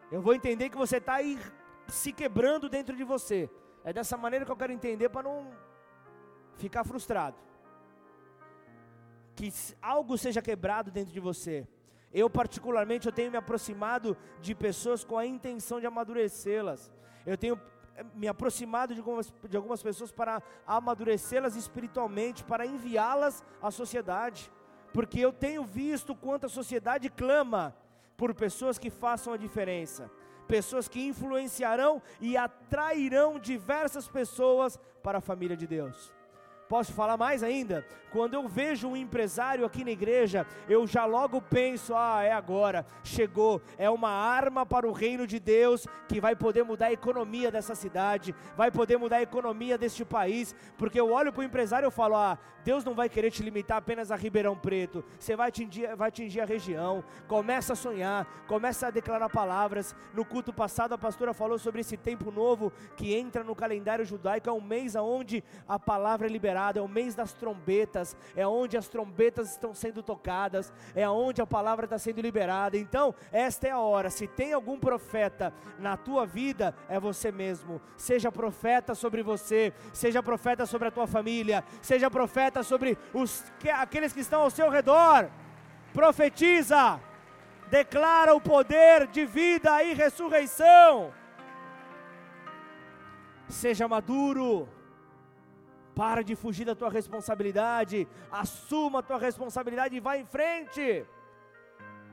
Eu 0.09 0.21
vou 0.21 0.33
entender 0.33 0.69
que 0.69 0.77
você 0.77 0.95
está 0.95 1.15
aí 1.15 1.37
se 1.89 2.13
quebrando 2.13 2.69
dentro 2.69 2.95
de 2.95 3.03
você. 3.03 3.49
É 3.83 3.91
dessa 3.91 4.15
maneira 4.15 4.45
que 4.45 4.51
eu 4.51 4.55
quero 4.55 4.71
entender 4.71 5.09
para 5.09 5.23
não 5.23 5.51
ficar 6.55 6.85
frustrado. 6.85 7.35
Que 9.35 9.51
algo 9.81 10.17
seja 10.17 10.41
quebrado 10.41 10.89
dentro 10.89 11.11
de 11.11 11.19
você. 11.19 11.67
Eu 12.13 12.29
particularmente 12.29 13.07
eu 13.07 13.11
tenho 13.11 13.29
me 13.29 13.35
aproximado 13.37 14.15
de 14.39 14.55
pessoas 14.55 15.03
com 15.03 15.17
a 15.17 15.25
intenção 15.25 15.81
de 15.81 15.85
amadurecê-las. 15.85 16.89
Eu 17.25 17.37
tenho 17.37 17.59
eh, 17.97 18.05
me 18.15 18.29
aproximado 18.29 18.93
de 18.93 19.01
algumas, 19.01 19.33
de 19.49 19.57
algumas 19.57 19.83
pessoas 19.83 20.13
para 20.13 20.41
amadurecê-las 20.65 21.57
espiritualmente, 21.57 22.41
para 22.41 22.65
enviá-las 22.65 23.43
à 23.61 23.69
sociedade 23.69 24.49
porque 24.93 25.19
eu 25.19 25.31
tenho 25.31 25.63
visto 25.63 26.15
quanto 26.15 26.45
a 26.45 26.49
sociedade 26.49 27.09
clama 27.09 27.75
por 28.17 28.33
pessoas 28.33 28.77
que 28.77 28.89
façam 28.89 29.33
a 29.33 29.37
diferença, 29.37 30.09
pessoas 30.47 30.87
que 30.87 31.05
influenciarão 31.05 32.01
e 32.19 32.35
atrairão 32.35 33.39
diversas 33.39 34.07
pessoas 34.07 34.77
para 35.03 35.19
a 35.19 35.21
família 35.21 35.55
de 35.55 35.67
Deus. 35.67 36.13
Posso 36.67 36.93
falar 36.93 37.17
mais 37.17 37.41
ainda? 37.41 37.85
Quando 38.11 38.33
eu 38.33 38.47
vejo 38.47 38.87
um 38.87 38.97
empresário 38.97 39.65
aqui 39.65 39.83
na 39.83 39.91
igreja, 39.91 40.45
eu 40.67 40.85
já 40.87 41.05
logo 41.05 41.41
penso: 41.41 41.95
ah, 41.95 42.23
é 42.23 42.31
agora, 42.31 42.85
chegou, 43.03 43.61
é 43.77 43.89
uma 43.89 44.09
arma 44.09 44.65
para 44.65 44.87
o 44.87 44.91
reino 44.91 45.27
de 45.27 45.39
Deus 45.39 45.85
que 46.07 46.21
vai 46.21 46.35
poder 46.35 46.63
mudar 46.63 46.87
a 46.87 46.93
economia 46.93 47.51
dessa 47.51 47.75
cidade, 47.75 48.33
vai 48.55 48.71
poder 48.71 48.97
mudar 48.97 49.17
a 49.17 49.21
economia 49.21 49.77
deste 49.77 50.03
país, 50.05 50.55
porque 50.77 50.99
eu 50.99 51.11
olho 51.11 51.31
para 51.31 51.41
o 51.41 51.45
empresário 51.45 51.87
e 51.87 51.91
falo: 51.91 52.15
ah, 52.15 52.37
Deus 52.63 52.83
não 52.83 52.93
vai 52.93 53.09
querer 53.09 53.31
te 53.31 53.41
limitar 53.41 53.77
apenas 53.77 54.11
a 54.11 54.15
Ribeirão 54.15 54.55
Preto, 54.55 55.03
você 55.17 55.35
vai 55.35 55.49
atingir, 55.49 55.95
vai 55.95 56.09
atingir 56.09 56.41
a 56.41 56.45
região. 56.45 57.03
Começa 57.27 57.73
a 57.73 57.75
sonhar, 57.75 58.25
começa 58.47 58.87
a 58.87 58.91
declarar 58.91 59.29
palavras. 59.29 59.95
No 60.13 60.23
culto 60.25 60.53
passado, 60.53 60.93
a 60.93 60.97
pastora 60.97 61.33
falou 61.33 61.57
sobre 61.57 61.81
esse 61.81 61.97
tempo 61.97 62.31
novo 62.31 62.71
que 62.95 63.15
entra 63.15 63.43
no 63.43 63.55
calendário 63.55 64.05
judaico, 64.05 64.49
é 64.49 64.53
um 64.53 64.61
mês 64.61 64.95
onde 64.95 65.43
a 65.67 65.79
palavra 65.79 66.27
é 66.27 66.29
liberada, 66.29 66.79
é 66.79 66.81
o 66.81 66.87
mês 66.87 67.15
das 67.15 67.33
trombetas, 67.33 67.98
é 68.35 68.45
onde 68.47 68.77
as 68.77 68.87
trombetas 68.87 69.51
estão 69.51 69.73
sendo 69.73 70.01
tocadas, 70.01 70.71
é 70.95 71.07
onde 71.09 71.41
a 71.41 71.47
palavra 71.47 71.85
está 71.85 71.97
sendo 71.97 72.21
liberada. 72.21 72.77
Então, 72.77 73.13
esta 73.31 73.67
é 73.67 73.71
a 73.71 73.79
hora. 73.79 74.09
Se 74.09 74.27
tem 74.27 74.53
algum 74.53 74.79
profeta 74.79 75.53
na 75.77 75.97
tua 75.97 76.25
vida, 76.25 76.75
é 76.87 76.99
você 76.99 77.31
mesmo. 77.31 77.81
Seja 77.97 78.31
profeta 78.31 78.95
sobre 78.95 79.23
você, 79.23 79.73
seja 79.93 80.23
profeta 80.23 80.65
sobre 80.65 80.87
a 80.87 80.91
tua 80.91 81.07
família, 81.07 81.63
seja 81.81 82.09
profeta 82.09 82.63
sobre 82.63 82.97
os, 83.13 83.43
aqueles 83.73 84.13
que 84.13 84.21
estão 84.21 84.41
ao 84.41 84.49
seu 84.49 84.69
redor. 84.69 85.29
Profetiza, 85.93 86.99
declara 87.69 88.33
o 88.33 88.41
poder 88.41 89.07
de 89.07 89.25
vida 89.25 89.83
e 89.83 89.93
ressurreição. 89.93 91.13
Seja 93.47 93.87
maduro, 93.87 94.69
Para 95.99 96.21
de 96.23 96.33
fugir 96.41 96.65
da 96.65 96.75
tua 96.81 96.89
responsabilidade, 96.89 98.07
assuma 98.31 98.99
a 98.99 99.03
tua 99.07 99.17
responsabilidade 99.17 99.93
e 99.97 99.99
vá 99.99 100.15
em 100.15 100.25
frente. 100.25 101.05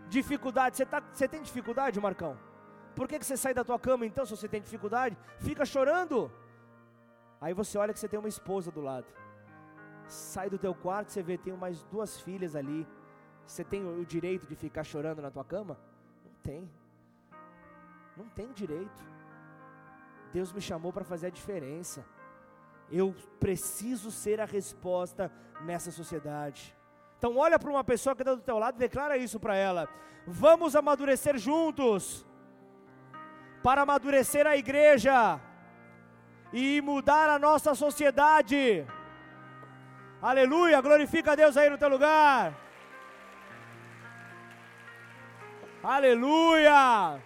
Dificuldade, 0.08 0.76
você, 0.76 0.84
tá, 0.84 1.00
você 1.12 1.28
tem 1.28 1.40
dificuldade, 1.40 2.00
Marcão? 2.00 2.36
Por 2.96 3.06
que, 3.06 3.16
que 3.20 3.24
você 3.24 3.36
sai 3.36 3.54
da 3.54 3.62
tua 3.62 3.78
cama 3.78 4.04
então, 4.04 4.26
se 4.26 4.36
você 4.36 4.48
tem 4.48 4.60
dificuldade? 4.60 5.16
Fica 5.38 5.64
chorando. 5.64 6.32
Aí 7.40 7.54
você 7.54 7.78
olha 7.78 7.92
que 7.92 8.00
você 8.00 8.08
tem 8.08 8.18
uma 8.18 8.28
esposa 8.28 8.72
do 8.72 8.80
lado. 8.80 9.06
Sai 10.08 10.50
do 10.50 10.58
teu 10.58 10.74
quarto, 10.74 11.12
você 11.12 11.22
vê, 11.22 11.38
tem 11.38 11.52
mais 11.52 11.84
duas 11.84 12.20
filhas 12.20 12.56
ali. 12.56 12.84
Você 13.46 13.62
tem 13.62 13.86
o 13.86 14.04
direito 14.04 14.48
de 14.48 14.56
ficar 14.56 14.82
chorando 14.82 15.22
na 15.22 15.30
tua 15.30 15.44
cama? 15.44 15.78
Não 16.24 16.32
tem. 16.42 16.68
Não 18.16 18.28
tem 18.30 18.50
direito. 18.52 19.00
Deus 20.32 20.52
me 20.52 20.60
chamou 20.60 20.92
para 20.92 21.04
fazer 21.04 21.28
a 21.28 21.30
diferença. 21.30 22.04
Eu 22.90 23.14
preciso 23.40 24.10
ser 24.10 24.40
a 24.40 24.44
resposta 24.44 25.30
nessa 25.62 25.90
sociedade. 25.90 26.74
Então 27.18 27.36
olha 27.36 27.58
para 27.58 27.70
uma 27.70 27.84
pessoa 27.84 28.14
que 28.14 28.22
está 28.22 28.34
do 28.34 28.40
teu 28.40 28.58
lado 28.58 28.76
e 28.76 28.78
declara 28.78 29.16
isso 29.16 29.40
para 29.40 29.54
ela. 29.56 29.88
Vamos 30.26 30.76
amadurecer 30.76 31.38
juntos. 31.38 32.26
Para 33.62 33.82
amadurecer 33.82 34.46
a 34.46 34.56
igreja 34.56 35.40
e 36.52 36.80
mudar 36.80 37.28
a 37.28 37.38
nossa 37.38 37.74
sociedade. 37.74 38.86
Aleluia, 40.20 40.80
glorifica 40.80 41.32
a 41.32 41.34
Deus 41.34 41.56
aí 41.56 41.68
no 41.68 41.78
teu 41.78 41.88
lugar. 41.88 42.54
Aleluia! 45.82 47.22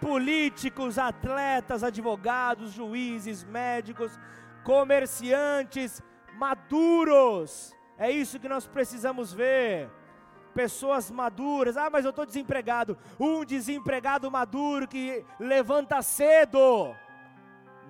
Políticos, 0.00 0.98
atletas, 0.98 1.82
advogados, 1.82 2.72
juízes, 2.72 3.44
médicos, 3.44 4.18
comerciantes, 4.64 6.02
maduros. 6.34 7.74
É 7.98 8.10
isso 8.10 8.38
que 8.38 8.48
nós 8.48 8.66
precisamos 8.66 9.32
ver. 9.32 9.90
Pessoas 10.54 11.10
maduras. 11.10 11.76
Ah, 11.76 11.90
mas 11.90 12.04
eu 12.04 12.10
estou 12.10 12.24
desempregado. 12.24 12.96
Um 13.18 13.44
desempregado 13.44 14.30
maduro 14.30 14.86
que 14.86 15.24
levanta 15.38 16.00
cedo. 16.02 16.94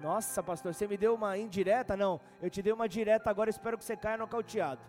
Nossa, 0.00 0.42
pastor, 0.42 0.72
você 0.72 0.86
me 0.86 0.96
deu 0.96 1.14
uma 1.14 1.36
indireta? 1.36 1.96
Não, 1.96 2.20
eu 2.40 2.48
te 2.48 2.62
dei 2.62 2.72
uma 2.72 2.88
direta 2.88 3.28
agora, 3.28 3.50
espero 3.50 3.76
que 3.76 3.84
você 3.84 3.96
caia 3.96 4.16
nocauteado 4.16 4.80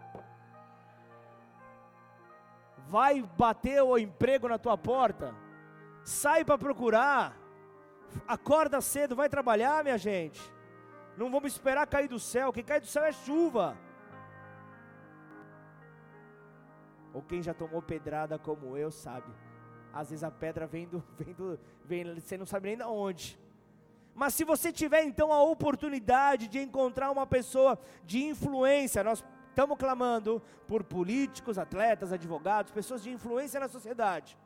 vai 2.90 3.22
bater 3.38 3.82
o 3.84 3.98
emprego 3.98 4.50
na 4.50 4.58
tua 4.58 4.76
porta, 4.76 5.34
sai 6.10 6.44
para 6.44 6.58
procurar, 6.58 7.38
acorda 8.28 8.82
cedo, 8.82 9.16
vai 9.16 9.30
trabalhar, 9.30 9.84
minha 9.84 9.98
gente. 9.98 10.42
Não 11.16 11.30
vamos 11.30 11.54
esperar 11.54 11.86
cair 11.88 12.08
do 12.08 12.20
céu, 12.20 12.52
quem 12.52 12.64
cai 12.64 12.80
do 12.80 12.88
céu 12.88 13.04
é 13.04 13.12
chuva. 13.12 13.78
Ou 17.14 17.22
quem 17.22 17.42
já 17.42 17.54
tomou 17.54 17.82
pedrada 17.82 18.40
como 18.40 18.76
eu 18.78 18.92
sabe. 18.92 19.32
Às 19.94 20.10
vezes 20.10 20.24
a 20.24 20.32
pedra 20.32 20.66
vem 20.68 20.88
do, 20.88 21.04
vem 21.18 21.34
do, 21.34 21.60
vem, 21.86 22.16
você 22.20 22.38
não 22.38 22.46
sabe 22.46 22.70
nem 22.70 22.78
de 22.78 22.84
onde. 22.84 23.40
Mas 24.14 24.34
se 24.34 24.44
você 24.44 24.72
tiver 24.72 25.04
então 25.04 25.32
a 25.32 25.42
oportunidade 25.42 26.48
de 26.48 26.60
encontrar 26.60 27.12
uma 27.12 27.26
pessoa 27.26 27.80
de 28.04 28.24
influência, 28.24 29.04
nós 29.04 29.24
Estamos 29.50 29.78
clamando 29.78 30.42
por 30.70 30.86
políticos, 30.86 31.58
atletas, 31.58 32.14
advogados, 32.14 32.72
pessoas 32.72 33.04
de 33.04 33.10
influência 33.10 33.60
na 33.60 33.68
sociedade. 33.68 34.38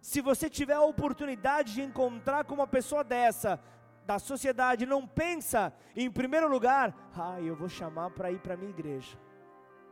Se 0.00 0.20
você 0.20 0.48
tiver 0.48 0.74
a 0.74 0.82
oportunidade 0.82 1.74
de 1.74 1.82
encontrar 1.82 2.44
com 2.44 2.54
uma 2.54 2.66
pessoa 2.66 3.02
dessa, 3.02 3.60
da 4.06 4.18
sociedade, 4.18 4.86
não 4.86 5.06
pensa, 5.06 5.72
em 5.94 6.10
primeiro 6.10 6.48
lugar, 6.48 7.10
ah, 7.14 7.40
eu 7.40 7.54
vou 7.54 7.68
chamar 7.68 8.10
para 8.10 8.30
ir 8.30 8.38
para 8.38 8.56
minha 8.56 8.70
igreja. 8.70 9.18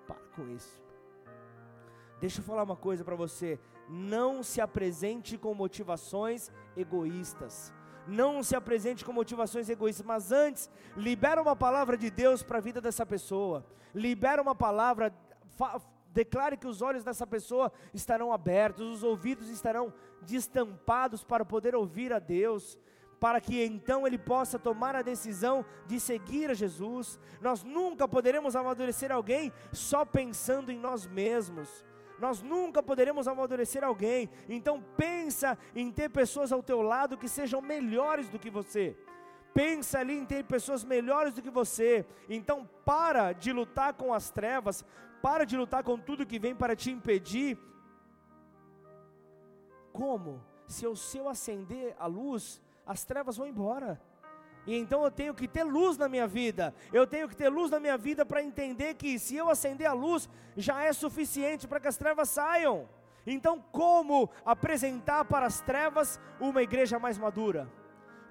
Para 0.07 0.16
com 0.34 0.48
isso. 0.48 0.80
Deixa 2.20 2.40
eu 2.40 2.44
falar 2.44 2.62
uma 2.62 2.76
coisa 2.76 3.04
para 3.04 3.14
você. 3.14 3.59
Não 3.88 4.42
se 4.42 4.61
apresente 4.61 5.36
com 5.36 5.54
motivações 5.54 6.50
egoístas 6.76 7.72
não 8.07 8.42
se 8.42 8.54
apresente 8.54 9.04
com 9.04 9.12
motivações 9.12 9.68
egoístas, 9.68 10.07
mas 10.07 10.30
antes, 10.30 10.70
libera 10.96 11.42
uma 11.42 11.57
palavra 11.57 11.96
de 11.96 12.11
Deus 12.11 12.42
para 12.42 12.59
a 12.59 12.61
vida 12.61 12.80
dessa 12.80 13.04
pessoa, 13.04 13.66
libera 13.94 14.40
uma 14.40 14.54
palavra, 14.54 15.12
declare 16.16 16.56
que 16.56 16.66
os 16.66 16.80
olhos 16.80 17.04
dessa 17.04 17.26
pessoa 17.26 17.70
estarão 17.92 18.32
abertos, 18.32 18.86
os 18.86 19.02
ouvidos 19.02 19.50
estarão 19.50 19.92
destampados 20.22 21.22
para 21.22 21.44
poder 21.44 21.74
ouvir 21.76 22.10
a 22.10 22.18
Deus, 22.18 22.78
para 23.20 23.38
que 23.38 23.62
então 23.62 24.06
ele 24.06 24.16
possa 24.16 24.58
tomar 24.58 24.96
a 24.96 25.02
decisão 25.02 25.62
de 25.86 26.00
seguir 26.00 26.50
a 26.50 26.54
Jesus. 26.54 27.20
Nós 27.38 27.62
nunca 27.62 28.08
poderemos 28.08 28.56
amadurecer 28.56 29.12
alguém 29.12 29.52
só 29.72 30.06
pensando 30.06 30.72
em 30.72 30.78
nós 30.78 31.06
mesmos 31.06 31.84
nós 32.18 32.40
nunca 32.40 32.82
poderemos 32.82 33.28
amadurecer 33.28 33.84
alguém. 33.84 34.30
Então 34.48 34.82
pensa 34.96 35.58
em 35.74 35.92
ter 35.92 36.08
pessoas 36.08 36.50
ao 36.50 36.62
teu 36.62 36.80
lado 36.80 37.18
que 37.18 37.28
sejam 37.28 37.60
melhores 37.60 38.30
do 38.30 38.38
que 38.38 38.48
você. 38.48 38.96
Pensa 39.57 40.00
ali 40.00 40.18
em 40.18 40.26
ter 40.26 40.44
pessoas 40.44 40.84
melhores 40.84 41.32
do 41.32 41.40
que 41.40 41.48
você. 41.48 42.04
Então 42.28 42.68
para 42.84 43.32
de 43.32 43.50
lutar 43.54 43.94
com 43.94 44.12
as 44.12 44.28
trevas, 44.28 44.84
para 45.22 45.46
de 45.46 45.57
lutar 45.57 45.82
com 45.82 45.98
tudo 45.98 46.26
que 46.26 46.38
vem 46.38 46.54
para 46.54 46.76
te 46.76 46.90
impedir. 46.90 47.59
Como? 49.94 50.44
Se 50.66 50.84
eu, 50.84 50.94
se 50.94 51.16
eu 51.16 51.26
acender 51.26 51.96
a 51.98 52.07
luz, 52.07 52.61
as 52.84 53.02
trevas 53.02 53.38
vão 53.38 53.46
embora. 53.46 53.98
E 54.66 54.76
então 54.76 55.02
eu 55.02 55.11
tenho 55.11 55.32
que 55.32 55.48
ter 55.48 55.64
luz 55.64 55.96
na 55.96 56.07
minha 56.07 56.26
vida. 56.26 56.74
Eu 56.92 57.07
tenho 57.07 57.26
que 57.26 57.34
ter 57.34 57.48
luz 57.48 57.70
na 57.70 57.80
minha 57.80 57.96
vida 57.96 58.26
para 58.26 58.42
entender 58.42 58.92
que 58.92 59.18
se 59.18 59.36
eu 59.36 59.48
acender 59.48 59.86
a 59.86 59.94
luz, 59.94 60.28
já 60.54 60.82
é 60.82 60.92
suficiente 60.92 61.66
para 61.66 61.80
que 61.80 61.88
as 61.88 61.96
trevas 61.96 62.28
saiam. 62.28 62.86
Então, 63.26 63.64
como 63.72 64.28
apresentar 64.44 65.24
para 65.24 65.46
as 65.46 65.62
trevas 65.62 66.20
uma 66.38 66.62
igreja 66.62 66.98
mais 66.98 67.16
madura? 67.16 67.66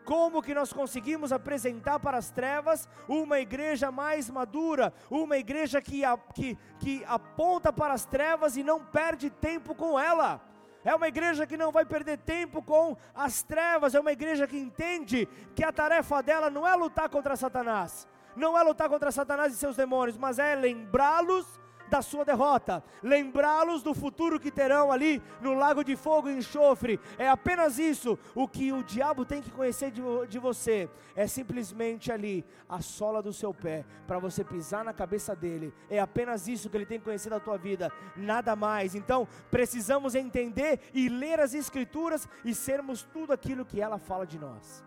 Como 0.05 0.41
que 0.41 0.53
nós 0.53 0.71
conseguimos 0.71 1.31
apresentar 1.31 1.99
para 1.99 2.17
as 2.17 2.29
trevas 2.29 2.87
uma 3.07 3.39
igreja 3.39 3.91
mais 3.91 4.29
madura, 4.29 4.93
uma 5.09 5.37
igreja 5.37 5.81
que, 5.81 6.01
que, 6.33 6.57
que 6.79 7.03
aponta 7.07 7.73
para 7.73 7.93
as 7.93 8.05
trevas 8.05 8.55
e 8.55 8.63
não 8.63 8.85
perde 8.85 9.29
tempo 9.29 9.73
com 9.73 9.99
ela? 9.99 10.39
é 10.85 10.93
uma 10.93 11.07
igreja 11.07 11.47
que 11.47 11.57
não 11.57 11.71
vai 11.71 11.83
perder 11.83 12.19
tempo 12.19 12.61
com 12.61 12.95
as 13.15 13.41
trevas, 13.41 13.95
é 13.95 13.99
uma 13.99 14.11
igreja 14.11 14.45
que 14.45 14.55
entende 14.55 15.27
que 15.55 15.63
a 15.63 15.71
tarefa 15.71 16.21
dela 16.21 16.47
não 16.47 16.65
é 16.65 16.75
lutar 16.75 17.09
contra 17.09 17.35
Satanás, 17.35 18.07
não 18.35 18.55
é 18.55 18.61
lutar 18.61 18.87
contra 18.87 19.11
Satanás 19.11 19.51
e 19.51 19.57
seus 19.57 19.75
demônios, 19.75 20.15
mas 20.15 20.37
é 20.37 20.53
lembrá-los 20.53 21.59
da 21.89 22.01
sua 22.01 22.25
derrota, 22.25 22.83
lembrá-los 23.01 23.83
do 23.83 23.93
futuro 23.93 24.39
que 24.39 24.51
terão 24.51 24.91
ali 24.91 25.21
no 25.41 25.53
lago 25.53 25.83
de 25.83 25.95
fogo 25.95 26.29
e 26.29 26.37
enxofre. 26.37 26.99
É 27.17 27.27
apenas 27.27 27.79
isso. 27.79 28.17
O 28.33 28.47
que 28.47 28.71
o 28.71 28.83
diabo 28.83 29.25
tem 29.25 29.41
que 29.41 29.51
conhecer 29.51 29.91
de, 29.91 30.01
de 30.27 30.39
você 30.39 30.89
é 31.15 31.27
simplesmente 31.27 32.11
ali 32.11 32.45
a 32.67 32.81
sola 32.81 33.21
do 33.21 33.31
seu 33.31 33.53
pé, 33.53 33.85
para 34.07 34.19
você 34.19 34.43
pisar 34.43 34.83
na 34.83 34.93
cabeça 34.93 35.35
dele. 35.35 35.73
É 35.89 35.99
apenas 35.99 36.47
isso 36.47 36.69
que 36.69 36.77
ele 36.77 36.85
tem 36.85 36.99
que 36.99 37.05
conhecer 37.05 37.29
da 37.29 37.39
tua 37.39 37.57
vida, 37.57 37.91
nada 38.15 38.55
mais. 38.55 38.95
Então, 38.95 39.27
precisamos 39.49 40.15
entender 40.15 40.79
e 40.93 41.09
ler 41.09 41.39
as 41.39 41.53
Escrituras 41.53 42.27
e 42.43 42.53
sermos 42.53 43.03
tudo 43.03 43.31
aquilo 43.31 43.65
que 43.65 43.79
ela 43.79 43.97
fala 43.97 44.25
de 44.25 44.37
nós. 44.37 44.83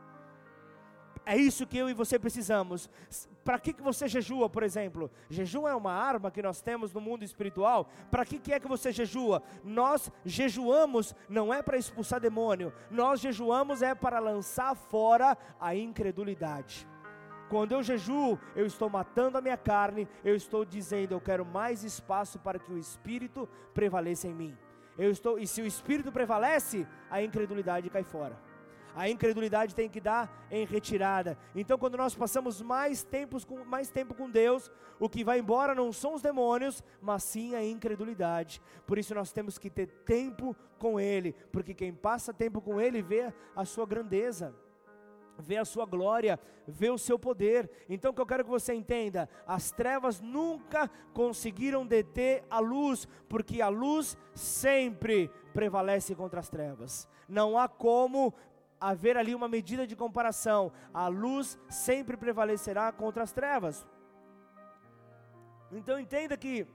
É 1.24 1.36
isso 1.36 1.66
que 1.66 1.76
eu 1.76 1.90
e 1.90 1.94
você 1.94 2.18
precisamos. 2.18 2.88
Para 3.48 3.58
que, 3.58 3.72
que 3.72 3.82
você 3.82 4.06
jejua, 4.06 4.46
por 4.46 4.62
exemplo? 4.62 5.10
Jejum 5.30 5.66
é 5.66 5.74
uma 5.74 5.90
arma 5.90 6.30
que 6.30 6.42
nós 6.42 6.60
temos 6.60 6.92
no 6.92 7.00
mundo 7.00 7.24
espiritual. 7.24 7.88
Para 8.10 8.22
que, 8.22 8.38
que 8.38 8.52
é 8.52 8.60
que 8.60 8.68
você 8.68 8.92
jejua? 8.92 9.42
Nós 9.64 10.12
jejuamos 10.22 11.14
não 11.30 11.50
é 11.54 11.62
para 11.62 11.78
expulsar 11.78 12.20
demônio, 12.20 12.74
nós 12.90 13.20
jejuamos 13.20 13.80
é 13.80 13.94
para 13.94 14.18
lançar 14.18 14.76
fora 14.76 15.34
a 15.58 15.74
incredulidade. 15.74 16.86
Quando 17.48 17.72
eu 17.72 17.82
jejuo, 17.82 18.38
eu 18.54 18.66
estou 18.66 18.90
matando 18.90 19.38
a 19.38 19.40
minha 19.40 19.56
carne, 19.56 20.06
eu 20.22 20.36
estou 20.36 20.62
dizendo, 20.62 21.12
eu 21.12 21.20
quero 21.20 21.46
mais 21.46 21.82
espaço 21.82 22.38
para 22.38 22.58
que 22.58 22.70
o 22.70 22.76
Espírito 22.76 23.48
prevaleça 23.72 24.28
em 24.28 24.34
mim. 24.34 24.54
Eu 24.98 25.10
estou, 25.10 25.38
e 25.38 25.46
se 25.46 25.62
o 25.62 25.66
Espírito 25.66 26.12
prevalece, 26.12 26.86
a 27.10 27.22
incredulidade 27.22 27.88
cai 27.88 28.04
fora 28.04 28.47
a 28.98 29.08
incredulidade 29.08 29.76
tem 29.76 29.88
que 29.88 30.00
dar 30.00 30.28
em 30.50 30.66
retirada. 30.66 31.38
Então, 31.54 31.78
quando 31.78 31.96
nós 31.96 32.16
passamos 32.16 32.60
mais, 32.60 33.04
tempos 33.04 33.44
com, 33.44 33.64
mais 33.64 33.88
tempo 33.88 34.12
com 34.12 34.28
Deus, 34.28 34.72
o 34.98 35.08
que 35.08 35.22
vai 35.22 35.38
embora 35.38 35.72
não 35.72 35.92
são 35.92 36.14
os 36.14 36.20
demônios, 36.20 36.82
mas 37.00 37.22
sim 37.22 37.54
a 37.54 37.64
incredulidade. 37.64 38.60
Por 38.88 38.98
isso, 38.98 39.14
nós 39.14 39.30
temos 39.30 39.56
que 39.56 39.70
ter 39.70 39.86
tempo 40.04 40.56
com 40.80 40.98
Ele, 40.98 41.32
porque 41.52 41.74
quem 41.74 41.94
passa 41.94 42.34
tempo 42.34 42.60
com 42.60 42.80
Ele 42.80 43.00
vê 43.00 43.32
a 43.54 43.64
sua 43.64 43.86
grandeza 43.86 44.52
vê 45.40 45.56
a 45.56 45.64
sua 45.64 45.86
glória, 45.86 46.36
vê 46.66 46.90
o 46.90 46.98
seu 46.98 47.16
poder. 47.16 47.70
Então, 47.88 48.10
o 48.10 48.14
que 48.14 48.20
eu 48.20 48.26
quero 48.26 48.42
que 48.42 48.50
você 48.50 48.74
entenda: 48.74 49.28
as 49.46 49.70
trevas 49.70 50.20
nunca 50.20 50.90
conseguiram 51.14 51.86
deter 51.86 52.42
a 52.50 52.58
luz, 52.58 53.06
porque 53.28 53.62
a 53.62 53.68
luz 53.68 54.18
sempre 54.34 55.30
prevalece 55.54 56.12
contra 56.16 56.40
as 56.40 56.48
trevas. 56.48 57.08
Não 57.28 57.56
há 57.56 57.68
como 57.68 58.34
haver 58.80 59.16
ali 59.16 59.34
uma 59.34 59.48
medida 59.48 59.86
de 59.86 59.96
comparação. 59.96 60.72
A 60.92 61.08
luz 61.08 61.58
sempre 61.68 62.16
prevalecerá 62.16 62.90
contra 62.92 63.22
as 63.22 63.32
trevas. 63.32 63.86
Então 65.70 65.98
entenda 65.98 66.36
que 66.36 66.66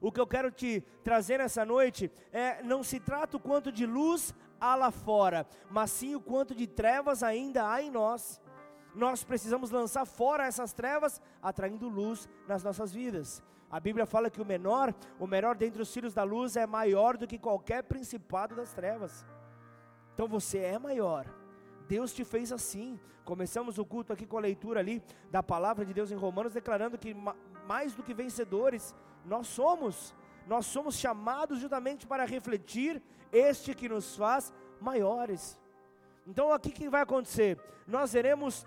o 0.00 0.10
que 0.10 0.20
eu 0.20 0.26
quero 0.26 0.50
te 0.50 0.80
trazer 1.04 1.38
nessa 1.38 1.64
noite 1.64 2.10
é 2.32 2.62
não 2.62 2.82
se 2.82 2.98
trata 2.98 3.36
o 3.36 3.40
quanto 3.40 3.70
de 3.70 3.84
luz 3.84 4.34
há 4.58 4.74
lá 4.74 4.90
fora, 4.90 5.46
mas 5.70 5.90
sim 5.90 6.14
o 6.14 6.20
quanto 6.20 6.54
de 6.54 6.66
trevas 6.66 7.22
ainda 7.22 7.70
há 7.70 7.82
em 7.82 7.90
nós. 7.90 8.40
Nós 8.94 9.22
precisamos 9.22 9.70
lançar 9.70 10.04
fora 10.04 10.46
essas 10.46 10.72
trevas, 10.72 11.20
atraindo 11.42 11.88
luz 11.88 12.28
nas 12.48 12.62
nossas 12.64 12.92
vidas. 12.92 13.42
A 13.70 13.78
Bíblia 13.78 14.04
fala 14.04 14.30
que 14.30 14.42
o 14.42 14.44
menor, 14.44 14.92
o 15.18 15.26
menor 15.26 15.54
dentre 15.54 15.80
os 15.80 15.92
filhos 15.92 16.12
da 16.12 16.24
luz 16.24 16.56
é 16.56 16.66
maior 16.66 17.16
do 17.16 17.26
que 17.26 17.38
qualquer 17.38 17.84
principado 17.84 18.56
das 18.56 18.72
trevas. 18.72 19.24
Então 20.14 20.28
você 20.28 20.58
é 20.58 20.78
maior. 20.78 21.26
Deus 21.88 22.12
te 22.12 22.24
fez 22.24 22.52
assim. 22.52 22.98
Começamos 23.24 23.78
o 23.78 23.84
culto 23.84 24.12
aqui 24.12 24.26
com 24.26 24.38
a 24.38 24.40
leitura 24.40 24.80
ali 24.80 25.02
da 25.30 25.42
palavra 25.42 25.84
de 25.84 25.92
Deus 25.92 26.10
em 26.10 26.16
Romanos, 26.16 26.54
declarando 26.54 26.98
que 26.98 27.14
mais 27.66 27.94
do 27.94 28.02
que 28.02 28.14
vencedores, 28.14 28.94
nós 29.24 29.46
somos. 29.46 30.14
Nós 30.46 30.66
somos 30.66 30.96
chamados 30.96 31.60
justamente 31.60 32.06
para 32.06 32.24
refletir 32.24 33.02
este 33.32 33.74
que 33.74 33.88
nos 33.88 34.16
faz 34.16 34.52
maiores. 34.80 35.60
Então 36.26 36.52
aqui 36.52 36.70
o 36.70 36.72
que 36.72 36.88
vai 36.88 37.02
acontecer? 37.02 37.58
Nós 37.86 38.12
veremos 38.12 38.66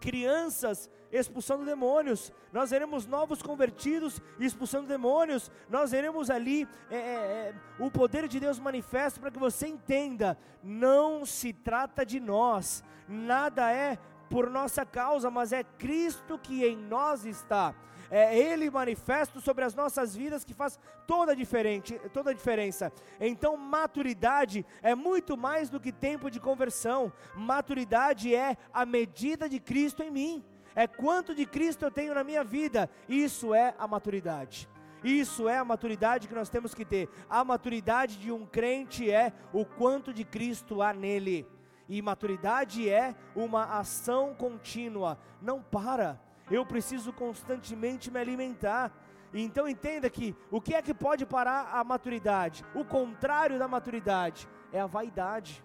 crianças 0.00 0.90
expulsando 1.12 1.64
demônios, 1.64 2.32
nós 2.52 2.70
veremos 2.70 3.06
novos 3.06 3.42
convertidos 3.42 4.20
expulsando 4.40 4.88
demônios, 4.88 5.50
nós 5.68 5.90
veremos 5.90 6.30
ali 6.30 6.66
é, 6.90 6.96
é, 6.96 6.98
é, 6.98 7.54
o 7.78 7.90
poder 7.90 8.26
de 8.26 8.40
Deus 8.40 8.58
manifesto 8.58 9.20
para 9.20 9.30
que 9.30 9.38
você 9.38 9.66
entenda: 9.66 10.38
não 10.62 11.26
se 11.26 11.52
trata 11.52 12.04
de 12.04 12.18
nós, 12.18 12.82
nada 13.06 13.70
é 13.70 13.98
por 14.30 14.48
nossa 14.48 14.86
causa, 14.86 15.30
mas 15.30 15.52
é 15.52 15.62
Cristo 15.62 16.38
que 16.38 16.64
em 16.64 16.74
nós 16.74 17.26
está. 17.26 17.74
É 18.10 18.38
Ele 18.38 18.70
manifesto 18.70 19.40
sobre 19.40 19.64
as 19.64 19.74
nossas 19.74 20.14
vidas 20.14 20.44
que 20.44 20.52
faz 20.52 20.78
toda 21.06 21.32
a, 21.32 21.34
diferente, 21.34 21.98
toda 22.12 22.30
a 22.30 22.34
diferença. 22.34 22.92
Então, 23.18 23.56
maturidade 23.56 24.66
é 24.82 24.94
muito 24.94 25.34
mais 25.34 25.70
do 25.70 25.80
que 25.80 25.90
tempo 25.90 26.30
de 26.30 26.38
conversão, 26.38 27.10
maturidade 27.34 28.34
é 28.34 28.56
a 28.72 28.84
medida 28.84 29.48
de 29.48 29.58
Cristo 29.58 30.02
em 30.02 30.10
mim, 30.10 30.44
é 30.74 30.86
quanto 30.86 31.34
de 31.34 31.46
Cristo 31.46 31.84
eu 31.84 31.90
tenho 31.90 32.14
na 32.14 32.24
minha 32.24 32.44
vida, 32.44 32.88
isso 33.08 33.54
é 33.54 33.74
a 33.78 33.86
maturidade. 33.86 34.68
Isso 35.04 35.48
é 35.48 35.58
a 35.58 35.64
maturidade 35.64 36.28
que 36.28 36.34
nós 36.34 36.48
temos 36.48 36.74
que 36.74 36.84
ter. 36.84 37.08
A 37.28 37.44
maturidade 37.44 38.18
de 38.18 38.30
um 38.30 38.46
crente 38.46 39.10
é 39.10 39.32
o 39.52 39.64
quanto 39.64 40.12
de 40.12 40.24
Cristo 40.24 40.80
há 40.80 40.92
nele. 40.92 41.46
E 41.88 42.00
maturidade 42.00 42.88
é 42.88 43.14
uma 43.34 43.78
ação 43.78 44.34
contínua, 44.34 45.18
não 45.40 45.60
para 45.60 46.20
eu 46.50 46.66
preciso 46.66 47.12
constantemente 47.12 48.10
me 48.10 48.20
alimentar. 48.20 48.92
Então 49.32 49.66
entenda 49.66 50.10
que 50.10 50.36
o 50.50 50.60
que 50.60 50.74
é 50.74 50.82
que 50.82 50.92
pode 50.92 51.24
parar 51.24 51.70
a 51.72 51.82
maturidade? 51.82 52.64
O 52.74 52.84
contrário 52.84 53.58
da 53.58 53.66
maturidade 53.66 54.48
é 54.70 54.80
a 54.80 54.86
vaidade. 54.86 55.64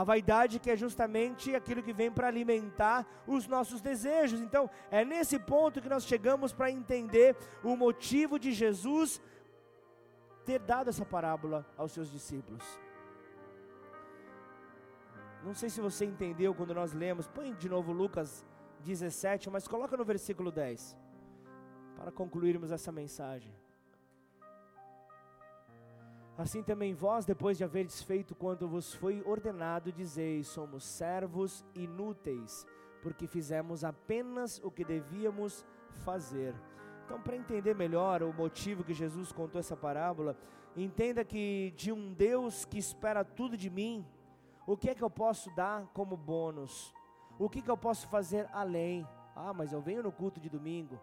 A 0.00 0.04
vaidade 0.04 0.60
que 0.62 0.70
é 0.70 0.76
justamente 0.76 1.54
aquilo 1.60 1.82
que 1.82 1.92
vem 2.00 2.10
para 2.12 2.28
alimentar 2.28 3.06
os 3.26 3.46
nossos 3.54 3.80
desejos. 3.80 4.40
Então, 4.40 4.68
é 4.90 5.02
nesse 5.12 5.38
ponto 5.38 5.80
que 5.80 5.88
nós 5.94 6.04
chegamos 6.04 6.52
para 6.52 6.70
entender 6.70 7.34
o 7.64 7.74
motivo 7.84 8.38
de 8.38 8.52
Jesus 8.52 9.20
ter 10.44 10.60
dado 10.60 10.90
essa 10.90 11.04
parábola 11.04 11.66
aos 11.78 11.92
seus 11.92 12.10
discípulos. 12.12 12.64
Não 15.42 15.54
sei 15.54 15.70
se 15.70 15.80
você 15.80 16.04
entendeu 16.04 16.54
quando 16.54 16.74
nós 16.74 16.92
lemos, 16.92 17.26
põe 17.26 17.54
de 17.54 17.68
novo 17.68 17.92
Lucas 17.92 18.44
17, 18.80 19.48
mas 19.48 19.66
coloca 19.66 19.96
no 19.96 20.04
versículo 20.04 20.50
10, 20.52 20.96
para 21.96 22.12
concluirmos 22.12 22.70
essa 22.70 22.92
mensagem. 22.92 23.54
Assim 26.38 26.62
também 26.62 26.92
vós, 26.92 27.24
depois 27.24 27.56
de 27.56 27.64
haveres 27.64 28.02
feito 28.02 28.34
quanto 28.34 28.68
vos 28.68 28.92
foi 28.92 29.22
ordenado, 29.24 29.90
dizeis: 29.90 30.46
somos 30.46 30.84
servos 30.84 31.64
inúteis, 31.74 32.66
porque 33.02 33.26
fizemos 33.26 33.84
apenas 33.84 34.60
o 34.62 34.70
que 34.70 34.84
devíamos 34.84 35.64
fazer. 36.04 36.54
Então, 37.06 37.20
para 37.22 37.36
entender 37.36 37.74
melhor 37.74 38.22
o 38.22 38.34
motivo 38.34 38.84
que 38.84 38.92
Jesus 38.92 39.32
contou 39.32 39.58
essa 39.58 39.76
parábola, 39.76 40.36
entenda 40.76 41.24
que 41.24 41.72
de 41.74 41.90
um 41.90 42.12
Deus 42.12 42.64
que 42.66 42.78
espera 42.78 43.24
tudo 43.24 43.56
de 43.56 43.70
mim, 43.70 44.04
o 44.66 44.76
que 44.76 44.90
é 44.90 44.94
que 44.94 45.02
eu 45.02 45.10
posso 45.10 45.48
dar 45.54 45.86
como 45.94 46.16
bônus? 46.16 46.92
O 47.38 47.48
que, 47.48 47.62
que 47.62 47.70
eu 47.70 47.76
posso 47.76 48.08
fazer 48.08 48.48
além? 48.52 49.06
Ah, 49.34 49.54
mas 49.54 49.72
eu 49.72 49.80
venho 49.80 50.02
no 50.02 50.10
culto 50.10 50.40
de 50.40 50.50
domingo. 50.50 50.98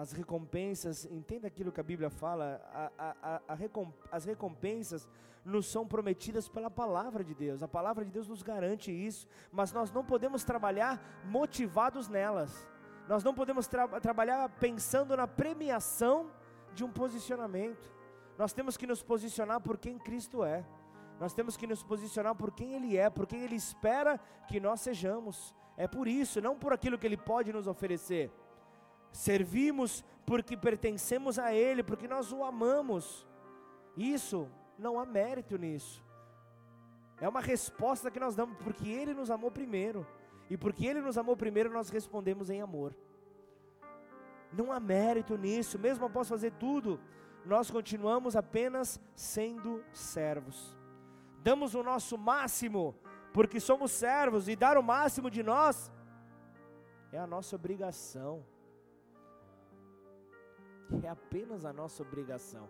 As 0.00 0.12
recompensas, 0.12 1.04
entenda 1.04 1.46
aquilo 1.46 1.70
que 1.70 1.78
a 1.78 1.82
Bíblia 1.82 2.08
fala, 2.08 2.58
a, 2.72 2.90
a, 2.96 3.36
a, 3.36 3.42
as 4.10 4.24
recompensas 4.24 5.06
nos 5.44 5.66
são 5.66 5.86
prometidas 5.86 6.48
pela 6.48 6.70
palavra 6.70 7.22
de 7.22 7.34
Deus, 7.34 7.62
a 7.62 7.68
palavra 7.68 8.02
de 8.02 8.10
Deus 8.10 8.26
nos 8.26 8.42
garante 8.42 8.90
isso, 8.90 9.28
mas 9.52 9.72
nós 9.72 9.92
não 9.92 10.02
podemos 10.02 10.42
trabalhar 10.42 10.98
motivados 11.26 12.08
nelas, 12.08 12.66
nós 13.06 13.22
não 13.22 13.34
podemos 13.34 13.66
tra 13.66 13.86
trabalhar 14.00 14.48
pensando 14.58 15.14
na 15.14 15.26
premiação 15.26 16.30
de 16.72 16.82
um 16.82 16.90
posicionamento, 16.90 17.92
nós 18.38 18.54
temos 18.54 18.78
que 18.78 18.86
nos 18.86 19.02
posicionar 19.02 19.60
por 19.60 19.76
quem 19.76 19.98
Cristo 19.98 20.42
é. 20.42 20.64
Nós 21.20 21.34
temos 21.34 21.58
que 21.58 21.66
nos 21.66 21.82
posicionar 21.82 22.34
por 22.34 22.52
quem 22.52 22.72
Ele 22.72 22.96
é, 22.96 23.10
por 23.10 23.26
quem 23.26 23.42
Ele 23.42 23.54
espera 23.54 24.18
que 24.48 24.58
nós 24.58 24.80
sejamos. 24.80 25.54
É 25.76 25.86
por 25.86 26.08
isso, 26.08 26.40
não 26.40 26.58
por 26.58 26.72
aquilo 26.72 26.98
que 26.98 27.06
Ele 27.06 27.18
pode 27.18 27.52
nos 27.52 27.66
oferecer. 27.66 28.32
Servimos 29.12 30.04
porque 30.24 30.56
pertencemos 30.56 31.38
a 31.38 31.52
Ele, 31.52 31.82
porque 31.82 32.06
nós 32.06 32.32
o 32.32 32.44
amamos. 32.44 33.26
Isso, 33.96 34.48
não 34.78 34.98
há 34.98 35.04
mérito 35.04 35.56
nisso. 35.56 36.02
É 37.20 37.28
uma 37.28 37.40
resposta 37.40 38.10
que 38.10 38.20
nós 38.20 38.34
damos 38.34 38.56
porque 38.58 38.88
Ele 38.88 39.12
nos 39.12 39.30
amou 39.30 39.50
primeiro. 39.50 40.06
E 40.48 40.56
porque 40.56 40.86
Ele 40.86 41.00
nos 41.00 41.18
amou 41.18 41.36
primeiro, 41.36 41.70
nós 41.70 41.90
respondemos 41.90 42.50
em 42.50 42.60
amor. 42.60 42.94
Não 44.52 44.72
há 44.72 44.80
mérito 44.80 45.36
nisso, 45.36 45.78
mesmo 45.78 46.06
após 46.06 46.28
fazer 46.28 46.52
tudo, 46.52 47.00
nós 47.44 47.70
continuamos 47.70 48.34
apenas 48.34 49.00
sendo 49.14 49.84
servos 49.92 50.80
damos 51.42 51.74
o 51.74 51.82
nosso 51.82 52.16
máximo, 52.18 52.94
porque 53.32 53.58
somos 53.60 53.90
servos, 53.90 54.48
e 54.48 54.56
dar 54.56 54.76
o 54.76 54.82
máximo 54.82 55.30
de 55.30 55.42
nós 55.42 55.90
é 57.12 57.18
a 57.18 57.26
nossa 57.26 57.56
obrigação. 57.56 58.44
É 61.02 61.08
apenas 61.08 61.64
a 61.64 61.72
nossa 61.72 62.02
obrigação. 62.02 62.68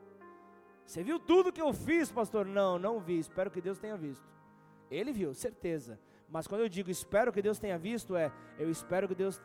Você 0.84 1.02
viu 1.02 1.18
tudo 1.18 1.52
que 1.52 1.62
eu 1.62 1.72
fiz, 1.72 2.10
pastor? 2.10 2.44
Não, 2.44 2.78
não 2.78 3.00
vi. 3.00 3.18
Espero 3.18 3.50
que 3.50 3.60
Deus 3.60 3.78
tenha 3.78 3.96
visto. 3.96 4.26
Ele 4.90 5.12
viu, 5.12 5.32
certeza. 5.32 5.98
Mas 6.28 6.46
quando 6.46 6.60
eu 6.60 6.68
digo 6.68 6.90
espero 6.90 7.32
que 7.32 7.42
Deus 7.42 7.58
tenha 7.58 7.76
visto, 7.78 8.16
é 8.16 8.32
eu 8.58 8.70
espero 8.70 9.08
que 9.08 9.14
Deus, 9.14 9.40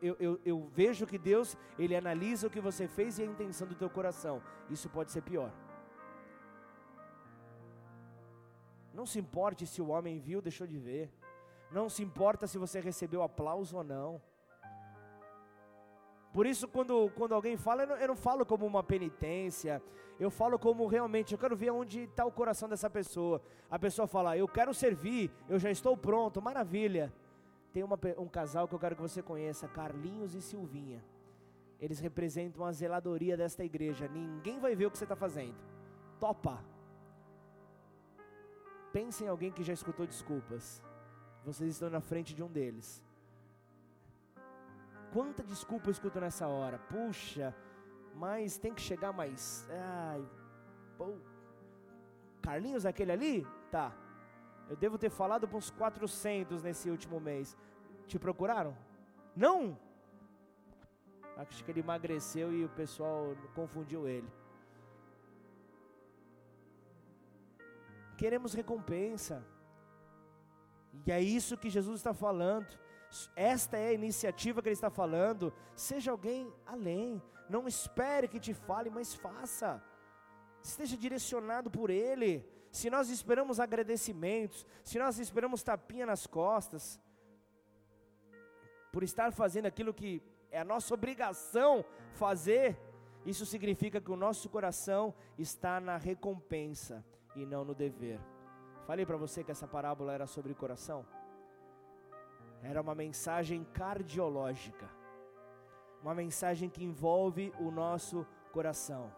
eu, 0.00 0.16
eu, 0.18 0.40
eu, 0.44 0.68
vejo 0.72 1.06
que 1.06 1.18
Deus, 1.18 1.56
Ele 1.78 1.94
analisa 1.94 2.46
o 2.46 2.50
que 2.50 2.60
você 2.60 2.88
fez 2.88 3.18
e 3.18 3.22
a 3.22 3.26
intenção 3.26 3.66
do 3.66 3.74
teu 3.74 3.90
coração. 3.90 4.42
Isso 4.70 4.88
pode 4.88 5.12
ser 5.12 5.22
pior. 5.22 5.52
Não 8.94 9.04
se 9.04 9.18
importe 9.18 9.66
se 9.66 9.82
o 9.82 9.88
homem 9.88 10.18
viu, 10.18 10.40
deixou 10.40 10.66
de 10.66 10.78
ver. 10.78 11.12
Não 11.70 11.88
se 11.88 12.02
importa 12.02 12.46
se 12.46 12.56
você 12.56 12.80
recebeu 12.80 13.22
aplauso 13.22 13.76
ou 13.76 13.84
não. 13.84 14.22
Por 16.36 16.44
isso, 16.44 16.68
quando, 16.68 17.10
quando 17.16 17.34
alguém 17.34 17.56
fala, 17.56 17.84
eu 17.84 17.86
não, 17.86 17.96
eu 17.96 18.08
não 18.08 18.14
falo 18.14 18.44
como 18.44 18.66
uma 18.66 18.82
penitência, 18.82 19.82
eu 20.20 20.30
falo 20.30 20.58
como 20.58 20.86
realmente, 20.86 21.32
eu 21.32 21.38
quero 21.38 21.56
ver 21.56 21.70
onde 21.70 22.00
está 22.00 22.26
o 22.26 22.30
coração 22.30 22.68
dessa 22.68 22.90
pessoa. 22.90 23.40
A 23.70 23.78
pessoa 23.78 24.06
fala, 24.06 24.36
eu 24.36 24.46
quero 24.46 24.74
servir, 24.74 25.30
eu 25.48 25.58
já 25.58 25.70
estou 25.70 25.96
pronto, 25.96 26.42
maravilha. 26.42 27.10
Tem 27.72 27.82
uma, 27.82 27.98
um 28.18 28.28
casal 28.28 28.68
que 28.68 28.74
eu 28.74 28.78
quero 28.78 28.94
que 28.94 29.00
você 29.00 29.22
conheça, 29.22 29.66
Carlinhos 29.66 30.34
e 30.34 30.42
Silvinha. 30.42 31.02
Eles 31.80 32.00
representam 32.00 32.66
a 32.66 32.70
zeladoria 32.70 33.34
desta 33.34 33.64
igreja. 33.64 34.06
Ninguém 34.06 34.60
vai 34.60 34.76
ver 34.76 34.84
o 34.84 34.90
que 34.90 34.98
você 34.98 35.04
está 35.04 35.16
fazendo. 35.16 35.56
Topa. 36.20 36.62
Pense 38.92 39.24
em 39.24 39.28
alguém 39.28 39.50
que 39.50 39.64
já 39.64 39.72
escutou 39.72 40.06
desculpas. 40.06 40.82
Vocês 41.46 41.70
estão 41.70 41.88
na 41.88 42.02
frente 42.02 42.34
de 42.34 42.42
um 42.42 42.52
deles. 42.52 43.02
Quanta 45.12 45.42
desculpa 45.42 45.88
eu 45.88 45.92
escuto 45.92 46.20
nessa 46.20 46.46
hora? 46.46 46.78
Puxa, 46.78 47.54
mas 48.14 48.58
tem 48.58 48.74
que 48.74 48.80
chegar 48.80 49.12
mais. 49.12 49.66
Ai, 49.70 50.24
pô. 50.96 51.14
Carlinhos, 52.42 52.86
aquele 52.86 53.12
ali? 53.12 53.46
Tá. 53.70 53.92
Eu 54.68 54.76
devo 54.76 54.98
ter 54.98 55.10
falado 55.10 55.46
para 55.46 55.56
uns 55.56 55.70
400 55.70 56.62
nesse 56.62 56.90
último 56.90 57.20
mês. 57.20 57.56
Te 58.06 58.18
procuraram? 58.18 58.76
Não? 59.34 59.78
Acho 61.36 61.64
que 61.64 61.70
ele 61.70 61.80
emagreceu 61.80 62.52
e 62.52 62.64
o 62.64 62.68
pessoal 62.70 63.36
confundiu 63.54 64.08
ele. 64.08 64.28
queremos 68.16 68.54
recompensa. 68.54 69.44
E 71.04 71.12
é 71.12 71.20
isso 71.20 71.56
que 71.56 71.70
Jesus 71.70 71.98
está 72.00 72.14
falando. 72.14 72.66
Esta 73.34 73.76
é 73.76 73.88
a 73.88 73.92
iniciativa 73.92 74.60
que 74.60 74.68
Ele 74.68 74.74
está 74.74 74.90
falando. 74.90 75.52
Seja 75.74 76.10
alguém 76.10 76.52
além. 76.66 77.22
Não 77.48 77.66
espere 77.66 78.28
que 78.28 78.40
te 78.40 78.52
fale, 78.52 78.90
mas 78.90 79.14
faça. 79.14 79.82
Esteja 80.62 80.96
direcionado 80.96 81.70
por 81.70 81.90
Ele. 81.90 82.44
Se 82.70 82.90
nós 82.90 83.08
esperamos 83.08 83.58
agradecimentos, 83.58 84.66
se 84.84 84.98
nós 84.98 85.18
esperamos 85.18 85.62
tapinha 85.62 86.04
nas 86.04 86.26
costas, 86.26 87.00
por 88.92 89.02
estar 89.02 89.32
fazendo 89.32 89.66
aquilo 89.66 89.94
que 89.94 90.22
é 90.50 90.60
a 90.60 90.64
nossa 90.64 90.92
obrigação 90.92 91.84
fazer, 92.14 92.78
isso 93.24 93.44
significa 93.44 94.00
que 94.00 94.10
o 94.10 94.16
nosso 94.16 94.48
coração 94.48 95.14
está 95.38 95.80
na 95.80 95.96
recompensa 95.96 97.04
e 97.34 97.44
não 97.44 97.64
no 97.64 97.74
dever. 97.74 98.20
Falei 98.86 99.04
para 99.04 99.16
você 99.16 99.42
que 99.42 99.50
essa 99.50 99.66
parábola 99.66 100.12
era 100.12 100.26
sobre 100.26 100.54
coração? 100.54 101.04
Era 102.62 102.80
uma 102.80 102.94
mensagem 102.94 103.64
cardiológica, 103.72 104.88
uma 106.02 106.14
mensagem 106.14 106.68
que 106.68 106.84
envolve 106.84 107.52
o 107.60 107.70
nosso 107.70 108.26
coração. 108.52 109.12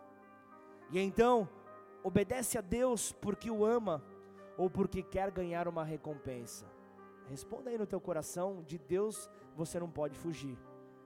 E 0.90 0.98
então, 0.98 1.48
obedece 2.02 2.58
a 2.58 2.60
Deus 2.60 3.12
porque 3.12 3.50
o 3.50 3.64
ama 3.64 4.02
ou 4.56 4.68
porque 4.68 5.02
quer 5.02 5.30
ganhar 5.30 5.68
uma 5.68 5.84
recompensa? 5.84 6.66
Responda 7.28 7.70
aí 7.70 7.78
no 7.78 7.86
teu 7.86 8.00
coração, 8.00 8.62
de 8.66 8.78
Deus 8.78 9.30
você 9.54 9.78
não 9.78 9.90
pode 9.90 10.18
fugir. 10.18 10.58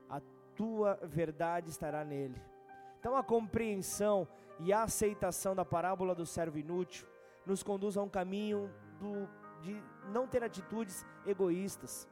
A 0.09 0.21
tua 0.55 0.97
verdade 1.03 1.69
estará 1.69 2.03
nele. 2.03 2.41
Então 2.99 3.17
a 3.17 3.23
compreensão 3.23 4.27
e 4.59 4.71
a 4.71 4.83
aceitação 4.83 5.53
da 5.53 5.65
parábola 5.65 6.15
do 6.15 6.25
servo 6.25 6.57
inútil 6.57 7.07
nos 7.45 7.61
conduz 7.61 7.97
a 7.97 8.01
um 8.01 8.07
caminho 8.07 8.71
do, 8.97 9.27
de 9.61 9.83
não 10.09 10.25
ter 10.25 10.43
atitudes 10.43 11.05
egoístas, 11.25 12.07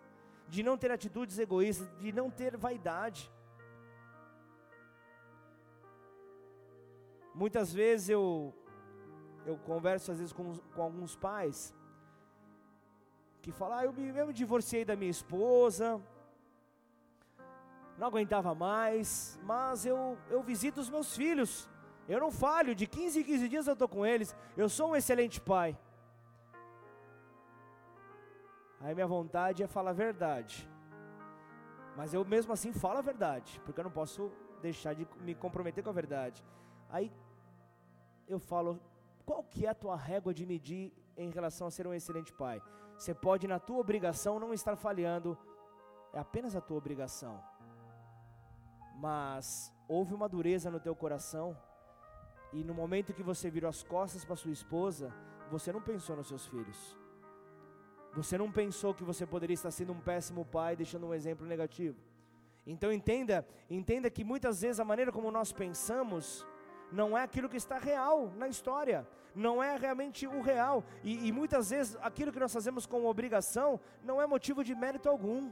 de 0.54 0.62
não 0.68 0.78
ter 0.82 0.92
atitudes 0.92 1.40
egoístas, 1.46 1.88
de 2.04 2.12
não 2.12 2.28
ter 2.30 2.58
vaidade. 2.58 3.22
Muitas 7.34 7.70
vezes 7.82 8.10
eu 8.10 8.26
eu 9.50 9.56
converso 9.70 10.12
às 10.12 10.20
vezes 10.20 10.34
com, 10.34 10.46
com 10.74 10.82
alguns 10.88 11.16
pais 11.16 11.74
que 13.42 13.52
falam, 13.60 13.78
ah, 13.78 13.86
eu 13.86 13.94
me, 13.94 14.04
eu 14.22 14.28
me 14.28 14.34
divorciei 14.34 14.84
da 14.90 14.96
minha 14.96 15.10
esposa, 15.10 16.00
não 17.98 18.08
aguentava 18.08 18.54
mais, 18.54 19.40
mas 19.52 19.86
eu, 19.86 20.18
eu 20.30 20.44
visito 20.44 20.80
os 20.82 20.90
meus 20.90 21.16
filhos, 21.16 21.52
eu 22.08 22.20
não 22.20 22.30
falho, 22.30 22.76
de 22.76 22.86
15 22.86 23.22
em 23.22 23.24
15 23.24 23.50
dias 23.50 23.68
eu 23.68 23.74
estou 23.74 23.88
com 23.88 24.06
eles, 24.06 24.36
eu 24.56 24.70
sou 24.70 24.90
um 24.92 24.96
excelente 24.96 25.40
pai. 25.40 25.78
Aí 28.82 28.94
minha 28.96 29.08
vontade 29.08 29.64
é 29.64 29.68
falar 29.68 29.92
a 29.92 29.94
verdade, 29.94 30.68
mas 31.96 32.14
eu 32.14 32.26
mesmo 32.26 32.52
assim 32.52 32.74
falo 32.74 32.98
a 33.00 33.02
verdade, 33.02 33.62
porque 33.64 33.80
eu 33.80 33.84
não 33.84 33.92
posso 33.92 34.32
deixar 34.62 34.94
de 34.94 35.08
me 35.22 35.36
comprometer 35.36 35.84
com 35.84 35.92
a 35.92 35.94
verdade. 35.94 36.44
Aí 36.90 37.12
eu 38.28 38.40
falo, 38.40 38.80
qual 39.26 39.44
que 39.44 39.66
é 39.66 39.70
a 39.70 39.76
tua 39.76 39.96
régua 39.96 40.34
de 40.34 40.46
medir 40.46 40.92
em 41.16 41.30
relação 41.30 41.68
a 41.68 41.72
ser 41.72 41.86
um 41.86 41.94
excelente 41.94 42.34
pai? 42.34 42.62
Você 42.98 43.14
pode, 43.14 43.48
na 43.48 43.60
tua 43.60 43.78
obrigação, 43.78 44.40
não 44.40 44.54
estar 44.54 44.76
falhando, 44.76 45.38
é 46.14 46.20
apenas 46.20 46.56
a 46.56 46.62
tua 46.62 46.78
obrigação 46.78 47.40
mas 49.02 49.74
houve 49.88 50.14
uma 50.14 50.30
dureza 50.30 50.70
no 50.70 50.80
teu 50.80 50.96
coração, 50.96 51.58
e 52.54 52.64
no 52.64 52.74
momento 52.74 53.14
que 53.14 53.24
você 53.24 53.50
virou 53.50 53.68
as 53.68 53.82
costas 53.82 54.24
para 54.24 54.36
sua 54.36 54.52
esposa, 54.52 55.12
você 55.50 55.74
não 55.74 55.82
pensou 55.82 56.16
nos 56.16 56.28
seus 56.28 56.46
filhos. 56.46 57.01
Você 58.14 58.38
não 58.38 58.52
pensou 58.52 58.94
que 58.94 59.04
você 59.04 59.26
poderia 59.26 59.54
estar 59.54 59.72
sendo 59.72 59.94
um 59.94 60.00
péssimo 60.00 60.46
pai, 60.46 60.76
deixando 60.76 61.08
um 61.08 61.14
exemplo 61.14 61.46
negativo. 61.46 61.98
Então 62.66 62.92
entenda, 62.92 63.46
entenda 63.70 64.10
que 64.10 64.24
muitas 64.24 64.62
vezes 64.62 64.80
a 64.80 64.86
maneira 64.86 65.12
como 65.12 65.32
nós 65.32 65.52
pensamos 65.52 66.46
não 66.92 67.18
é 67.18 67.24
aquilo 67.24 67.50
que 67.50 67.58
está 67.58 67.78
real 67.78 68.32
na 68.38 68.48
história, 68.48 69.08
não 69.34 69.64
é 69.64 69.78
realmente 69.78 70.28
o 70.28 70.42
real. 70.42 70.84
E, 71.04 71.28
e 71.28 71.32
muitas 71.32 71.70
vezes 71.70 71.98
aquilo 72.02 72.32
que 72.32 72.40
nós 72.40 72.54
fazemos 72.54 72.86
como 72.86 73.10
obrigação 73.10 73.80
não 74.04 74.22
é 74.22 74.28
motivo 74.28 74.64
de 74.64 74.76
mérito 74.76 75.08
algum. 75.08 75.50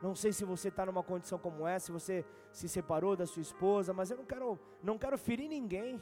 Não 0.00 0.14
sei 0.14 0.32
se 0.32 0.44
você 0.44 0.68
está 0.68 0.86
numa 0.86 1.02
condição 1.02 1.38
como 1.38 1.66
essa, 1.66 1.86
se 1.86 1.92
você 1.92 2.24
se 2.52 2.68
separou 2.68 3.16
da 3.16 3.26
sua 3.26 3.42
esposa, 3.42 3.92
mas 3.92 4.10
eu 4.10 4.16
não 4.16 4.24
quero, 4.24 4.58
não 4.82 4.96
quero 4.96 5.18
ferir 5.18 5.48
ninguém. 5.48 6.00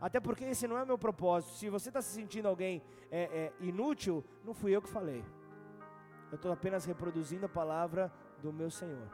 Até 0.00 0.20
porque 0.20 0.44
esse 0.44 0.68
não 0.68 0.78
é 0.78 0.82
o 0.82 0.86
meu 0.86 0.98
propósito. 0.98 1.54
Se 1.54 1.68
você 1.68 1.88
está 1.88 2.00
se 2.00 2.10
sentindo 2.10 2.46
alguém 2.46 2.82
é, 3.10 3.22
é, 3.22 3.52
inútil, 3.60 4.24
não 4.44 4.54
fui 4.54 4.74
eu 4.74 4.82
que 4.82 4.88
falei. 4.88 5.24
Eu 6.30 6.36
estou 6.36 6.52
apenas 6.52 6.84
reproduzindo 6.84 7.46
a 7.46 7.48
palavra 7.48 8.12
do 8.42 8.52
meu 8.52 8.70
Senhor. 8.70 9.08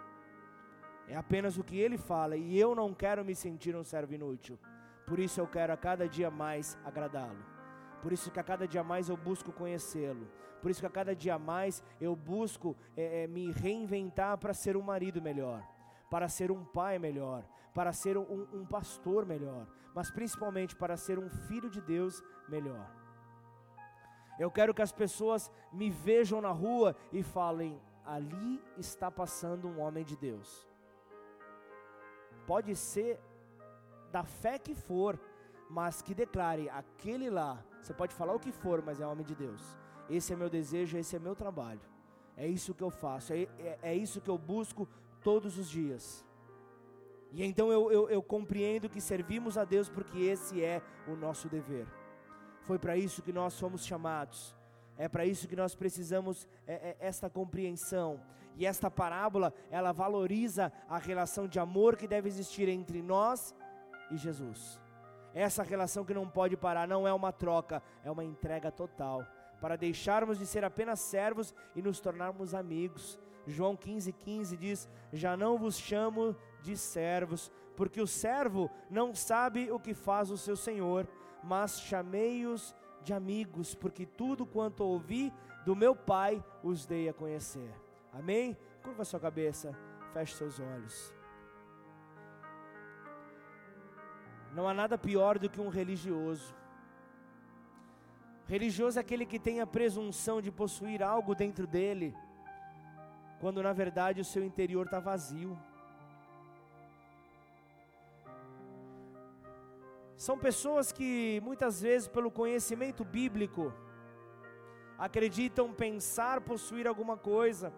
É 1.08 1.16
apenas 1.16 1.58
o 1.58 1.64
que 1.64 1.78
Ele 1.78 1.96
fala 1.96 2.36
e 2.36 2.58
eu 2.58 2.74
não 2.74 2.92
quero 2.92 3.24
me 3.24 3.34
sentir 3.34 3.76
um 3.76 3.84
servo 3.84 4.14
inútil. 4.14 4.58
Por 5.06 5.18
isso 5.18 5.40
eu 5.40 5.46
quero 5.46 5.72
a 5.72 5.76
cada 5.76 6.08
dia 6.08 6.30
mais 6.30 6.78
agradá-lo. 6.84 7.44
Por 8.02 8.12
isso 8.12 8.30
que 8.30 8.40
a 8.40 8.44
cada 8.44 8.66
dia 8.66 8.82
mais 8.82 9.08
eu 9.08 9.16
busco 9.16 9.52
conhecê-lo. 9.52 10.26
Por 10.60 10.70
isso 10.70 10.80
que 10.80 10.86
a 10.86 10.90
cada 10.90 11.14
dia 11.14 11.38
mais 11.38 11.82
eu 12.00 12.16
busco 12.16 12.76
é, 12.96 13.24
é, 13.24 13.26
me 13.26 13.52
reinventar 13.52 14.38
para 14.38 14.54
ser 14.54 14.76
um 14.76 14.82
marido 14.82 15.20
melhor, 15.20 15.62
para 16.10 16.28
ser 16.28 16.50
um 16.50 16.64
pai 16.64 16.98
melhor, 16.98 17.44
para 17.72 17.92
ser 17.92 18.16
um, 18.16 18.46
um 18.52 18.64
pastor 18.66 19.24
melhor, 19.26 19.66
mas 19.94 20.10
principalmente 20.10 20.76
para 20.76 20.96
ser 20.96 21.18
um 21.18 21.28
filho 21.28 21.70
de 21.70 21.80
Deus 21.80 22.22
melhor. 22.48 22.90
Eu 24.38 24.50
quero 24.50 24.74
que 24.74 24.82
as 24.82 24.92
pessoas 24.92 25.50
me 25.72 25.90
vejam 25.90 26.40
na 26.40 26.50
rua 26.50 26.96
e 27.12 27.22
falem: 27.22 27.80
ali 28.04 28.62
está 28.76 29.10
passando 29.10 29.68
um 29.68 29.80
homem 29.80 30.04
de 30.04 30.16
Deus. 30.16 30.68
Pode 32.46 32.74
ser 32.76 33.20
da 34.10 34.24
fé 34.24 34.58
que 34.58 34.74
for, 34.74 35.18
mas 35.70 36.02
que 36.02 36.14
declare 36.14 36.68
aquele 36.68 37.30
lá. 37.30 37.62
Você 37.80 37.94
pode 37.94 38.14
falar 38.14 38.34
o 38.34 38.40
que 38.40 38.52
for, 38.52 38.82
mas 38.82 39.00
é 39.00 39.06
homem 39.06 39.24
de 39.24 39.34
Deus. 39.34 39.62
Esse 40.08 40.32
é 40.32 40.36
meu 40.36 40.50
desejo, 40.50 40.98
esse 40.98 41.16
é 41.16 41.18
meu 41.18 41.34
trabalho. 41.34 41.80
É 42.36 42.46
isso 42.46 42.74
que 42.74 42.82
eu 42.82 42.90
faço, 42.90 43.32
é, 43.32 43.42
é, 43.58 43.78
é 43.82 43.94
isso 43.94 44.20
que 44.20 44.28
eu 44.28 44.36
busco 44.36 44.88
todos 45.24 45.58
os 45.58 45.68
dias. 45.68 46.24
E 47.32 47.42
então 47.42 47.72
eu, 47.72 47.90
eu, 47.90 48.08
eu 48.08 48.22
compreendo 48.22 48.88
que 48.88 49.00
servimos 49.00 49.58
a 49.58 49.64
Deus 49.64 49.88
porque 49.88 50.18
esse 50.20 50.62
é 50.62 50.80
o 51.08 51.16
nosso 51.16 51.48
dever. 51.48 51.88
Foi 52.62 52.78
para 52.78 52.96
isso 52.96 53.22
que 53.22 53.32
nós 53.32 53.58
fomos 53.58 53.84
chamados. 53.84 54.54
É 54.96 55.08
para 55.08 55.26
isso 55.26 55.48
que 55.48 55.56
nós 55.56 55.74
precisamos 55.74 56.46
é, 56.66 56.74
é, 56.74 56.96
esta 57.00 57.28
compreensão. 57.28 58.20
E 58.56 58.64
esta 58.64 58.88
parábola, 58.88 59.52
ela 59.68 59.90
valoriza 59.90 60.72
a 60.88 60.96
relação 60.96 61.48
de 61.48 61.58
amor 61.58 61.96
que 61.96 62.06
deve 62.06 62.28
existir 62.28 62.68
entre 62.68 63.02
nós 63.02 63.52
e 64.12 64.16
Jesus. 64.16 64.80
Essa 65.34 65.64
relação 65.64 66.04
que 66.04 66.14
não 66.14 66.28
pode 66.30 66.56
parar, 66.56 66.86
não 66.86 67.08
é 67.08 67.12
uma 67.12 67.32
troca, 67.32 67.82
é 68.04 68.10
uma 68.10 68.22
entrega 68.22 68.70
total 68.70 69.26
para 69.60 69.76
deixarmos 69.76 70.38
de 70.38 70.46
ser 70.46 70.64
apenas 70.64 71.00
servos 71.00 71.54
e 71.74 71.82
nos 71.82 71.98
tornarmos 71.98 72.54
amigos. 72.54 73.18
João 73.46 73.76
15,15 73.76 74.12
15 74.12 74.56
diz: 74.56 74.88
Já 75.12 75.36
não 75.36 75.58
vos 75.58 75.78
chamo 75.78 76.36
de 76.62 76.76
servos, 76.76 77.50
porque 77.76 78.00
o 78.00 78.06
servo 78.06 78.70
não 78.90 79.14
sabe 79.14 79.70
o 79.70 79.78
que 79.78 79.94
faz 79.94 80.30
o 80.30 80.36
seu 80.36 80.56
senhor, 80.56 81.06
mas 81.42 81.80
chamei-os 81.80 82.74
de 83.02 83.12
amigos, 83.12 83.74
porque 83.74 84.06
tudo 84.06 84.46
quanto 84.46 84.82
ouvi 84.82 85.32
do 85.64 85.76
meu 85.76 85.94
Pai 85.94 86.42
os 86.62 86.86
dei 86.86 87.08
a 87.08 87.12
conhecer. 87.12 87.70
Amém? 88.12 88.56
Curva 88.82 89.04
sua 89.04 89.20
cabeça, 89.20 89.76
feche 90.12 90.34
seus 90.34 90.58
olhos. 90.60 91.14
Não 94.54 94.68
há 94.68 94.74
nada 94.74 94.96
pior 94.96 95.38
do 95.38 95.50
que 95.50 95.60
um 95.60 95.68
religioso 95.68 96.54
Religioso 98.46 98.98
é 98.98 99.00
aquele 99.00 99.24
que 99.24 99.38
tem 99.38 99.60
a 99.60 99.66
presunção 99.66 100.40
de 100.40 100.50
possuir 100.50 101.02
algo 101.02 101.34
dentro 101.34 101.66
dele, 101.66 102.14
quando 103.40 103.62
na 103.62 103.72
verdade 103.72 104.20
o 104.20 104.24
seu 104.24 104.44
interior 104.44 104.86
está 104.86 105.00
vazio. 105.00 105.58
São 110.16 110.38
pessoas 110.38 110.92
que 110.92 111.40
muitas 111.44 111.80
vezes, 111.82 112.08
pelo 112.08 112.30
conhecimento 112.30 113.04
bíblico, 113.04 113.72
acreditam 114.98 115.72
pensar 115.72 116.40
possuir 116.40 116.86
alguma 116.86 117.16
coisa, 117.16 117.72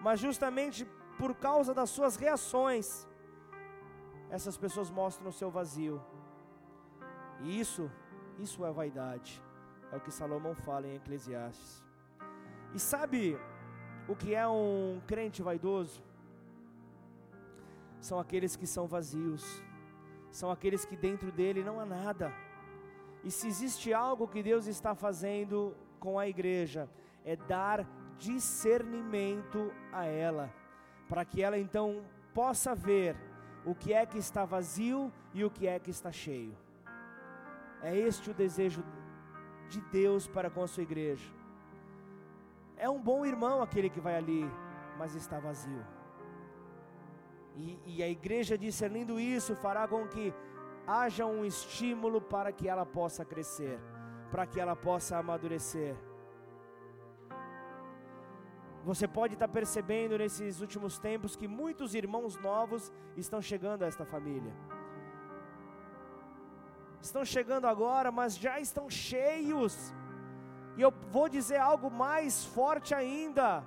mas 0.00 0.20
justamente 0.20 0.86
por 1.18 1.34
causa 1.34 1.74
das 1.74 1.90
suas 1.90 2.16
reações, 2.16 3.06
essas 4.30 4.56
pessoas 4.56 4.90
mostram 4.90 5.28
o 5.28 5.32
seu 5.32 5.50
vazio. 5.50 6.00
E 7.40 7.58
isso, 7.58 7.90
isso 8.38 8.64
é 8.64 8.70
vaidade. 8.70 9.42
É 9.90 9.96
o 9.96 10.00
que 10.00 10.12
Salomão 10.12 10.54
fala 10.54 10.86
em 10.86 10.94
Eclesiastes. 10.94 11.84
E 12.72 12.78
sabe 12.78 13.36
o 14.10 14.16
que 14.16 14.34
é 14.34 14.46
um 14.48 15.00
crente 15.06 15.40
vaidoso? 15.40 16.02
São 18.00 18.18
aqueles 18.18 18.56
que 18.56 18.66
são 18.66 18.88
vazios, 18.88 19.62
são 20.32 20.50
aqueles 20.50 20.84
que 20.84 20.96
dentro 20.96 21.30
dele 21.30 21.62
não 21.62 21.78
há 21.78 21.86
nada, 21.86 22.32
E 23.22 23.30
se 23.30 23.46
existe 23.46 23.92
algo 23.92 24.26
que 24.26 24.42
Deus 24.42 24.66
está 24.66 24.94
fazendo 24.94 25.76
com 25.98 26.18
a 26.18 26.26
igreja, 26.26 26.88
é 27.22 27.36
dar 27.36 27.86
discernimento 28.16 29.70
a 29.92 30.06
ela, 30.06 30.50
para 31.06 31.22
que 31.22 31.42
ela 31.42 31.58
então 31.58 32.02
possa 32.32 32.74
ver 32.74 33.14
o 33.66 33.74
que 33.74 33.92
é 33.92 34.06
que 34.06 34.16
está 34.16 34.46
vazio 34.46 35.12
e 35.34 35.44
o 35.44 35.50
que 35.50 35.66
é 35.66 35.78
que 35.78 35.90
está 35.90 36.10
cheio. 36.10 36.56
É 37.82 37.94
este 37.94 38.30
o 38.30 38.34
desejo 38.34 38.82
de 39.68 39.82
Deus 39.82 40.26
para 40.26 40.48
com 40.48 40.62
a 40.62 40.66
sua 40.66 40.82
igreja. 40.82 41.39
É 42.86 42.88
um 42.96 43.00
bom 43.08 43.20
irmão 43.32 43.56
aquele 43.62 43.90
que 43.94 44.00
vai 44.06 44.16
ali, 44.16 44.42
mas 44.98 45.14
está 45.14 45.38
vazio. 45.38 45.84
E, 47.56 47.78
e 47.92 48.02
a 48.02 48.08
igreja 48.08 48.56
discernindo 48.66 49.20
isso 49.20 49.54
fará 49.64 49.86
com 49.92 50.02
que 50.14 50.32
haja 50.86 51.26
um 51.26 51.44
estímulo 51.44 52.20
para 52.34 52.50
que 52.58 52.66
ela 52.72 52.86
possa 52.98 53.22
crescer, 53.32 53.78
para 54.30 54.46
que 54.46 54.58
ela 54.58 54.74
possa 54.74 55.18
amadurecer. 55.18 55.94
Você 58.82 59.06
pode 59.06 59.34
estar 59.34 59.48
percebendo 59.48 60.16
nesses 60.16 60.60
últimos 60.60 60.98
tempos 60.98 61.36
que 61.36 61.46
muitos 61.60 61.94
irmãos 62.02 62.36
novos 62.50 62.90
estão 63.24 63.42
chegando 63.42 63.82
a 63.82 63.88
esta 63.92 64.06
família. 64.06 64.54
Estão 67.08 67.24
chegando 67.24 67.66
agora, 67.66 68.10
mas 68.10 68.38
já 68.38 68.58
estão 68.58 68.88
cheios. 68.88 69.74
E 70.76 70.82
eu 70.82 70.92
vou 71.10 71.28
dizer 71.28 71.58
algo 71.58 71.90
mais 71.90 72.44
forte 72.44 72.94
ainda. 72.94 73.64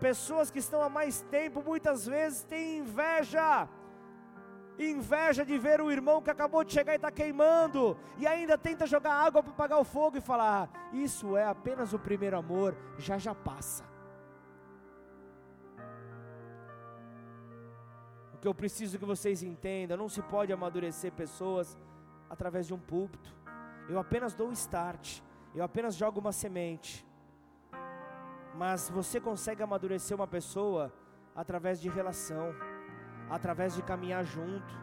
Pessoas 0.00 0.50
que 0.50 0.58
estão 0.58 0.82
há 0.82 0.88
mais 0.88 1.20
tempo 1.22 1.62
muitas 1.62 2.06
vezes 2.06 2.42
têm 2.42 2.78
inveja 2.78 3.68
inveja 4.78 5.44
de 5.44 5.56
ver 5.58 5.80
o 5.80 5.90
irmão 5.90 6.20
que 6.20 6.30
acabou 6.30 6.64
de 6.64 6.72
chegar 6.72 6.92
e 6.92 6.96
está 6.96 7.10
queimando, 7.10 7.96
e 8.18 8.26
ainda 8.26 8.58
tenta 8.58 8.86
jogar 8.86 9.12
água 9.12 9.42
para 9.42 9.52
apagar 9.52 9.78
o 9.78 9.84
fogo 9.84 10.16
e 10.16 10.20
falar: 10.20 10.64
ah, 10.64 10.88
Isso 10.92 11.36
é 11.36 11.44
apenas 11.44 11.92
o 11.92 11.98
primeiro 11.98 12.36
amor, 12.36 12.76
já 12.98 13.18
já 13.18 13.34
passa. 13.34 13.84
O 18.34 18.38
que 18.38 18.48
eu 18.48 18.54
preciso 18.54 18.98
que 18.98 19.04
vocês 19.04 19.42
entendam: 19.42 19.96
não 19.96 20.08
se 20.08 20.22
pode 20.22 20.52
amadurecer 20.52 21.12
pessoas 21.12 21.78
através 22.28 22.66
de 22.66 22.74
um 22.74 22.78
púlpito. 22.78 23.43
Eu 23.88 23.98
apenas 23.98 24.34
dou 24.34 24.48
o 24.48 24.52
start, 24.52 25.20
eu 25.54 25.64
apenas 25.64 25.94
jogo 25.94 26.20
uma 26.20 26.32
semente. 26.32 27.06
Mas 28.54 28.88
você 28.88 29.20
consegue 29.20 29.62
amadurecer 29.62 30.16
uma 30.16 30.26
pessoa 30.26 30.92
através 31.34 31.80
de 31.80 31.88
relação 31.88 32.54
através 33.30 33.74
de 33.74 33.82
caminhar 33.82 34.24
junto. 34.24 34.74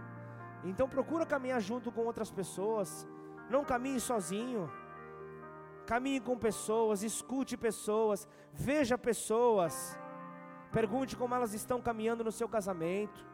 Então 0.63 0.87
procura 0.87 1.25
caminhar 1.25 1.61
junto 1.61 1.91
com 1.91 2.05
outras 2.05 2.31
pessoas. 2.31 3.07
Não 3.49 3.63
caminhe 3.63 3.99
sozinho. 3.99 4.71
Caminhe 5.85 6.19
com 6.19 6.37
pessoas, 6.37 7.03
escute 7.03 7.57
pessoas, 7.57 8.27
veja 8.53 8.97
pessoas. 8.97 9.97
Pergunte 10.71 11.17
como 11.17 11.35
elas 11.35 11.53
estão 11.53 11.81
caminhando 11.81 12.23
no 12.23 12.31
seu 12.31 12.47
casamento. 12.47 13.25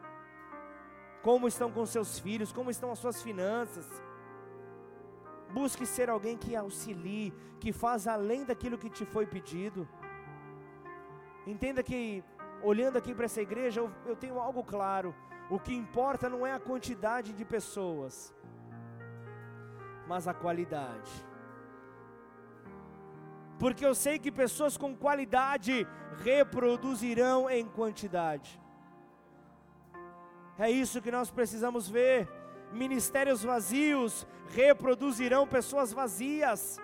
Como 1.22 1.46
estão 1.46 1.70
com 1.70 1.84
seus 1.84 2.18
filhos, 2.18 2.52
como 2.52 2.70
estão 2.70 2.90
as 2.90 2.98
suas 2.98 3.22
finanças. 3.22 3.86
Busque 5.52 5.86
ser 5.86 6.10
alguém 6.10 6.36
que 6.36 6.54
auxilie, 6.54 7.32
que 7.58 7.72
faz 7.72 8.06
além 8.06 8.44
daquilo 8.44 8.78
que 8.78 8.90
te 8.90 9.04
foi 9.04 9.26
pedido. 9.26 9.88
Entenda 11.46 11.82
que 11.82 12.22
olhando 12.62 12.98
aqui 12.98 13.14
para 13.14 13.24
essa 13.24 13.40
igreja, 13.40 13.80
eu, 13.80 13.90
eu 14.06 14.16
tenho 14.16 14.38
algo 14.38 14.62
claro: 14.62 15.14
o 15.50 15.58
que 15.58 15.74
importa 15.74 16.28
não 16.28 16.46
é 16.46 16.52
a 16.52 16.60
quantidade 16.60 17.32
de 17.32 17.44
pessoas, 17.44 18.34
mas 20.06 20.28
a 20.28 20.34
qualidade. 20.34 21.10
Porque 23.58 23.84
eu 23.84 23.94
sei 23.94 24.18
que 24.18 24.30
pessoas 24.30 24.76
com 24.76 24.94
qualidade 24.94 25.86
reproduzirão 26.22 27.50
em 27.50 27.66
quantidade. 27.66 28.60
É 30.58 30.70
isso 30.70 31.02
que 31.02 31.10
nós 31.10 31.30
precisamos 31.30 31.88
ver. 31.88 32.28
Ministérios 32.72 33.42
vazios 33.42 34.26
reproduzirão 34.48 35.46
pessoas 35.46 35.92
vazias. 35.92 36.78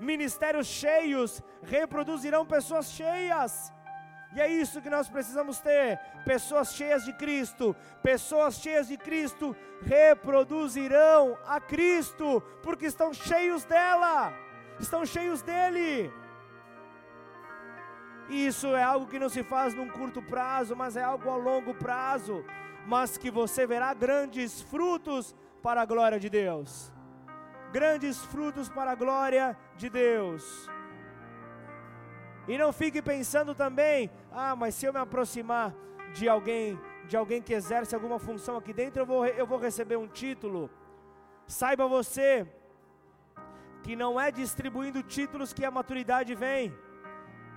Ministérios 0.00 0.66
cheios 0.66 1.42
reproduzirão 1.62 2.44
pessoas 2.44 2.90
cheias. 2.90 3.72
E 4.34 4.40
é 4.40 4.48
isso 4.48 4.80
que 4.80 4.90
nós 4.90 5.08
precisamos 5.08 5.60
ter: 5.60 5.98
pessoas 6.24 6.74
cheias 6.74 7.04
de 7.04 7.12
Cristo. 7.12 7.76
Pessoas 8.02 8.56
cheias 8.56 8.88
de 8.88 8.96
Cristo 8.96 9.54
reproduzirão 9.82 11.38
a 11.46 11.60
Cristo, 11.60 12.42
porque 12.62 12.86
estão 12.86 13.12
cheios 13.12 13.64
dela, 13.64 14.32
estão 14.80 15.04
cheios 15.04 15.42
dele. 15.42 16.12
Isso 18.28 18.68
é 18.74 18.82
algo 18.82 19.06
que 19.06 19.18
não 19.18 19.28
se 19.28 19.42
faz 19.42 19.74
num 19.74 19.88
curto 19.88 20.22
prazo, 20.22 20.74
mas 20.74 20.96
é 20.96 21.02
algo 21.02 21.28
a 21.28 21.36
longo 21.36 21.74
prazo, 21.74 22.44
mas 22.86 23.16
que 23.16 23.30
você 23.30 23.66
verá 23.66 23.94
grandes 23.94 24.60
frutos 24.62 25.34
para 25.62 25.82
a 25.82 25.84
glória 25.84 26.18
de 26.18 26.28
Deus. 26.28 26.92
Grandes 27.72 28.18
frutos 28.26 28.68
para 28.68 28.92
a 28.92 28.94
glória 28.94 29.56
de 29.76 29.88
Deus. 29.88 30.68
E 32.46 32.58
não 32.58 32.72
fique 32.72 33.00
pensando 33.00 33.54
também, 33.54 34.10
ah, 34.32 34.56
mas 34.56 34.74
se 34.74 34.86
eu 34.86 34.92
me 34.92 34.98
aproximar 34.98 35.74
de 36.12 36.28
alguém, 36.28 36.78
de 37.06 37.16
alguém 37.16 37.40
que 37.40 37.54
exerce 37.54 37.94
alguma 37.94 38.18
função 38.18 38.56
aqui 38.56 38.72
dentro, 38.72 39.00
eu 39.00 39.06
vou, 39.06 39.24
eu 39.26 39.46
vou 39.46 39.58
receber 39.58 39.96
um 39.96 40.08
título. 40.08 40.68
Saiba 41.46 41.86
você 41.86 42.46
que 43.82 43.94
não 43.96 44.20
é 44.20 44.30
distribuindo 44.30 45.02
títulos 45.02 45.52
que 45.52 45.64
a 45.64 45.70
maturidade 45.70 46.34
vem. 46.34 46.74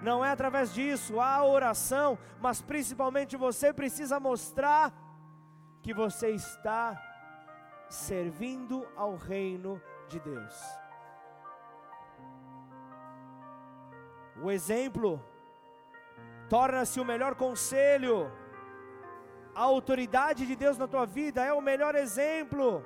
Não 0.02 0.24
é 0.24 0.30
através 0.30 0.74
disso, 0.74 1.20
há 1.20 1.44
oração, 1.44 2.18
mas 2.40 2.62
principalmente 2.62 3.36
você 3.36 3.74
precisa 3.74 4.20
mostrar 4.20 4.94
que 5.86 5.94
você 5.94 6.30
está 6.32 7.00
servindo 7.88 8.88
ao 8.96 9.16
reino 9.16 9.80
de 10.08 10.20
Deus. 10.20 10.56
O 14.42 14.50
exemplo 14.50 15.24
torna-se 16.50 17.00
o 17.00 17.06
melhor 17.06 17.36
conselho. 17.36 18.32
A 19.54 19.62
autoridade 19.62 20.48
de 20.48 20.56
Deus 20.56 20.76
na 20.76 20.88
tua 20.88 21.06
vida 21.06 21.46
é 21.46 21.54
o 21.54 21.62
melhor 21.62 21.94
exemplo. 21.94 22.84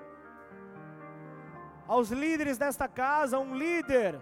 Aos 1.88 2.10
líderes 2.12 2.58
desta 2.58 2.90
casa, 2.90 3.40
um 3.40 3.56
líder 3.56 4.20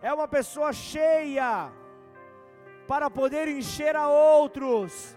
é 0.00 0.10
uma 0.14 0.26
pessoa 0.26 0.72
cheia 0.72 1.70
para 2.88 3.10
poder 3.10 3.48
encher 3.48 3.94
a 3.94 4.08
outros. 4.08 5.14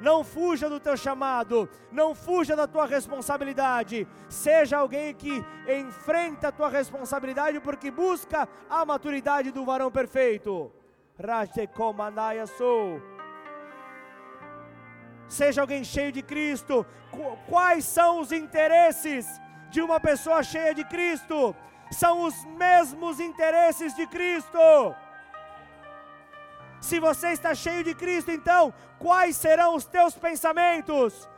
Não 0.00 0.24
fuja 0.24 0.68
do 0.68 0.80
teu 0.80 0.96
chamado, 0.96 1.68
não 1.92 2.14
fuja 2.14 2.56
da 2.56 2.66
tua 2.66 2.86
responsabilidade. 2.86 4.08
Seja 4.28 4.78
alguém 4.78 5.14
que 5.14 5.44
enfrenta 5.68 6.48
a 6.48 6.52
tua 6.52 6.70
responsabilidade 6.70 7.60
porque 7.60 7.90
busca 7.90 8.48
a 8.68 8.84
maturidade 8.84 9.50
do 9.50 9.64
varão 9.64 9.90
perfeito. 9.90 10.72
Seja 15.28 15.60
alguém 15.60 15.84
cheio 15.84 16.10
de 16.10 16.22
Cristo. 16.22 16.86
Quais 17.46 17.84
são 17.84 18.20
os 18.20 18.32
interesses 18.32 19.26
de 19.70 19.82
uma 19.82 20.00
pessoa 20.00 20.42
cheia 20.42 20.74
de 20.74 20.84
Cristo? 20.84 21.54
São 21.90 22.22
os 22.22 22.44
mesmos 22.46 23.20
interesses 23.20 23.94
de 23.94 24.06
Cristo. 24.06 24.58
Se 26.80 26.98
você 26.98 27.28
está 27.28 27.54
cheio 27.54 27.84
de 27.84 27.94
Cristo, 27.94 28.30
então, 28.30 28.72
quais 28.98 29.36
serão 29.36 29.74
os 29.74 29.84
teus 29.84 30.14
pensamentos? 30.14 31.28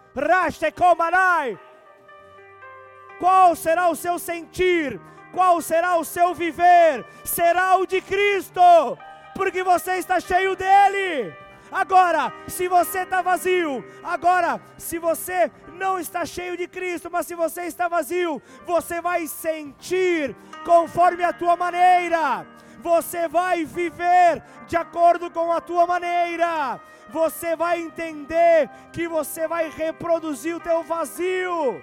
Qual 3.18 3.56
será 3.56 3.88
o 3.88 3.96
seu 3.96 4.18
sentir? 4.18 5.00
Qual 5.32 5.60
será 5.60 5.96
o 5.96 6.04
seu 6.04 6.34
viver? 6.34 7.04
Será 7.24 7.76
o 7.76 7.86
de 7.86 8.00
Cristo, 8.00 8.60
porque 9.34 9.62
você 9.62 9.92
está 9.92 10.20
cheio 10.20 10.54
dele. 10.54 11.34
Agora, 11.70 12.30
se 12.46 12.68
você 12.68 13.00
está 13.00 13.22
vazio, 13.22 13.82
agora, 14.04 14.60
se 14.76 14.98
você 14.98 15.50
não 15.72 15.98
está 15.98 16.26
cheio 16.26 16.54
de 16.54 16.68
Cristo, 16.68 17.08
mas 17.10 17.26
se 17.26 17.34
você 17.34 17.62
está 17.62 17.88
vazio, 17.88 18.42
você 18.66 19.00
vai 19.00 19.26
sentir 19.26 20.36
conforme 20.66 21.24
a 21.24 21.32
tua 21.32 21.56
maneira 21.56 22.46
você 22.82 23.28
vai 23.28 23.64
viver 23.64 24.42
de 24.66 24.76
acordo 24.76 25.30
com 25.30 25.52
a 25.52 25.60
tua 25.60 25.86
maneira, 25.86 26.80
você 27.08 27.54
vai 27.54 27.80
entender 27.80 28.68
que 28.92 29.06
você 29.06 29.46
vai 29.46 29.70
reproduzir 29.70 30.56
o 30.56 30.60
teu 30.60 30.82
vazio. 30.82 31.82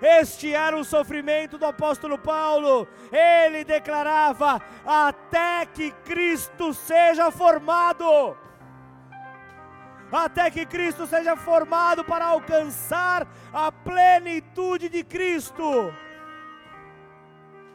Este 0.00 0.52
era 0.52 0.76
o 0.76 0.84
sofrimento 0.84 1.56
do 1.56 1.66
apóstolo 1.66 2.18
Paulo. 2.18 2.88
Ele 3.12 3.64
declarava: 3.64 4.60
até 4.84 5.66
que 5.66 5.92
Cristo 6.04 6.74
seja 6.74 7.30
formado. 7.30 8.36
até 10.10 10.50
que 10.50 10.66
Cristo 10.66 11.06
seja 11.06 11.34
formado 11.36 12.04
para 12.04 12.26
alcançar 12.26 13.26
a 13.52 13.72
plenitude 13.72 14.88
de 14.88 15.02
Cristo. 15.02 15.92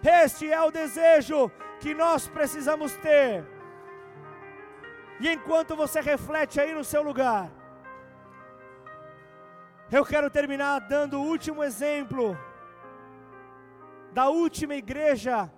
Este 0.03 0.52
é 0.52 0.61
o 0.61 0.72
desejo 0.72 1.52
que 1.80 1.94
nós 1.94 2.28
precisamos 2.28 2.94
ter. 2.98 3.45
E 5.19 5.30
enquanto 5.30 5.76
você 5.76 5.99
reflete 5.99 6.60
aí 6.60 6.74
no 6.74 6.84
seu 6.84 7.02
lugar, 7.02 7.49
eu 9.91 10.06
quero 10.06 10.30
terminar 10.30 10.80
dando 10.80 11.19
o 11.19 11.24
último 11.24 11.64
exemplo 11.64 12.38
da 14.11 14.30
última 14.30 14.76
igreja 14.76 15.52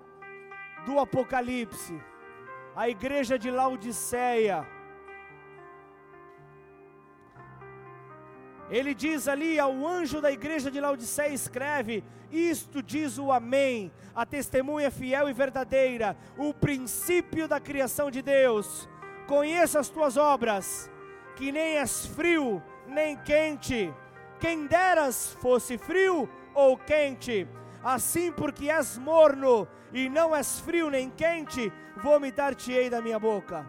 do 0.86 1.00
Apocalipse, 1.00 2.02
a 2.76 2.88
igreja 2.88 3.38
de 3.38 3.52
Laodiceia. 3.52 4.68
Ele 8.70 8.94
diz 8.94 9.28
ali 9.28 9.60
ao 9.60 9.86
anjo 9.86 10.22
da 10.22 10.32
igreja 10.32 10.70
de 10.70 10.80
Laodiceia: 10.80 11.34
escreve, 11.34 12.04
isto 12.32 12.84
diz 12.84 13.18
o 13.18 13.32
Amém, 13.32 13.92
a 14.16 14.26
testemunha 14.26 14.92
fiel 14.92 15.30
e 15.30 15.34
verdadeira, 15.34 16.16
o 16.38 16.54
princípio 16.54 17.48
da 17.48 17.60
criação 17.60 18.12
de 18.12 18.22
Deus. 18.22 18.88
Conheça 19.28 19.80
as 19.80 19.90
tuas 19.90 20.18
obras, 20.18 20.90
que 21.36 21.52
nem 21.52 21.78
és 21.78 22.06
frio 22.06 22.62
nem 22.88 23.16
quente. 23.18 23.94
Quem 24.40 24.66
deras 24.66 25.34
fosse 25.42 25.78
frio 25.78 26.30
ou 26.54 26.78
quente. 26.78 27.48
Assim, 27.84 28.32
porque 28.32 28.70
és 28.70 28.98
morno 28.98 29.68
e 29.94 30.10
não 30.10 30.36
és 30.36 30.60
frio 30.60 30.90
nem 30.90 31.10
quente, 31.10 31.72
vomitar-te-ei 31.98 32.90
da 32.90 33.02
minha 33.02 33.20
boca. 33.20 33.68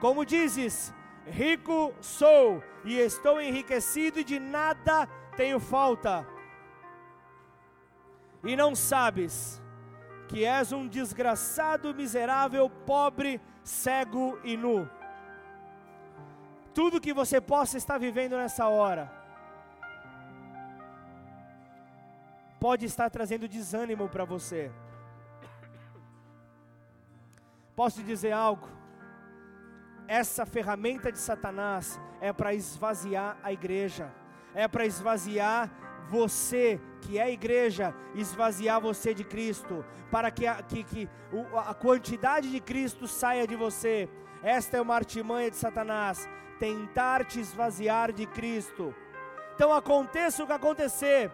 Como 0.00 0.24
dizes, 0.24 0.92
rico 1.26 1.94
sou 2.00 2.62
e 2.84 2.98
estou 2.98 3.40
enriquecido 3.40 4.20
e 4.20 4.24
de 4.24 4.38
nada 4.38 5.06
tenho 5.36 5.58
falta. 5.58 6.26
E 8.42 8.54
não 8.54 8.74
sabes 8.74 9.62
que 10.28 10.44
és 10.44 10.72
um 10.72 10.86
desgraçado, 10.86 11.94
miserável, 11.94 12.68
pobre, 12.68 13.40
cego 13.62 14.38
e 14.44 14.56
nu. 14.56 14.88
Tudo 16.74 17.00
que 17.00 17.12
você 17.12 17.40
possa 17.40 17.78
estar 17.78 17.98
vivendo 17.98 18.36
nessa 18.36 18.66
hora, 18.68 19.10
pode 22.58 22.84
estar 22.84 23.08
trazendo 23.10 23.46
desânimo 23.46 24.08
para 24.08 24.24
você. 24.24 24.72
Posso 27.76 28.00
te 28.00 28.04
dizer 28.04 28.32
algo? 28.32 28.68
Essa 30.06 30.44
ferramenta 30.44 31.10
de 31.10 31.18
Satanás 31.18 32.00
é 32.20 32.32
para 32.32 32.54
esvaziar 32.54 33.36
a 33.42 33.52
igreja, 33.52 34.12
é 34.54 34.68
para 34.68 34.86
esvaziar 34.86 35.70
você 36.08 36.80
que 37.00 37.18
é 37.18 37.22
a 37.22 37.30
igreja, 37.30 37.94
esvaziar 38.14 38.80
você 38.80 39.14
de 39.14 39.24
Cristo, 39.24 39.84
para 40.10 40.30
que 40.30 40.46
a, 40.46 40.62
que, 40.62 40.84
que 40.84 41.08
a 41.56 41.74
quantidade 41.74 42.50
de 42.50 42.60
Cristo 42.60 43.08
saia 43.08 43.46
de 43.46 43.56
você. 43.56 44.08
Esta 44.42 44.76
é 44.76 44.80
uma 44.80 44.94
artimanha 44.94 45.50
de 45.50 45.56
Satanás, 45.56 46.28
tentar 46.58 47.24
te 47.24 47.40
esvaziar 47.40 48.12
de 48.12 48.26
Cristo. 48.26 48.94
Então 49.54 49.72
aconteça 49.72 50.42
o 50.42 50.46
que 50.46 50.52
acontecer, 50.52 51.30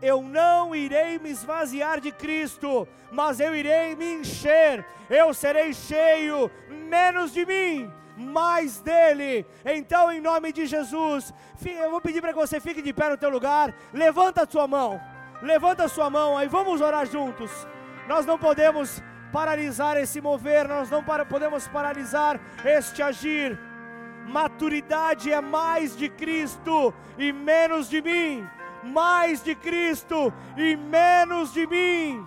eu 0.00 0.22
não 0.22 0.74
irei 0.74 1.18
me 1.18 1.30
esvaziar 1.30 2.00
de 2.00 2.12
Cristo, 2.12 2.86
mas 3.10 3.40
eu 3.40 3.54
irei 3.54 3.96
me 3.96 4.20
encher, 4.20 4.84
eu 5.08 5.32
serei 5.32 5.72
cheio, 5.72 6.50
menos 6.68 7.32
de 7.32 7.44
mim 7.46 7.92
mais 8.16 8.80
dele. 8.80 9.46
Então, 9.64 10.10
em 10.12 10.20
nome 10.20 10.52
de 10.52 10.66
Jesus, 10.66 11.32
eu 11.64 11.90
vou 11.90 12.00
pedir 12.00 12.20
para 12.20 12.32
que 12.32 12.38
você 12.38 12.60
fique 12.60 12.82
de 12.82 12.92
pé 12.92 13.08
no 13.08 13.16
teu 13.16 13.30
lugar. 13.30 13.74
Levanta 13.92 14.42
a 14.42 14.46
sua 14.46 14.66
mão. 14.66 15.00
Levanta 15.42 15.84
a 15.84 15.88
sua 15.88 16.08
mão 16.08 16.38
aí, 16.38 16.48
vamos 16.48 16.80
orar 16.80 17.06
juntos. 17.06 17.50
Nós 18.08 18.24
não 18.24 18.38
podemos 18.38 19.02
paralisar 19.32 19.96
esse 19.96 20.20
mover, 20.20 20.68
nós 20.68 20.88
não 20.90 21.02
podemos 21.28 21.66
paralisar 21.68 22.40
este 22.64 23.02
agir. 23.02 23.58
Maturidade 24.26 25.30
é 25.30 25.40
mais 25.40 25.96
de 25.96 26.08
Cristo 26.08 26.94
e 27.18 27.32
menos 27.32 27.90
de 27.90 28.00
mim. 28.00 28.48
Mais 28.82 29.42
de 29.42 29.54
Cristo 29.54 30.32
e 30.56 30.76
menos 30.76 31.52
de 31.52 31.66
mim. 31.66 32.26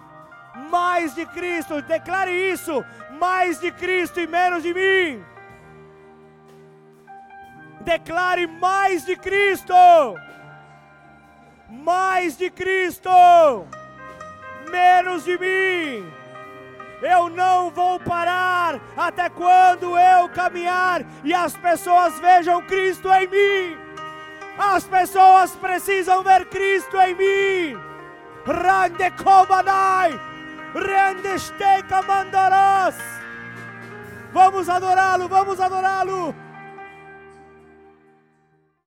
Mais 0.69 1.15
de 1.15 1.25
Cristo, 1.27 1.81
declare 1.81 2.31
isso. 2.31 2.83
Mais 3.19 3.59
de 3.59 3.71
Cristo 3.71 4.19
e 4.19 4.27
menos 4.27 4.61
de 4.61 4.73
mim 4.73 5.36
declare 7.87 8.45
mais 8.47 9.05
de 9.05 9.15
Cristo, 9.15 9.73
mais 11.69 12.35
de 12.35 12.49
Cristo, 12.49 13.09
menos 14.69 15.23
de 15.23 15.37
mim. 15.37 16.13
Eu 17.01 17.29
não 17.29 17.69
vou 17.69 17.97
parar 17.97 18.77
até 18.97 19.29
quando 19.29 19.97
eu 19.97 20.27
caminhar 20.29 21.05
e 21.23 21.33
as 21.33 21.55
pessoas 21.55 22.19
vejam 22.19 22.61
Cristo 22.63 23.07
em 23.13 23.27
mim. 23.27 23.77
As 24.57 24.83
pessoas 24.83 25.55
precisam 25.55 26.23
ver 26.23 26.45
Cristo 26.47 26.97
em 26.99 27.15
mim. 27.15 27.79
Rande 28.45 29.11
komanai, 29.11 30.19
rende 30.75 31.39
steika 31.39 32.01
mandarás. 32.01 32.97
Vamos 34.33 34.67
adorá-lo, 34.67 35.29
vamos 35.29 35.59
adorá-lo. 35.61 36.46